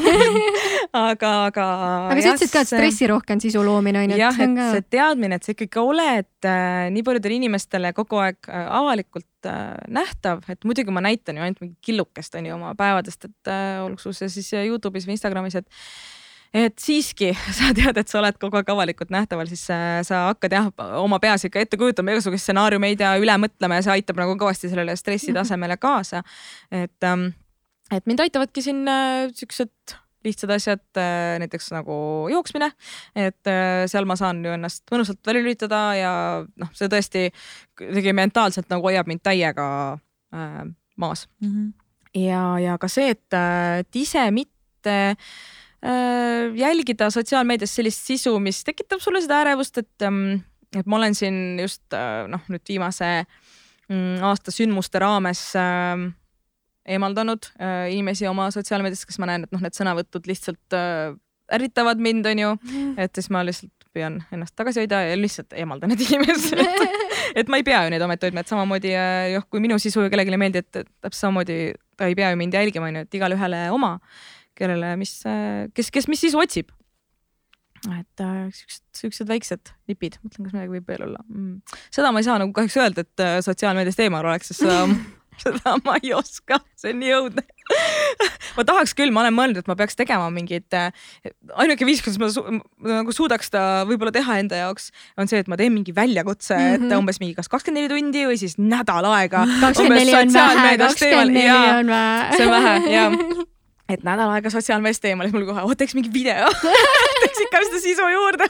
[1.10, 1.68] aga, aga.
[2.10, 4.20] aga sa ütlesid ka, et stressirohke sisu loomine on ju.
[4.20, 8.70] jah, et see teadmine, et sa ikkagi oled äh, nii paljudele inimestele kogu aeg äh,
[8.80, 13.30] avalikult äh, nähtav, et muidugi ma näitan ju ainult mingi killukest on ju oma päevadest,
[13.30, 15.70] et äh, olgu see siis Youtube'is või Instagramis, et
[16.54, 20.70] et siiski sa tead, et sa oled kogu aeg avalikult nähtaval, siis sa, hakkad jah,
[21.02, 24.72] oma peas ikka ette kujutama igasuguseid stsenaariumeid ja üle mõtlema ja see aitab nagu kõvasti
[24.72, 26.24] sellele stressitasemele kaasa.
[26.72, 27.32] et, ähm,
[27.94, 31.94] et mind aitavadki siin äh, siuksed lihtsad asjad, äh, näiteks nagu
[32.32, 32.72] jooksmine,
[33.16, 36.14] et äh, seal ma saan ju ennast mõnusalt välja lülitada ja
[36.44, 37.30] noh, see tõesti
[37.80, 39.68] kuidagi mentaalselt nagu hoiab mind täiega
[40.34, 40.66] äh,
[41.00, 41.54] maas mm.
[41.54, 42.26] -hmm.
[42.26, 43.38] ja, ja ka see, et,
[43.80, 45.16] et ise mitte Äh,
[46.60, 50.42] jälgida sotsiaalmeedias sellist sisu, mis tekitab sulle seda ärevust, et, ähm,
[50.76, 53.12] et ma olen siin just äh, noh, nüüd viimase
[53.88, 56.10] mm, aasta sündmuste raames äh,
[56.90, 61.14] eemaldanud äh, inimesi oma sotsiaalmeediast, kes ma näen, et noh, need sõnavõtud lihtsalt äh,
[61.56, 62.96] ärritavad mind, onju, mm.
[63.02, 66.62] et siis ma lihtsalt püüan ennast tagasi hoida ja lihtsalt eemaldan need inimesed.
[67.40, 70.34] Et ma ei pea ju neid ometi hoidma, et samamoodi jah, kui minu sisu kellelegi
[70.34, 71.58] ei meeldi, et täpselt samamoodi
[71.98, 73.92] ta ei pea ju mind jälgima, onju, et igalühele oma
[74.60, 75.16] kellele, mis,
[75.76, 76.74] kes, kes mis sisu otsib.
[77.88, 81.78] et äh, siuksed, siuksed väiksed nipid, mõtlen, kas midagi võib veel olla mm..
[81.96, 84.84] seda ma ei saa nagu kahjuks öelda, et äh, sotsiaalmeediast eemal oleks, sest seda
[85.44, 87.44] seda ma ei oska, see on nii õudne
[88.58, 90.90] ma tahaks küll, ma olen mõelnud, et ma peaks tegema mingit, äh,
[91.62, 92.44] ainuke viis, kuidas ma su
[92.90, 96.66] nagu suudaks ta võib-olla teha enda jaoks, on see, et ma teen mingi väljakutse mm,
[96.66, 96.80] -hmm.
[96.80, 97.04] et mhm.
[97.04, 99.46] umbes mingi kas kakskümmend neli tundi või siis nädal aega.
[99.62, 102.36] kakskümmend neli on vähe, kakskümmend neli on vähe.
[102.36, 103.58] see on vähe, jah
[103.90, 106.50] et nädal aega sotsiaalmees teemal, siis mul kohe, oh teeks mingi video
[107.24, 108.46] teeks ikka seda sisu juurde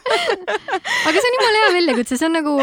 [1.07, 2.55] aga see on jumala hea väljakutse, see on nagu,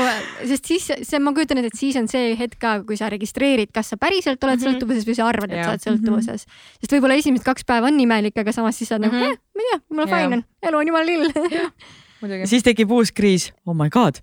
[0.53, 3.73] sest siis see, ma kujutan ette, et siis on see hetk ka, kui sa registreerid,
[3.75, 4.77] kas sa päriselt oled mm -hmm.
[4.77, 5.65] sõltuvuses või sa arvad, et ja.
[5.65, 6.53] sa oled sõltuvuses mm.
[6.53, 6.79] -hmm.
[6.85, 9.25] sest võib-olla esimesed kaks päeva on imelik, aga samas siis sa oled mm -hmm.
[9.25, 12.47] nagu, eh, ma ei tea, mul fine on, elu on jumala lill.
[12.53, 14.21] siis tekib uus kriis, oh my god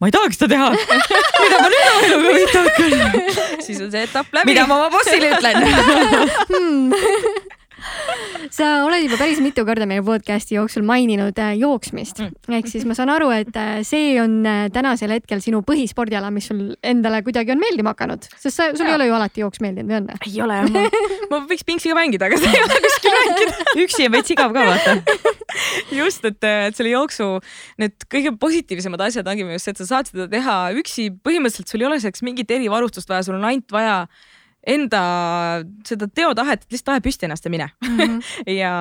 [0.00, 0.70] ma ei tahaks seda teha.
[1.42, 3.60] mida ma nüüd oma eluga pihta hakkan?
[3.60, 4.52] siis on see etapp läbi.
[4.52, 5.56] mida ma oma bossile ütlen
[6.48, 7.59] hmm
[8.56, 12.56] sa oled juba päris mitu korda meie podcast'i jooksul maininud äh, jooksmist mm.
[12.58, 16.50] ehk siis ma saan aru, et äh, see on äh, tänasel hetkel sinu põhispordiala, mis
[16.50, 18.94] sul endale kuidagi on meeldima hakanud, sest sa, sul ja.
[18.94, 20.10] ei ole ju alati jooks meeldinud või on?
[20.30, 20.86] ei ole ma,
[21.32, 23.68] ma võiks pingsiga mängida, aga seda ei ole kuskil mängida.
[23.84, 24.96] üksi on veits igav ka vaata.
[26.00, 27.30] just, et, et selle jooksu
[27.80, 31.84] need kõige positiivsemad asjad ongi just see, et sa saad seda teha üksi, põhimõtteliselt sul
[31.84, 34.04] ei ole selleks mingit erivarustust vaja, sul on ainult vaja
[34.66, 35.02] enda
[35.88, 37.96] seda teotahet, et lihtsalt tahe püsti ennast ja mine mm.
[37.96, 38.20] -hmm.
[38.62, 38.74] ja,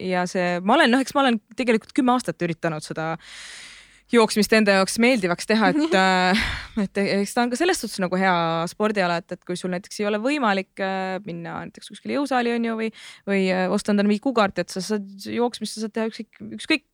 [0.00, 3.14] ja see, ma olen, noh, eks ma olen tegelikult kümme aastat üritanud seda
[4.12, 6.42] jooksmist enda jaoks meeldivaks teha, et, äh,
[6.82, 8.34] et eks ta on ka selles suhtes nagu hea
[8.70, 12.68] spordiala, et, et kui sul näiteks ei ole võimalik äh, minna näiteks kuskile jõusaali on
[12.70, 12.92] ju või,
[13.30, 16.86] või äh, osta endale mingi kukaart, et sa saad jooksmist sa saad teha ükskõik, ükskõik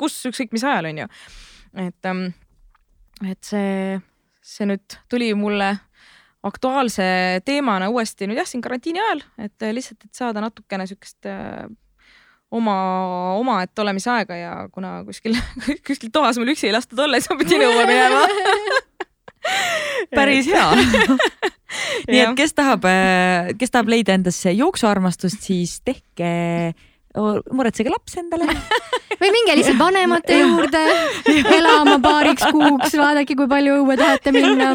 [0.00, 1.08] kus, ükskõik mis ajal on ju.
[1.84, 2.30] et, ähm,
[3.24, 3.98] et see,
[4.44, 5.74] see nüüd tuli mulle
[6.46, 7.04] aktuaalse
[7.44, 11.66] teemana uuesti nüüd jah, siin karantiini ajal, et äh, lihtsalt, et saada natukene siukest äh,
[12.54, 12.76] oma,
[13.38, 15.36] omaette olemise aega ja kuna kuskil,
[15.86, 18.22] kuskil toas mul üksi ei lastud olla, siis ma pidin õue minema
[20.16, 20.68] päris hea.
[22.08, 26.30] Nii et kes tahab, äh, kes tahab leida endasse jooksuarmastust, siis tehke
[27.18, 28.46] muretsege laps endale.
[29.18, 30.82] Või minge lihtsalt vanemate juurde
[31.56, 34.70] elama paariks kuuks, vaadake, kui palju õue tahate minna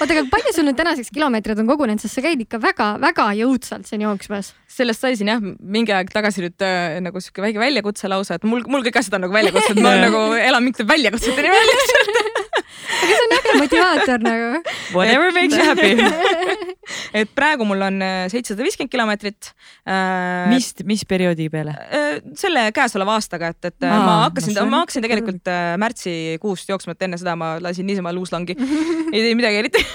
[0.00, 3.88] oota, aga palju sul nüüd tänaseks kilomeetreid on kogunenud, sest sa käid ikka väga-väga jõudsalt
[3.88, 4.52] siin jooksmas.
[4.72, 8.46] sellest sai siin jah, mingi aeg tagasi nüüd äh, nagu sihuke väike väljakutse lausa, et
[8.48, 12.20] mul, mul kõik asjad on nagu väljakutsed, ma nagu elan mingite väljakutsete nimel lihtsalt
[13.02, 14.62] aga see on äge motivaator nagu.
[14.92, 15.92] Whatever makes you happy
[17.14, 19.52] et praegu mul on äh, seitsesada viiskümmend kilomeetrit
[19.86, 20.50] äh,.
[20.52, 22.20] mis, mis perioodi peale äh,?
[22.38, 25.52] selle käesoleva aastaga, et, et Aa, ma hakkasin no,, ma hakkasin tegelikult
[25.82, 28.56] märtsikuust jooksma, et enne seda ma lasin niisama luuslangi
[29.12, 29.86] ei teinud midagi eriti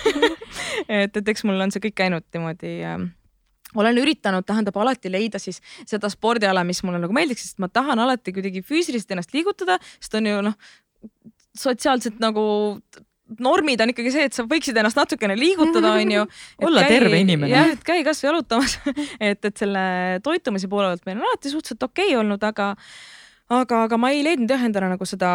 [1.04, 2.76] et, et eks mul on see kõik käinud niimoodi
[3.76, 8.00] olen üritanud, tähendab alati leida siis seda spordiala, mis mulle nagu meeldiks, sest ma tahan
[8.00, 10.56] alati kuidagi füüsiliselt ennast liigutada, sest on ju noh,
[11.58, 12.46] sotsiaalselt nagu
[13.44, 16.26] normid on ikkagi see, et sa võiksid ennast natukene liigutada, onju.
[16.64, 17.52] olla käi, terve inimene.
[17.52, 18.78] jah, et käi kasvõi jalutamas
[19.32, 19.84] et, et selle
[20.26, 22.74] toitumise poole pealt meil on alati suhteliselt okei okay olnud, aga
[23.54, 25.32] aga, aga ma ei leidnud jah endale nagu seda,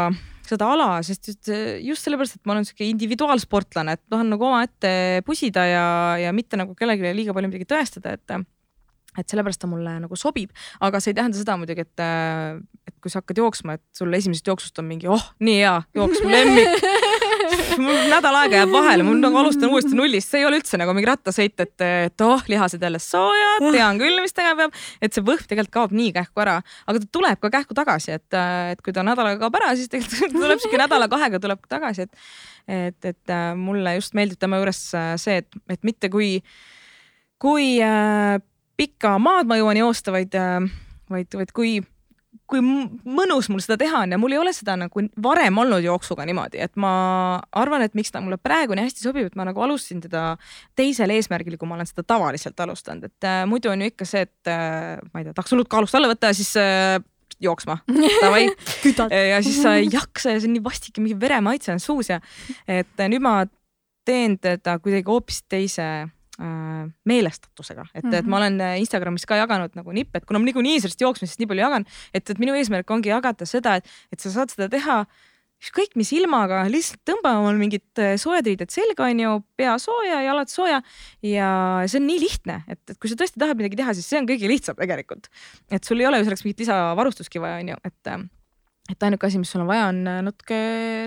[0.46, 1.52] seda ala, sest just,
[1.84, 5.86] just sellepärast, et ma olen sihuke individuaalsportlane, et tahan nagu omaette pusida ja,
[6.20, 8.42] ja mitte nagu kellelegi liiga palju midagi tõestada, et
[9.18, 12.02] et sellepärast ta mulle nagu sobib, aga see ei tähenda seda muidugi, et,
[12.88, 16.22] et kui sa hakkad jooksma, et sul esimesest jooksust on mingi, oh, nii hea jooks,
[16.24, 16.86] mu lemmik
[17.80, 20.94] mul nädal aega jääb vahele, mul nagu alustan uuesti nullist, see ei ole üldse nagu
[20.96, 24.78] mingi rattasõit, et, et oh, lihased jälle soojad, tean küll, mis tegema peab.
[25.02, 26.58] et see võhk tegelikult kaob nii kähku ära,
[26.88, 28.38] aga ta tuleb ka kähku tagasi, et,
[28.74, 32.30] et kui ta nädalaga kaob ära, siis tegelikult tuleb sihuke nädala-kahega tuleb tagasi, et,
[32.80, 34.84] et, et mulle just meeldib tema juures
[35.22, 36.34] see, et, et mitte kui,
[37.42, 38.36] kui äh,
[38.80, 40.36] pikka maad ma jõuan joosta, vaid,
[41.12, 41.78] vaid, vaid kui
[42.52, 46.26] kui mõnus mul seda teha on ja mul ei ole seda nagu varem olnud jooksuga
[46.28, 46.92] niimoodi, et ma
[47.58, 50.34] arvan, et miks ta mulle praegu nii hästi sobib, et ma nagu alustasin teda
[50.78, 54.26] teisel eesmärgil, kui ma olen seda tavaliselt alustanud, et äh, muidu on ju ikka see,
[54.28, 56.98] et äh, ma ei tea, tahaks hullult kaalust alla võtta ja siis äh,
[57.42, 57.78] jooksma,
[58.22, 58.46] davai.
[59.32, 62.12] Ja siis sa ei jaksa ja see on nii vastik ja mingi veremaitse on suus
[62.12, 62.20] ja
[62.68, 63.40] et äh, nüüd ma
[64.06, 65.86] teen teda kuidagi hoopis teise
[67.04, 68.18] meelestatusega, et mm, -hmm.
[68.18, 68.42] et ma mhm.
[68.42, 71.62] olen äh, Instagramis ka jaganud nagu nippe, et kuna ma niikuinii sellest jooksmisest nii palju
[71.66, 71.84] jagan,
[72.14, 75.04] et, et minu eesmärk ongi jagada seda, et, et sa saad seda teha
[75.62, 80.50] ükskõik mis ilmaga, lihtsalt tõmba omal mingid äh, soojad riided selga, onju, pea sooja, jalad
[80.50, 80.80] sooja
[81.22, 81.50] ja
[81.86, 84.26] see on nii lihtne, et, et kui sa tõesti tahad midagi teha, siis see on
[84.26, 85.28] kõige lihtsam tegelikult.
[85.70, 88.14] et sul ei ole ju selleks mingit lisavarustuski vaja, onju, et
[88.90, 90.58] et ainuke asi, mis sul on vaja, on natuke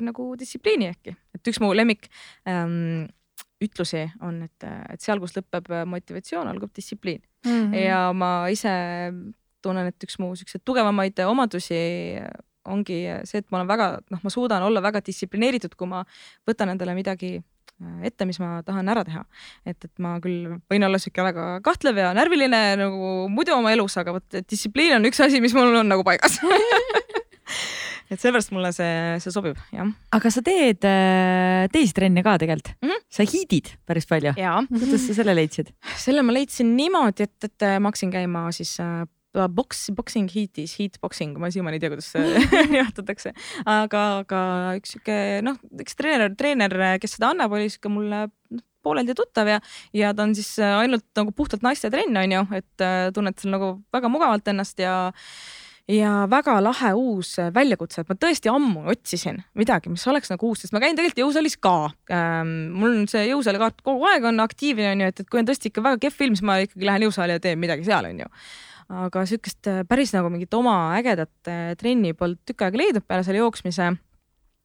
[0.06, 2.08] nagu distsipliini äkki, et üks mu lemmik
[2.48, 3.10] ähm,
[3.64, 7.52] ütlusi on, et, et seal, kus lõpeb motivatsioon, algab distsipliin mm.
[7.52, 7.80] -hmm.
[7.80, 8.74] ja ma ise
[9.64, 11.80] tunnen, et üks mu siukseid tugevamaid omadusi
[12.66, 16.04] ongi see, et ma olen väga, noh, ma suudan olla väga distsiplineeritud, kui ma
[16.50, 17.38] võtan endale midagi
[18.08, 19.24] ette, mis ma tahan ära teha.
[19.68, 23.98] et, et ma küll võin olla sihuke väga kahtlev ja närviline nagu muidu oma elus,
[24.00, 26.40] aga vot distsipliin on üks asi, mis mul on nagu paigas
[28.10, 29.90] et sellepärast mulle see, see sobib, jah.
[30.16, 32.90] aga sa teed äh, teisi trenne ka tegelikult mm?
[32.90, 33.04] -hmm.
[33.18, 34.36] sa hiidid päris palju.
[34.70, 35.74] kuidas sa selle leidsid?
[35.98, 39.06] selle ma leidsin niimoodi, et, et äh, ma hakkasin käima siis äh,
[39.52, 43.34] boks, boxing heat'is, heat boxing, ma siiamaani ei tea, kuidas see nimetatakse,
[43.66, 44.40] aga, aga
[44.80, 49.50] üks sihuke noh, üks treener, treener, kes seda annab, oli sihuke mulle noh, pooleldi tuttav
[49.50, 49.60] ja,
[49.98, 53.38] ja ta on siis äh, ainult nagu puhtalt naiste trenn on ju, et äh, tunned
[53.42, 54.96] seal nagu väga mugavalt ennast ja
[55.92, 60.64] ja väga lahe uus väljakutse, et ma tõesti ammu otsisin midagi, mis oleks nagu uus,
[60.64, 61.76] sest ma käin tegelikult jõusaalis ka.
[62.10, 62.56] Ähm,.
[62.74, 65.86] mul on see jõusaalikaart kogu aeg on aktiivne onju, et, et kui on tõesti ikka
[65.86, 68.32] väga kehv film, siis ma ikkagi lähen jõusaali ja teen midagi seal onju
[68.90, 73.26] aga sihukest äh, päris nagu mingit oma ägedat äh, trenni polnud tükk aega leidnud peale
[73.26, 73.96] selle jooksmise.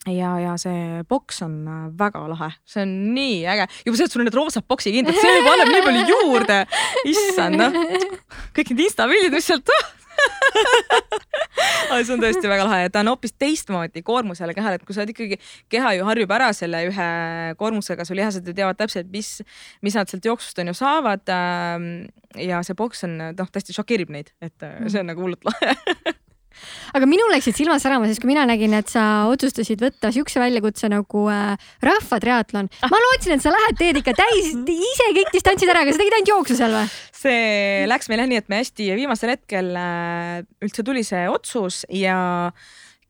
[0.08, 4.14] Ja, ja see boks on äh, väga lahe, see on nii äge, juba see, et
[4.14, 6.58] sul on need roosad boksikindad, see juba annab nii palju juurde.
[7.12, 7.80] issand noh,
[8.56, 9.72] kõik need insta pildid, mis sealt
[11.90, 14.96] aga see on tõesti väga lahe ja ta on hoopis teistmoodi koormusele kehale, et kui
[14.96, 15.40] sa oled ikkagi,
[15.72, 17.10] keha ju harjub ära selle ühe
[17.60, 19.38] koormusega, su lihased ju teavad täpselt, mis,
[19.84, 21.24] mis nad sealt jooksust on ju saavad.
[21.34, 21.92] Ähm,
[22.38, 25.76] ja see boks on noh, tõesti šokeerib neid, et äh, see on nagu hullult lahe
[26.94, 30.90] aga minul läksid silmad särama, siis kui mina nägin, et sa otsustasid võtta siukse väljakutse
[30.92, 32.70] nagu äh, rahvatriatlon.
[32.90, 36.18] ma lootsin, et sa lähed, teed ikka täis, ise kõik distantsid ära, aga sa tegid
[36.18, 36.92] ainult jooksu seal või?
[37.20, 41.82] see läks meil jah nii, et me hästi viimasel hetkel äh, üldse tuli see otsus
[41.92, 42.16] ja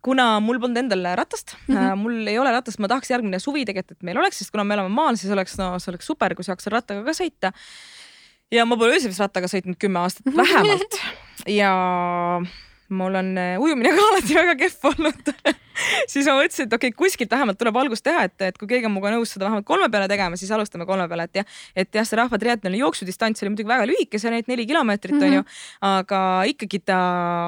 [0.05, 2.01] kuna mul polnud endal ratast mm, -hmm.
[2.01, 4.75] mul ei ole ratast, ma tahaks järgmine suvi tegelikult, et meil oleks, sest kuna me
[4.75, 7.53] elame maal, siis oleks, no see oleks super, kui saaks rattaga ka sõita.
[8.51, 10.99] ja ma pole üldse vist rattaga sõitnud kümme aastat vähemalt
[11.47, 11.75] ja
[12.91, 15.31] mul on äh, ujumine ka alati väga kehv olnud.
[16.11, 18.89] Siis ma mõtlesin, et okei okay,, kuskilt vähemalt tuleb algust teha, et, et kui keegi
[18.89, 22.01] on minuga nõus seda vähemalt kolme peale tegema, siis alustame kolme peale, et jah, et
[22.01, 25.41] jah, see rahvatriatloni jooksudistants oli muidugi väga lühike, see on ainult neli kilomeetrit mm, -hmm.
[25.41, 26.21] onju, aga
[26.53, 27.01] ikkagi ta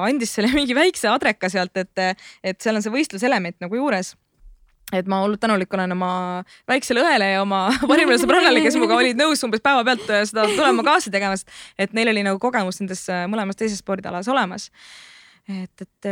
[0.07, 4.15] andis selle mingi väikse adreka sealt, et, et seal on see võistluselement nagu juures.
[4.93, 6.09] Et ma hullult tänulik olen oma
[6.69, 11.13] väiksele õele ja oma parimale sõbrannale, kes minuga olid nõus umbes päevapealt seda tulema kaasa
[11.13, 14.69] tegema, sest et neil oli nagu kogemus nendes mõlemas teises spordialas olemas
[15.43, 16.07] et, et.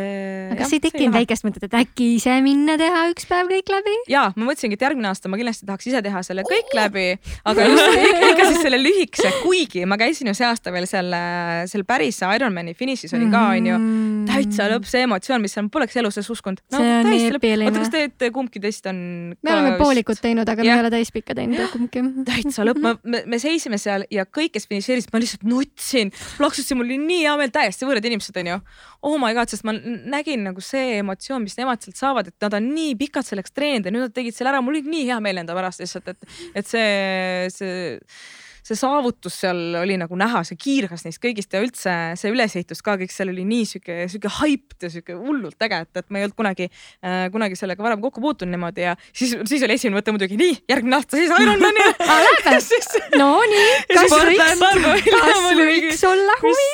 [0.51, 3.93] aga kas ei tekkinud väikest mõtet, et äkki ise minna teha üks päev kõik läbi?
[4.11, 7.05] ja ma mõtlesingi, et järgmine aasta ma kindlasti tahaks ise teha selle kõik läbi,
[7.47, 7.95] aga just
[8.31, 11.21] ikka siis selle lühikese, kuigi ma käisin ju see aasta veel selle,
[11.71, 15.95] seal päris Ironmani finišis olin ka onju mm., täitsa lõpp see emotsioon, mis seal poleks
[16.03, 16.81] elu sees uskunud no,.
[16.81, 17.71] see on nii epiline.
[17.71, 19.01] oota, kas te kumbki teist on?
[19.39, 20.75] me oleme poolikut teinud, aga yeah.
[20.75, 22.03] me ei ole täispikka teinud kumbki.
[22.27, 26.91] täitsa lõpp, me, me seisime seal ja kõik, kes finišeerisid, ma lihtsalt nutsin, plaksutasin, mul
[26.91, 28.59] oli nii hea meel, täiesti võõrad inimesed onju.
[29.07, 32.57] oh my god, sest ma nägin nagu see emotsioon, mis nemad sealt saavad, et nad
[32.59, 35.19] on nii pikalt selleks treeninud ja nüüd nad tegid selle ära, mul oli nii hea
[35.23, 37.99] meel enda pärast lihtsalt, et, et see, see
[38.65, 42.97] see saavutus seal oli nagu näha, see kiirgas neist kõigist ja üldse see ülesehitus ka
[43.01, 46.27] kõik seal oli nii sihuke, sihuke hyped ja sihuke hullult äge, et, et ma ei
[46.27, 50.13] olnud kunagi äh,, kunagi sellega varem kokku puutunud niimoodi ja siis, siis oli esimene mõte
[50.15, 51.87] muidugi nii, järgmine aasta siis Ironmani
[53.21, 54.63] no nii, kas võiks,
[55.09, 56.69] kas võiks olla huvi?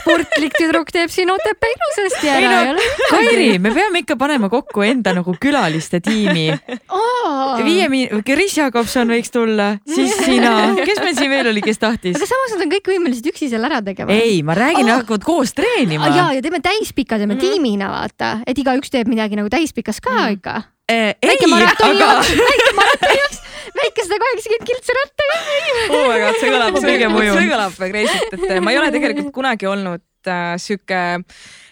[0.00, 2.88] sportlik tüdruk teeb siin Otepää ilusasti ära no,.
[3.10, 6.48] Kairi, me peame ikka panema kokku enda nagu külaliste tiimi.
[6.88, 7.60] Oh..
[7.64, 10.54] viie min-, Kris Jakobson võiks tulla, siis sina
[10.88, 12.16] kes meil siin veel oli, kes tahtis?
[12.18, 14.14] aga samas nad on kõik võimelised üksi seal ära tegema.
[14.14, 16.10] ei, ma räägin oh., hakkavad koos treenima.
[16.16, 20.12] ja, ja teeme täispika, teeme mm tiimina vaata, et igaüks teeb midagi nagu täispikas ka
[20.12, 20.34] mm.
[20.36, 20.56] ikka
[20.90, 21.14] eh,.
[21.24, 22.10] väike maratoni aga...
[22.10, 23.40] jaoks, väike maratoni jaoks,
[23.80, 25.40] väike sada kaheksakümmend kiltsi rattaga.
[25.88, 30.04] oh my god, see kõlab, see kõlab crazy't, et ma ei ole tegelikult kunagi olnud
[30.28, 31.00] äh, sihuke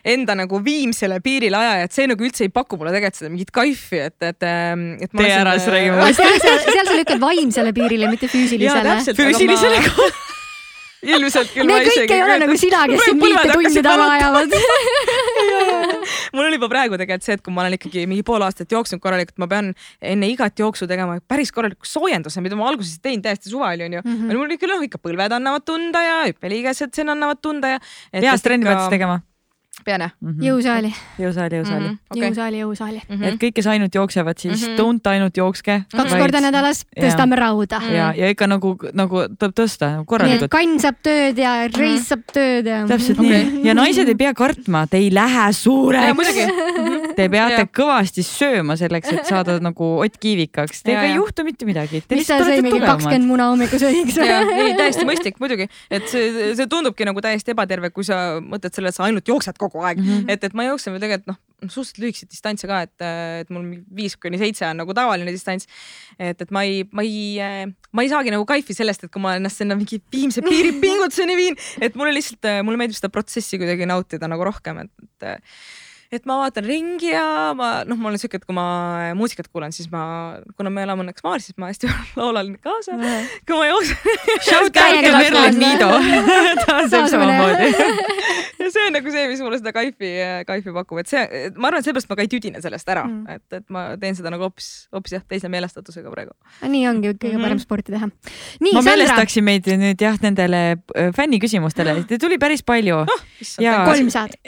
[0.08, 3.52] enda nagu viimsele piirile ajaja, et see nagu üldse ei paku mulle tegelikult seda mingit
[3.52, 5.12] kaifi, et, et, ähm, et.
[5.12, 6.08] tee ära, siis räägime.
[6.16, 8.98] seal, seal, seal sa lükkad vaimsele piirile, mitte füüsilisele.
[9.18, 10.08] füüsilisele ka
[11.06, 11.68] ilmselt küll.
[11.68, 14.48] me kõik ei ole nagu sina, kes siin viite tundi taga ajavad
[16.34, 19.02] mul oli juba praegu tegelikult see, et kui ma olen ikkagi mingi pool aastat jooksnud
[19.04, 23.52] korralikult, ma pean enne igat jooksu tegema päris korraliku soojenduse, mida ma alguses tein täiesti
[23.52, 24.18] suvel onju mm.
[24.18, 24.42] -hmm.
[24.42, 27.80] mul ikka noh, ikka põlved annavad tunda ja hüppeliigesed siin annavad tunda ja.
[28.12, 29.20] peast trenni pead siis tegema?
[29.84, 30.44] Pean jah mm -hmm.?
[30.48, 30.92] jõusaali.
[31.18, 31.90] jõusaali, jõusaali mm.
[31.90, 31.98] -hmm.
[32.10, 32.28] Okay.
[32.28, 33.14] jõusaali, jõusaali mm.
[33.14, 33.24] -hmm.
[33.28, 34.78] et kõik, kes ainult jooksevad, siis mm -hmm.
[34.78, 35.82] don't ainult jookske.
[35.96, 36.22] kaks vaid...
[36.22, 37.40] korda nädalas tõstame ja.
[37.40, 37.80] rauda.
[37.92, 40.50] ja, ja ikka nagu, nagu tuleb tõsta nagu korralikult.
[40.50, 42.08] kann saab tööd ja reis mm -hmm.
[42.08, 42.86] saab tööd ja.
[42.86, 43.44] täpselt okay.
[43.44, 46.26] nii ja naised ei pea kartma, te ei lähe suureks.
[47.18, 47.66] Te peate ja.
[47.66, 50.82] kõvasti sööma selleks, et saada nagu Ott Kiivikaks.
[50.82, 52.02] Teiega ei juhtu mitte midagi.
[52.10, 54.28] mis sa sõid mingi kakskümmend muna hommikusöögiks või?
[54.54, 58.92] ei, täiesti mõistlik muidugi, et see, see tundubki nagu täiesti ebaterve, kui sa mõtled selle,
[58.92, 60.32] et sa ainult jooksed kogu aeg mm, -hmm.
[60.32, 63.04] et, et ma jooksen ju tegelikult noh, suhteliselt lühikeseid distantse ka, et,
[63.42, 65.66] et mul viis kuni seitse on nagu tavaline distants.
[66.18, 69.34] et, et ma ei, ma ei, ma ei saagi nagu kaifi sellest, et kui ma
[69.36, 73.88] ennast sinna mingi viimse piiri pingutuseni viin, et mulle lihtsalt, mulle meeldib seda protsessi kuidagi
[73.90, 75.44] nautida nagu rohkem, et, et
[76.08, 78.64] et ma vaatan ringi ja ma noh, ma olen siuke, et kui ma
[79.18, 80.02] muusikat kuulan, siis ma,
[80.56, 81.90] kuna me elame õnneks maal, siis ma hästi
[82.20, 82.96] laulan kaasa.
[83.48, 83.98] kui ma jooksen.
[84.58, 84.70] On
[88.62, 90.14] ja see on nagu see, mis mulle seda kaifi,
[90.48, 91.22] kaifi pakub, et see,
[91.60, 94.16] ma arvan, et seepärast ma ka ei tüdine sellest ära mm., et, et ma teen
[94.16, 96.32] seda nagu hoopis, hoopis jah, teise meelestatusega praegu.
[96.64, 97.64] nii ongi kõige parem mm -hmm.
[97.68, 98.08] sporti teha.
[98.72, 100.62] ma meelestaksin meid nüüd jah, nendele
[100.96, 103.24] äh, fänniküsimustele, tuli päris palju oh,.
[103.60, 104.40] kolm saad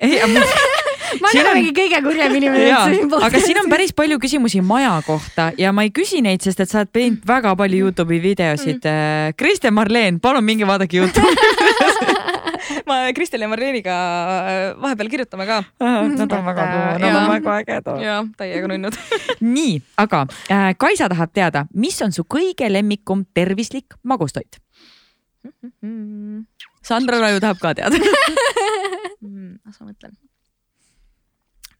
[1.20, 3.26] ma olen mingi kõige kurjem inimene üldse siin podcast'is.
[3.28, 6.70] aga siin on päris palju küsimusi maja kohta ja ma ei küsi neid, sest et
[6.70, 8.84] sa oled teinud väga palju Youtube'i videosid.
[8.84, 9.36] Mm..
[9.40, 12.18] Kristjan Marleen, palun minge vaadake Youtube'i.
[12.86, 13.94] Ma Kristel ja Marleeniga
[14.50, 15.60] äh, vahepeal kirjutame ka.
[15.80, 16.66] Nad on väga,
[17.00, 18.00] nad on väga ägedad.
[18.02, 18.96] ja, täiega nunnud.
[19.56, 24.60] Nii, aga äh, Kaisa tahab teada, mis on su kõige lemmikum tervislik magustoit?
[26.84, 27.96] Sandra Raju tahab ka teada.
[29.20, 29.58] Mm,.
[29.68, 30.14] las ma mõtlen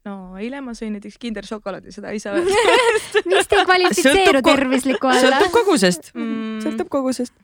[0.07, 4.43] no eile ma sõin näiteks Kinder šokolaadi, seda ei saa öelda mis te ei kvalifitseeru
[4.45, 5.25] tervisliku alla?
[5.25, 6.61] sõltub kogusest mm..
[6.65, 7.35] sõltub kogusest.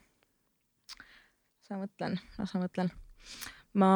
[1.67, 2.93] sa mõtlen, las ma mõtlen.
[3.77, 3.91] ma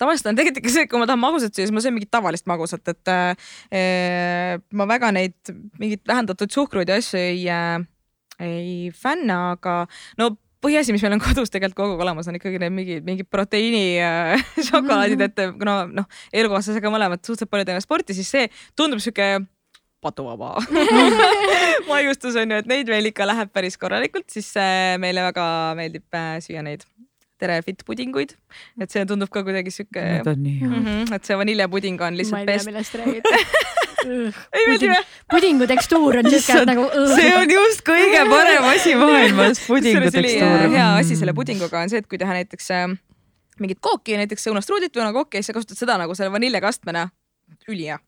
[0.00, 2.12] tavaliselt on tegelikult ikka see, et kui ma tahan magusat süüa, siis ma söön mingit
[2.12, 7.84] tavalist magusat, et äh, ma väga neid mingeid vähendatud suhkruid ja asju ei äh,,
[8.42, 9.84] ei fänna, aga
[10.18, 10.32] no
[10.64, 13.84] põhiasi, mis meil on kodus tegelikult kogu aeg olemas, on ikkagi need mingid, mingid proteiini
[14.02, 19.44] äh, šokolaadid, et kuna noh, elukaaslasega mõlemad suhteliselt palju teeme sporti, siis see tundub sihuke
[20.04, 20.58] patuvaba
[21.90, 25.46] maiustus on ju, et neid meil ikka läheb päris korralikult, siis äh, meile väga
[25.78, 26.84] meeldib äh, süüa neid
[27.40, 28.36] tere fit pudinguid,
[28.80, 30.00] et see tundub ka kuidagi sihuke.
[30.00, 30.84] Need on nii head mm.
[30.84, 32.70] -hmm, et see vaniljepuding on lihtsalt best.
[32.70, 35.00] ma ei tea, millest räägid ei meeldi või?
[35.34, 36.86] pudingu tekstuur on siuke nagu.
[37.14, 40.68] see on just kõige parem asi maailmas, pudingu tekstuur.
[40.76, 42.86] hea asi selle pudinguga on see, et kui teha näiteks äh,
[43.62, 47.08] mingit kooki, näiteks õunastruudlit või õunakooki ja siis sa kasutad seda nagu selle vaniljega astmena,
[47.68, 47.98] ülihea.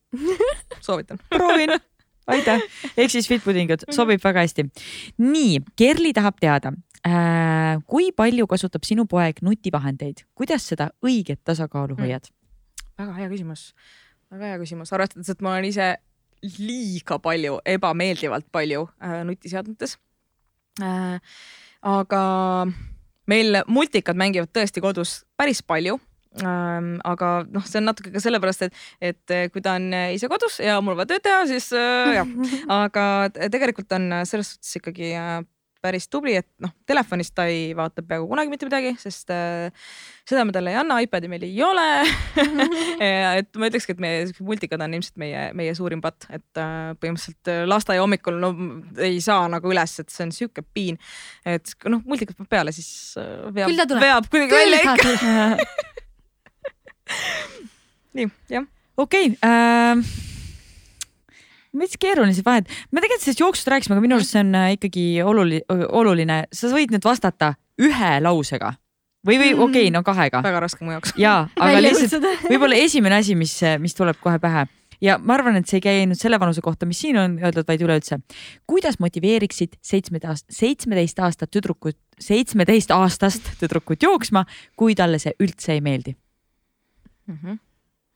[0.81, 1.21] soovitan.
[1.35, 1.77] proovin
[2.31, 2.63] aitäh,
[2.97, 4.67] ehk siis fitpuddingud sobib väga hästi.
[5.23, 6.73] nii, Kerli tahab teada
[7.07, 12.37] äh,, kui palju kasutab sinu poeg nutivahendeid, kuidas seda õiget tasakaalu hoiad mm.?
[13.03, 13.69] väga hea küsimus,
[14.33, 15.93] väga hea küsimus, arvestades, et ma olen ise
[16.59, 19.97] liiga palju, ebameeldivalt palju äh, nutiseadmetes
[20.83, 21.17] äh,.
[21.87, 22.21] aga
[23.31, 25.99] meil multikad mängivad tõesti kodus päris palju
[26.43, 26.97] ähm,.
[27.05, 30.31] aga noh, see on natuke ka sellepärast, et, et äh, kui ta on äh, ise
[30.33, 32.33] kodus ja mul vaja tööd teha, siis äh, jah,
[32.83, 35.41] aga tegelikult on selles suhtes ikkagi äh,
[35.87, 39.71] päris tubli, et noh, telefonist ta ei vaata peaaegu kunagi mitte midagi, sest äh,
[40.27, 41.87] seda me talle ei anna, iPad'i meil ei ole
[43.41, 47.53] et ma ütlekski, et meie multikad on ilmselt meie, meie suurim patt, et äh, põhimõtteliselt
[47.53, 48.49] äh, lasteaia hommikul no
[49.03, 50.97] ei saa nagu üles, et see on sihuke piin.
[51.47, 52.91] et noh, multikad peab peale, siis
[53.21, 53.69] äh, veab,
[54.03, 54.95] veab kuidagi välja ikka
[58.17, 58.65] nii, jah.
[58.97, 60.36] okei okay, äh
[61.81, 62.73] veits keerulised vahed.
[62.91, 66.73] me tegelikult sellest jooksust rääkisime, aga minu arust see on äh, ikkagi oluline, oluline, sa
[66.73, 68.75] võid nüüd vastata ühe lausega
[69.27, 70.43] või, või okei okay,, no kahega.
[70.45, 71.15] väga raske mu jaoks.
[71.21, 74.67] ja, aga lihtsalt võib-olla esimene asi, mis, mis tuleb kohe pähe
[75.03, 77.67] ja ma arvan, et see ei käi ainult selle vanuse kohta, mis siin on öeldud,
[77.69, 78.19] vaid üleüldse.
[78.67, 84.47] kuidas motiveeriksid seitsmeteist, seitsmeteist aastat tüdrukut, seitsmeteist aastast tüdrukut jooksma,
[84.77, 86.17] kui talle see üldse ei meeldi
[87.27, 87.39] mm?
[87.43, 87.59] -hmm.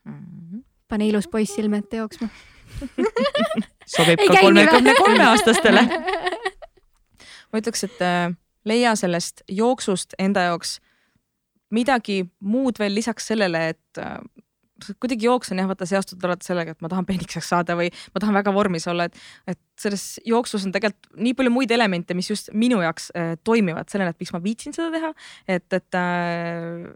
[0.04, 0.64] Mm -hmm.
[0.88, 2.28] pane ilus poiss silme ette jooksma
[3.96, 5.86] sobib ka kolmekümne kolme aastastele.
[7.50, 8.30] ma ütleks, et äh,
[8.68, 10.78] leia sellest jooksust enda jaoks
[11.74, 14.18] midagi muud veel lisaks sellele, et äh,
[15.02, 18.22] kuidagi jooks on jah, vaata seostatud alati sellega, et ma tahan peenikeseks saada või ma
[18.22, 19.20] tahan väga vormis olla, et,
[19.50, 23.92] et selles jooksus on tegelikult nii palju muid elemente, mis just minu jaoks äh, toimivad
[23.92, 25.12] sellele, et miks ma viitsin seda teha.
[25.56, 26.90] et, et äh,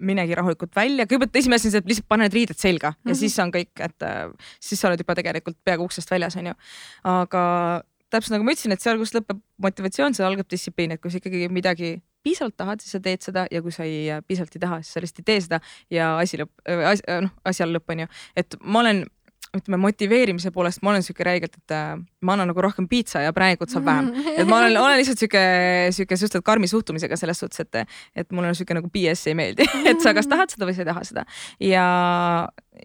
[0.00, 2.96] minegi rahulikult välja, kõigepealt esimene asi on see, et lihtsalt pane need riided selga mm
[2.96, 3.08] -hmm.
[3.10, 3.20] ja mhm.
[3.20, 6.54] siis on kõik, et äh, siis sa oled juba tegelikult peaaegu uksest väljas, onju.
[7.04, 7.44] aga
[8.10, 11.20] täpselt nagu ma ütlesin, et seal, kus lõpeb motivatsioon, seal algab distsipliin, et kui sa
[11.20, 14.60] ikkagi midagi piisavalt tahad, siis sa teed seda ja kui sa ei, äh, piisavalt ei
[14.60, 15.60] taha, siis sa lihtsalt ei tee seda
[15.90, 18.10] ja asi lõpp, äh, noh, asjal lõpp on ju.
[18.36, 19.04] et ma olen
[19.56, 23.32] ütleme motiveerimise poolest ma olen sihuke räigelt, et äh, ma annan nagu rohkem piitsa ja
[23.34, 24.10] präänikut saab vähem.
[24.38, 25.42] et ma olen, olen lihtsalt sihuke,
[25.96, 30.02] sihuke suhteliselt karmi suhtumisega selles suhtes, et, et mulle sihuke nagu BS ei meeldi et
[30.04, 31.26] sa kas tahad seda või sa ei taha seda.
[31.66, 31.86] ja,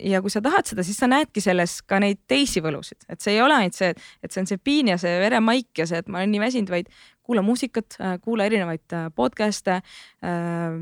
[0.02, 3.38] ja kui sa tahad seda, siis sa näedki selles ka neid teisi võlusid, et see
[3.38, 3.94] ei ole ainult see,
[4.24, 6.74] et see on see piin ja see veremaik ja see, et ma olen nii väsinud,
[6.74, 6.90] vaid
[7.26, 10.80] kuula muusikat, äh, kuula erinevaid äh, podcast'e äh,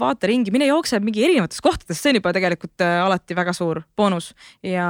[0.00, 3.82] vaata ringi, mine jookse mingi erinevates kohtades, see on juba tegelikult äh, alati väga suur
[3.96, 4.32] boonus.
[4.64, 4.86] Ja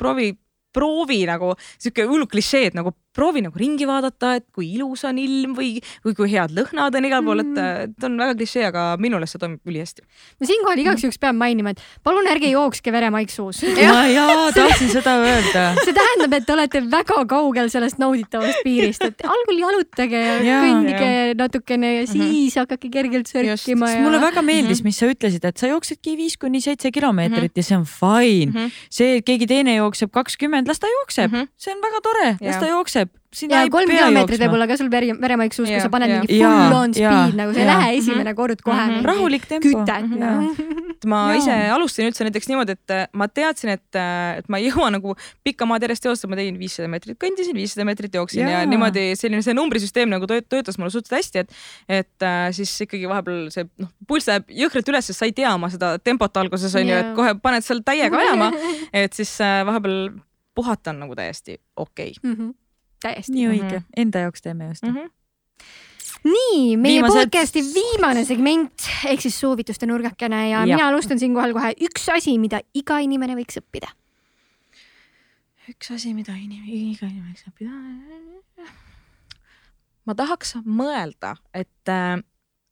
[0.00, 0.32] proovi,
[0.72, 5.54] proovi nagu sihuke hull klišeed nagu proovi nagu ringi vaadata, et kui ilus on ilm
[5.56, 5.74] või,
[6.06, 7.94] või kui head lõhnad on igal pool, et mm.
[8.00, 10.04] ta on väga klišee, aga minule see toimib ülihästi.
[10.40, 13.62] ma siinkohal igaks juhuks pean mainima, et palun ärge jookske veremaik suus.
[13.62, 15.64] ma jaa, tahtsin seda öelda.
[15.82, 20.60] see tähendab, et te olete väga kaugel sellest nauditavast piirist, et algul jalutage ja, ja
[20.64, 21.36] kõndige ja.
[21.38, 22.12] natukene ja mhm.
[22.12, 22.58] siis mm -hmm.
[22.64, 23.90] hakake kergelt sörkima.
[23.90, 24.00] Ja...
[24.06, 24.88] mulle väga meeldis, mhm.
[24.88, 27.56] mis sa ütlesid, et sa jooksedki viis kuni seitse kilomeetrit mm -hmm.
[27.56, 28.58] ja see on fine mm.
[28.58, 28.70] -hmm.
[28.90, 31.48] see, et keegi teine jookseb kakskümmend, las ta jookseb mm, -hmm.
[31.56, 33.01] see on väga tore, las ta jookseb
[33.32, 36.20] ja kolm kilomeetrit võib olla ka sul veri, veremaik suus, kui sa paned ja.
[36.20, 38.36] mingi full on speed nagu sa ei lähe esimene mhm.
[38.38, 38.92] kord kohe mm.
[38.92, 39.06] -hmm.
[39.08, 39.68] rahulik tempo.
[39.68, 40.18] kütet mm.
[40.20, 41.06] -hmm.
[41.08, 41.38] ma ja.
[41.40, 44.90] ise alustasin üldse näiteks niimoodi, et äh, ma teadsin, et, äh, et ma ei jõua
[44.92, 48.60] nagu pikka maad järjest joosta, ma tegin viissada meetrit kõndisin, viissada meetrit jooksin ja.
[48.60, 51.50] ja niimoodi selline see numbrisüsteem nagu töötas mulle suhteliselt hästi, et,
[51.88, 55.54] et äh, siis ikkagi vahepeal see noh, pulss läheb jõhkralt üles, sest sa ei tea
[55.54, 58.52] oma seda tempot alguses on ju, et kohe paned seal täiega ajama,
[59.04, 60.12] et siis vahepeal
[60.54, 62.30] puhata on nagu täiesti okei okay.
[62.30, 62.36] mm.
[62.36, 62.61] -hmm
[63.02, 63.34] täiesti.
[63.34, 64.04] nii õige mm, -hmm.
[64.04, 64.94] enda jaoks teeme just mm.
[64.96, 65.10] -hmm
[66.26, 67.18] nii, meie Viimased...
[67.18, 72.36] podcast'i viimane segment ehk siis soovituste nurgakene ja, ja mina alustan siinkohal kohe üks asi,
[72.42, 73.90] mida iga inimene võiks õppida.
[75.72, 78.68] üks asi, mida inim-, iga inimene võiks õppida.
[80.06, 82.20] ma tahaks mõelda, et äh,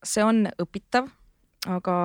[0.06, 1.10] see on õpitav,
[1.66, 1.96] aga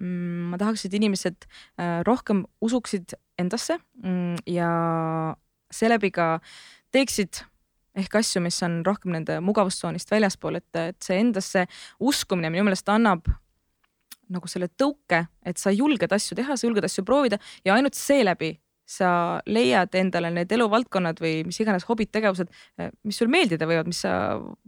[0.00, 4.68] mm, ma tahaks, et inimesed äh, rohkem usuksid endasse mm, ja
[5.72, 7.42] seeläbi ka äh, teeksid
[7.98, 11.64] ehk asju, mis on rohkem nende mugavustsoonist väljaspool, et, et see endasse
[11.98, 13.26] uskumine minu meelest annab
[14.28, 18.52] nagu selle tõuke, et sa julged asju teha, sa julged asju proovida ja ainult seeläbi
[18.88, 19.08] sa
[19.44, 22.48] leiad endale need eluvaldkonnad või mis iganes hobid, tegevused,
[23.04, 24.12] mis sul meeldida võivad, mis sa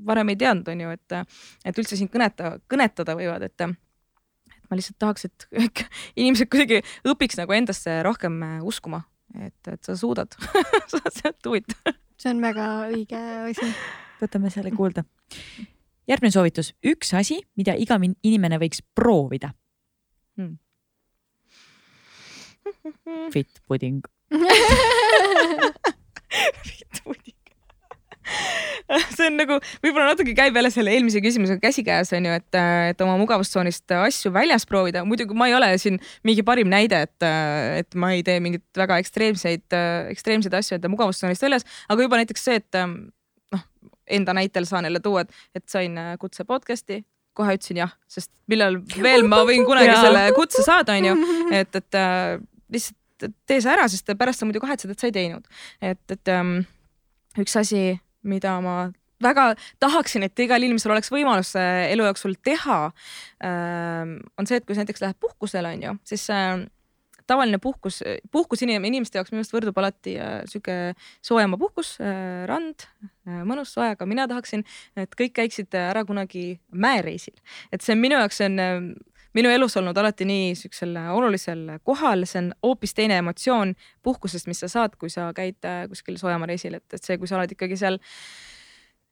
[0.04, 3.64] varem ei teadnud, on ju, et, et üldse sind kõneta, kõnetada võivad, et
[4.68, 5.48] ma lihtsalt tahaks, et
[6.20, 8.36] inimesed kuidagi õpiks nagu endasse rohkem
[8.68, 9.06] uskuma,
[9.38, 10.34] et, et sa suudad
[11.18, 11.74] sa do it
[12.20, 13.70] see on väga õige asi.
[14.20, 15.04] võtame selle kuulda.
[16.10, 19.54] järgmine soovitus, üks asi, mida iga inimene võiks proovida.
[20.36, 20.58] Hmm..
[23.32, 24.04] Fit pudding
[29.16, 32.58] see on nagu võib-olla natuke käib jälle selle eelmise küsimusega käsikäes on ju, et,
[32.90, 35.04] et oma mugavustsoonist asju väljas proovida.
[35.06, 37.28] muidugi ma ei ole siin mingi parim näide, et,
[37.82, 39.78] et ma ei tee mingeid väga ekstreemseid,
[40.14, 43.64] ekstreemseid asju enda mugavustsoonist väljas, aga juba näiteks see, et noh,
[44.18, 47.02] enda näitel saan jälle tuua, et, et sain kutse podcast'i,
[47.36, 51.14] kohe ütlesin jah, sest millal veel ma võin kunagi selle kutse saada, onju,
[51.54, 52.00] et, et
[52.74, 52.96] lihtsalt
[53.46, 55.44] tee see ära, sest pärast sa muidu kahetsed, et sa ei teinud.
[55.84, 56.54] et, et um,
[57.38, 58.90] üks asi mida ma
[59.22, 62.82] väga tahaksin, et igal inimesel oleks võimalus äh, elu jooksul teha,
[63.44, 66.62] ähm, on see, et kui sa näiteks lähed puhkusele, on ju, siis äh,
[67.30, 68.00] tavaline puhkus,
[68.32, 70.78] puhkus inim, inimeste jaoks minu arust võrdub alati äh, sihuke
[71.26, 71.92] soojamaa puhkus,
[72.50, 72.88] rand,
[73.46, 74.64] mõnus soe, aga mina tahaksin,
[74.98, 77.36] et kõik käiksid ära kunagi mäereisil.
[77.70, 78.58] et see on minu jaoks on
[79.36, 84.62] minu elus olnud alati nii siuksel olulisel kohal, see on hoopis teine emotsioon puhkusest, mis
[84.64, 87.56] sa saad, kui sa käid äh, kuskil soojamaa reisil, et, et see, kui sa oled
[87.56, 88.00] ikkagi seal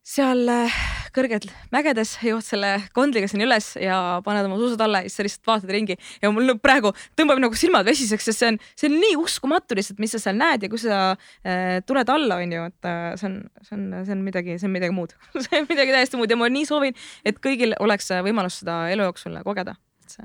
[0.09, 0.77] seal äh,
[1.13, 5.27] kõrged mägedes, jõuad selle kondliga sinna üles ja paned oma suusad alla ja siis sa
[5.27, 8.97] lihtsalt vaatad ringi ja mul praegu tõmbab nagu silmad vesiseks, sest see on, see on
[9.03, 12.69] nii uskumatu lihtsalt, mis sa seal näed ja kui sa äh, tuled alla, on ju,
[12.73, 15.13] et äh, see on, see on, see on midagi, see on midagi muud.
[15.45, 16.97] See on midagi täiesti muud ja ma nii soovin,
[17.29, 19.77] et kõigil oleks võimalus seda elu jooksul kogeda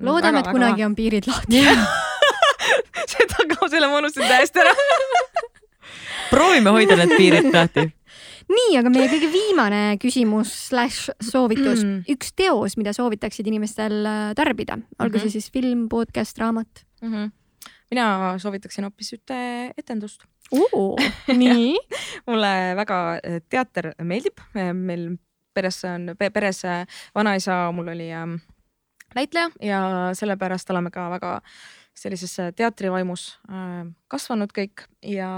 [0.02, 0.90] loodame, et kunagi väga...
[0.90, 1.64] on piirid lahti
[3.14, 4.74] seda ka, selle ma unustasin täiesti ära
[6.34, 7.86] proovime hoida need piirid lahti.
[8.54, 14.26] nii, aga meie kõige viimane küsimus slaš soovitus mm., üks teos, mida soovitaksid inimestel äh,
[14.38, 15.30] tarbida, olgu mm -hmm.
[15.30, 17.14] see siis film, podcast, raamat mm?
[17.14, 17.32] -hmm.
[17.92, 19.40] mina soovitaksin hoopis ühte
[19.78, 20.24] etendust
[21.44, 21.78] nii
[22.28, 24.38] mulle väga äh, teater meeldib,
[24.74, 25.18] meil
[25.54, 26.86] peres on, peres äh,
[27.16, 28.36] vanaisa, mul oli ähm,
[29.16, 29.80] näitleja ja
[30.18, 31.38] sellepärast oleme ka väga
[31.98, 34.88] sellises teatrivaimus äh, kasvanud kõik.
[35.06, 35.30] Ja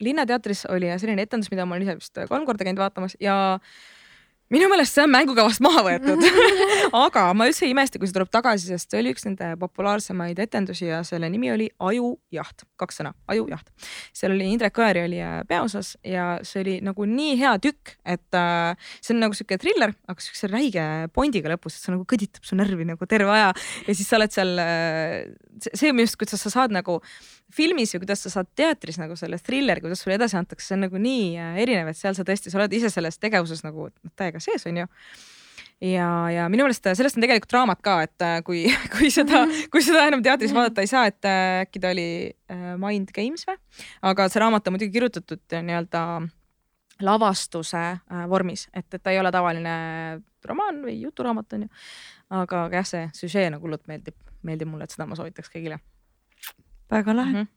[0.00, 3.58] Linnateatris oli selline etendus, mida ma olen ise vist kolm korda käinud vaatamas ja
[4.52, 6.22] minu meelest see on mängukavast maha võetud.
[7.04, 10.40] Aga ma üldse ei imesta, kui see tuleb tagasi, sest see oli üks nende populaarsemaid
[10.44, 13.68] etendusi ja selle nimi oli Ajujaht, kaks sõna, Ajujaht.
[14.16, 18.38] seal oli Indrek Õeri oli äh, peaosas ja see oli nagu nii hea tükk, et
[18.38, 22.48] äh, see on nagu sihuke triller, aga siukse räige pondiga lõpus, et see nagu kõditab
[22.48, 23.52] su närvi nagu terve aja.
[23.86, 25.28] Ja siis sa oled seal äh,,
[25.68, 27.02] see minu arust, kuidas sa saad nagu
[27.54, 30.86] filmis või kuidas sa saad teatris nagu selle trilleri, kuidas sulle edasi antakse, see on
[30.88, 34.38] nagu nii äh, erinev, et seal sa tõesti, sa oled ise selles tegevuses nagu täiega
[34.38, 34.88] ka sees, onju
[35.80, 38.64] ja, ja minu meelest sellest on tegelikult raamat ka, et äh, kui,
[38.94, 42.72] kui seda, kui seda enam teatris vaadata ei saa, et äh, äkki ta oli äh,
[42.80, 43.58] Mind Games või,
[44.10, 46.04] aga see raamat on muidugi kirjutatud nii-öelda
[47.06, 47.82] lavastuse
[48.26, 49.74] vormis, et, et ta ei ole tavaline
[50.48, 51.68] romaan või juturaamat onju.
[52.34, 55.78] aga jah, see süžee nagu hullult meeldib, meeldib mulle, et seda ma soovitaks kõigile.
[56.90, 57.42] Väga lahe mm.
[57.42, 57.54] -hmm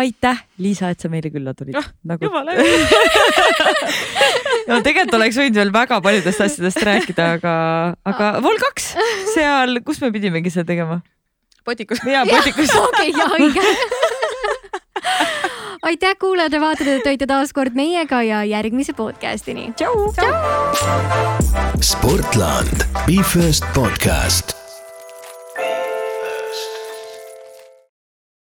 [0.00, 1.88] aitäh, Liisa, et sa meile külla tulid oh,.
[2.06, 2.24] Nagu...
[2.24, 2.50] jumala
[4.70, 7.54] no tegelikult oleks võinud veel väga paljudest asjadest rääkida, aga,
[8.06, 8.84] aga Vol kaks
[9.34, 10.96] seal, kus me pidimegi seda tegema?
[11.66, 11.98] potikus.
[12.06, 12.70] jaa, potikus.
[12.86, 13.62] okei, ja õige
[15.90, 19.72] aitäh, kuulajad ja vaatajad, et olite taas kord meiega ja järgmise podcastini.
[19.74, 20.14] tšau..
[21.80, 24.59] Sportland, Be First podcast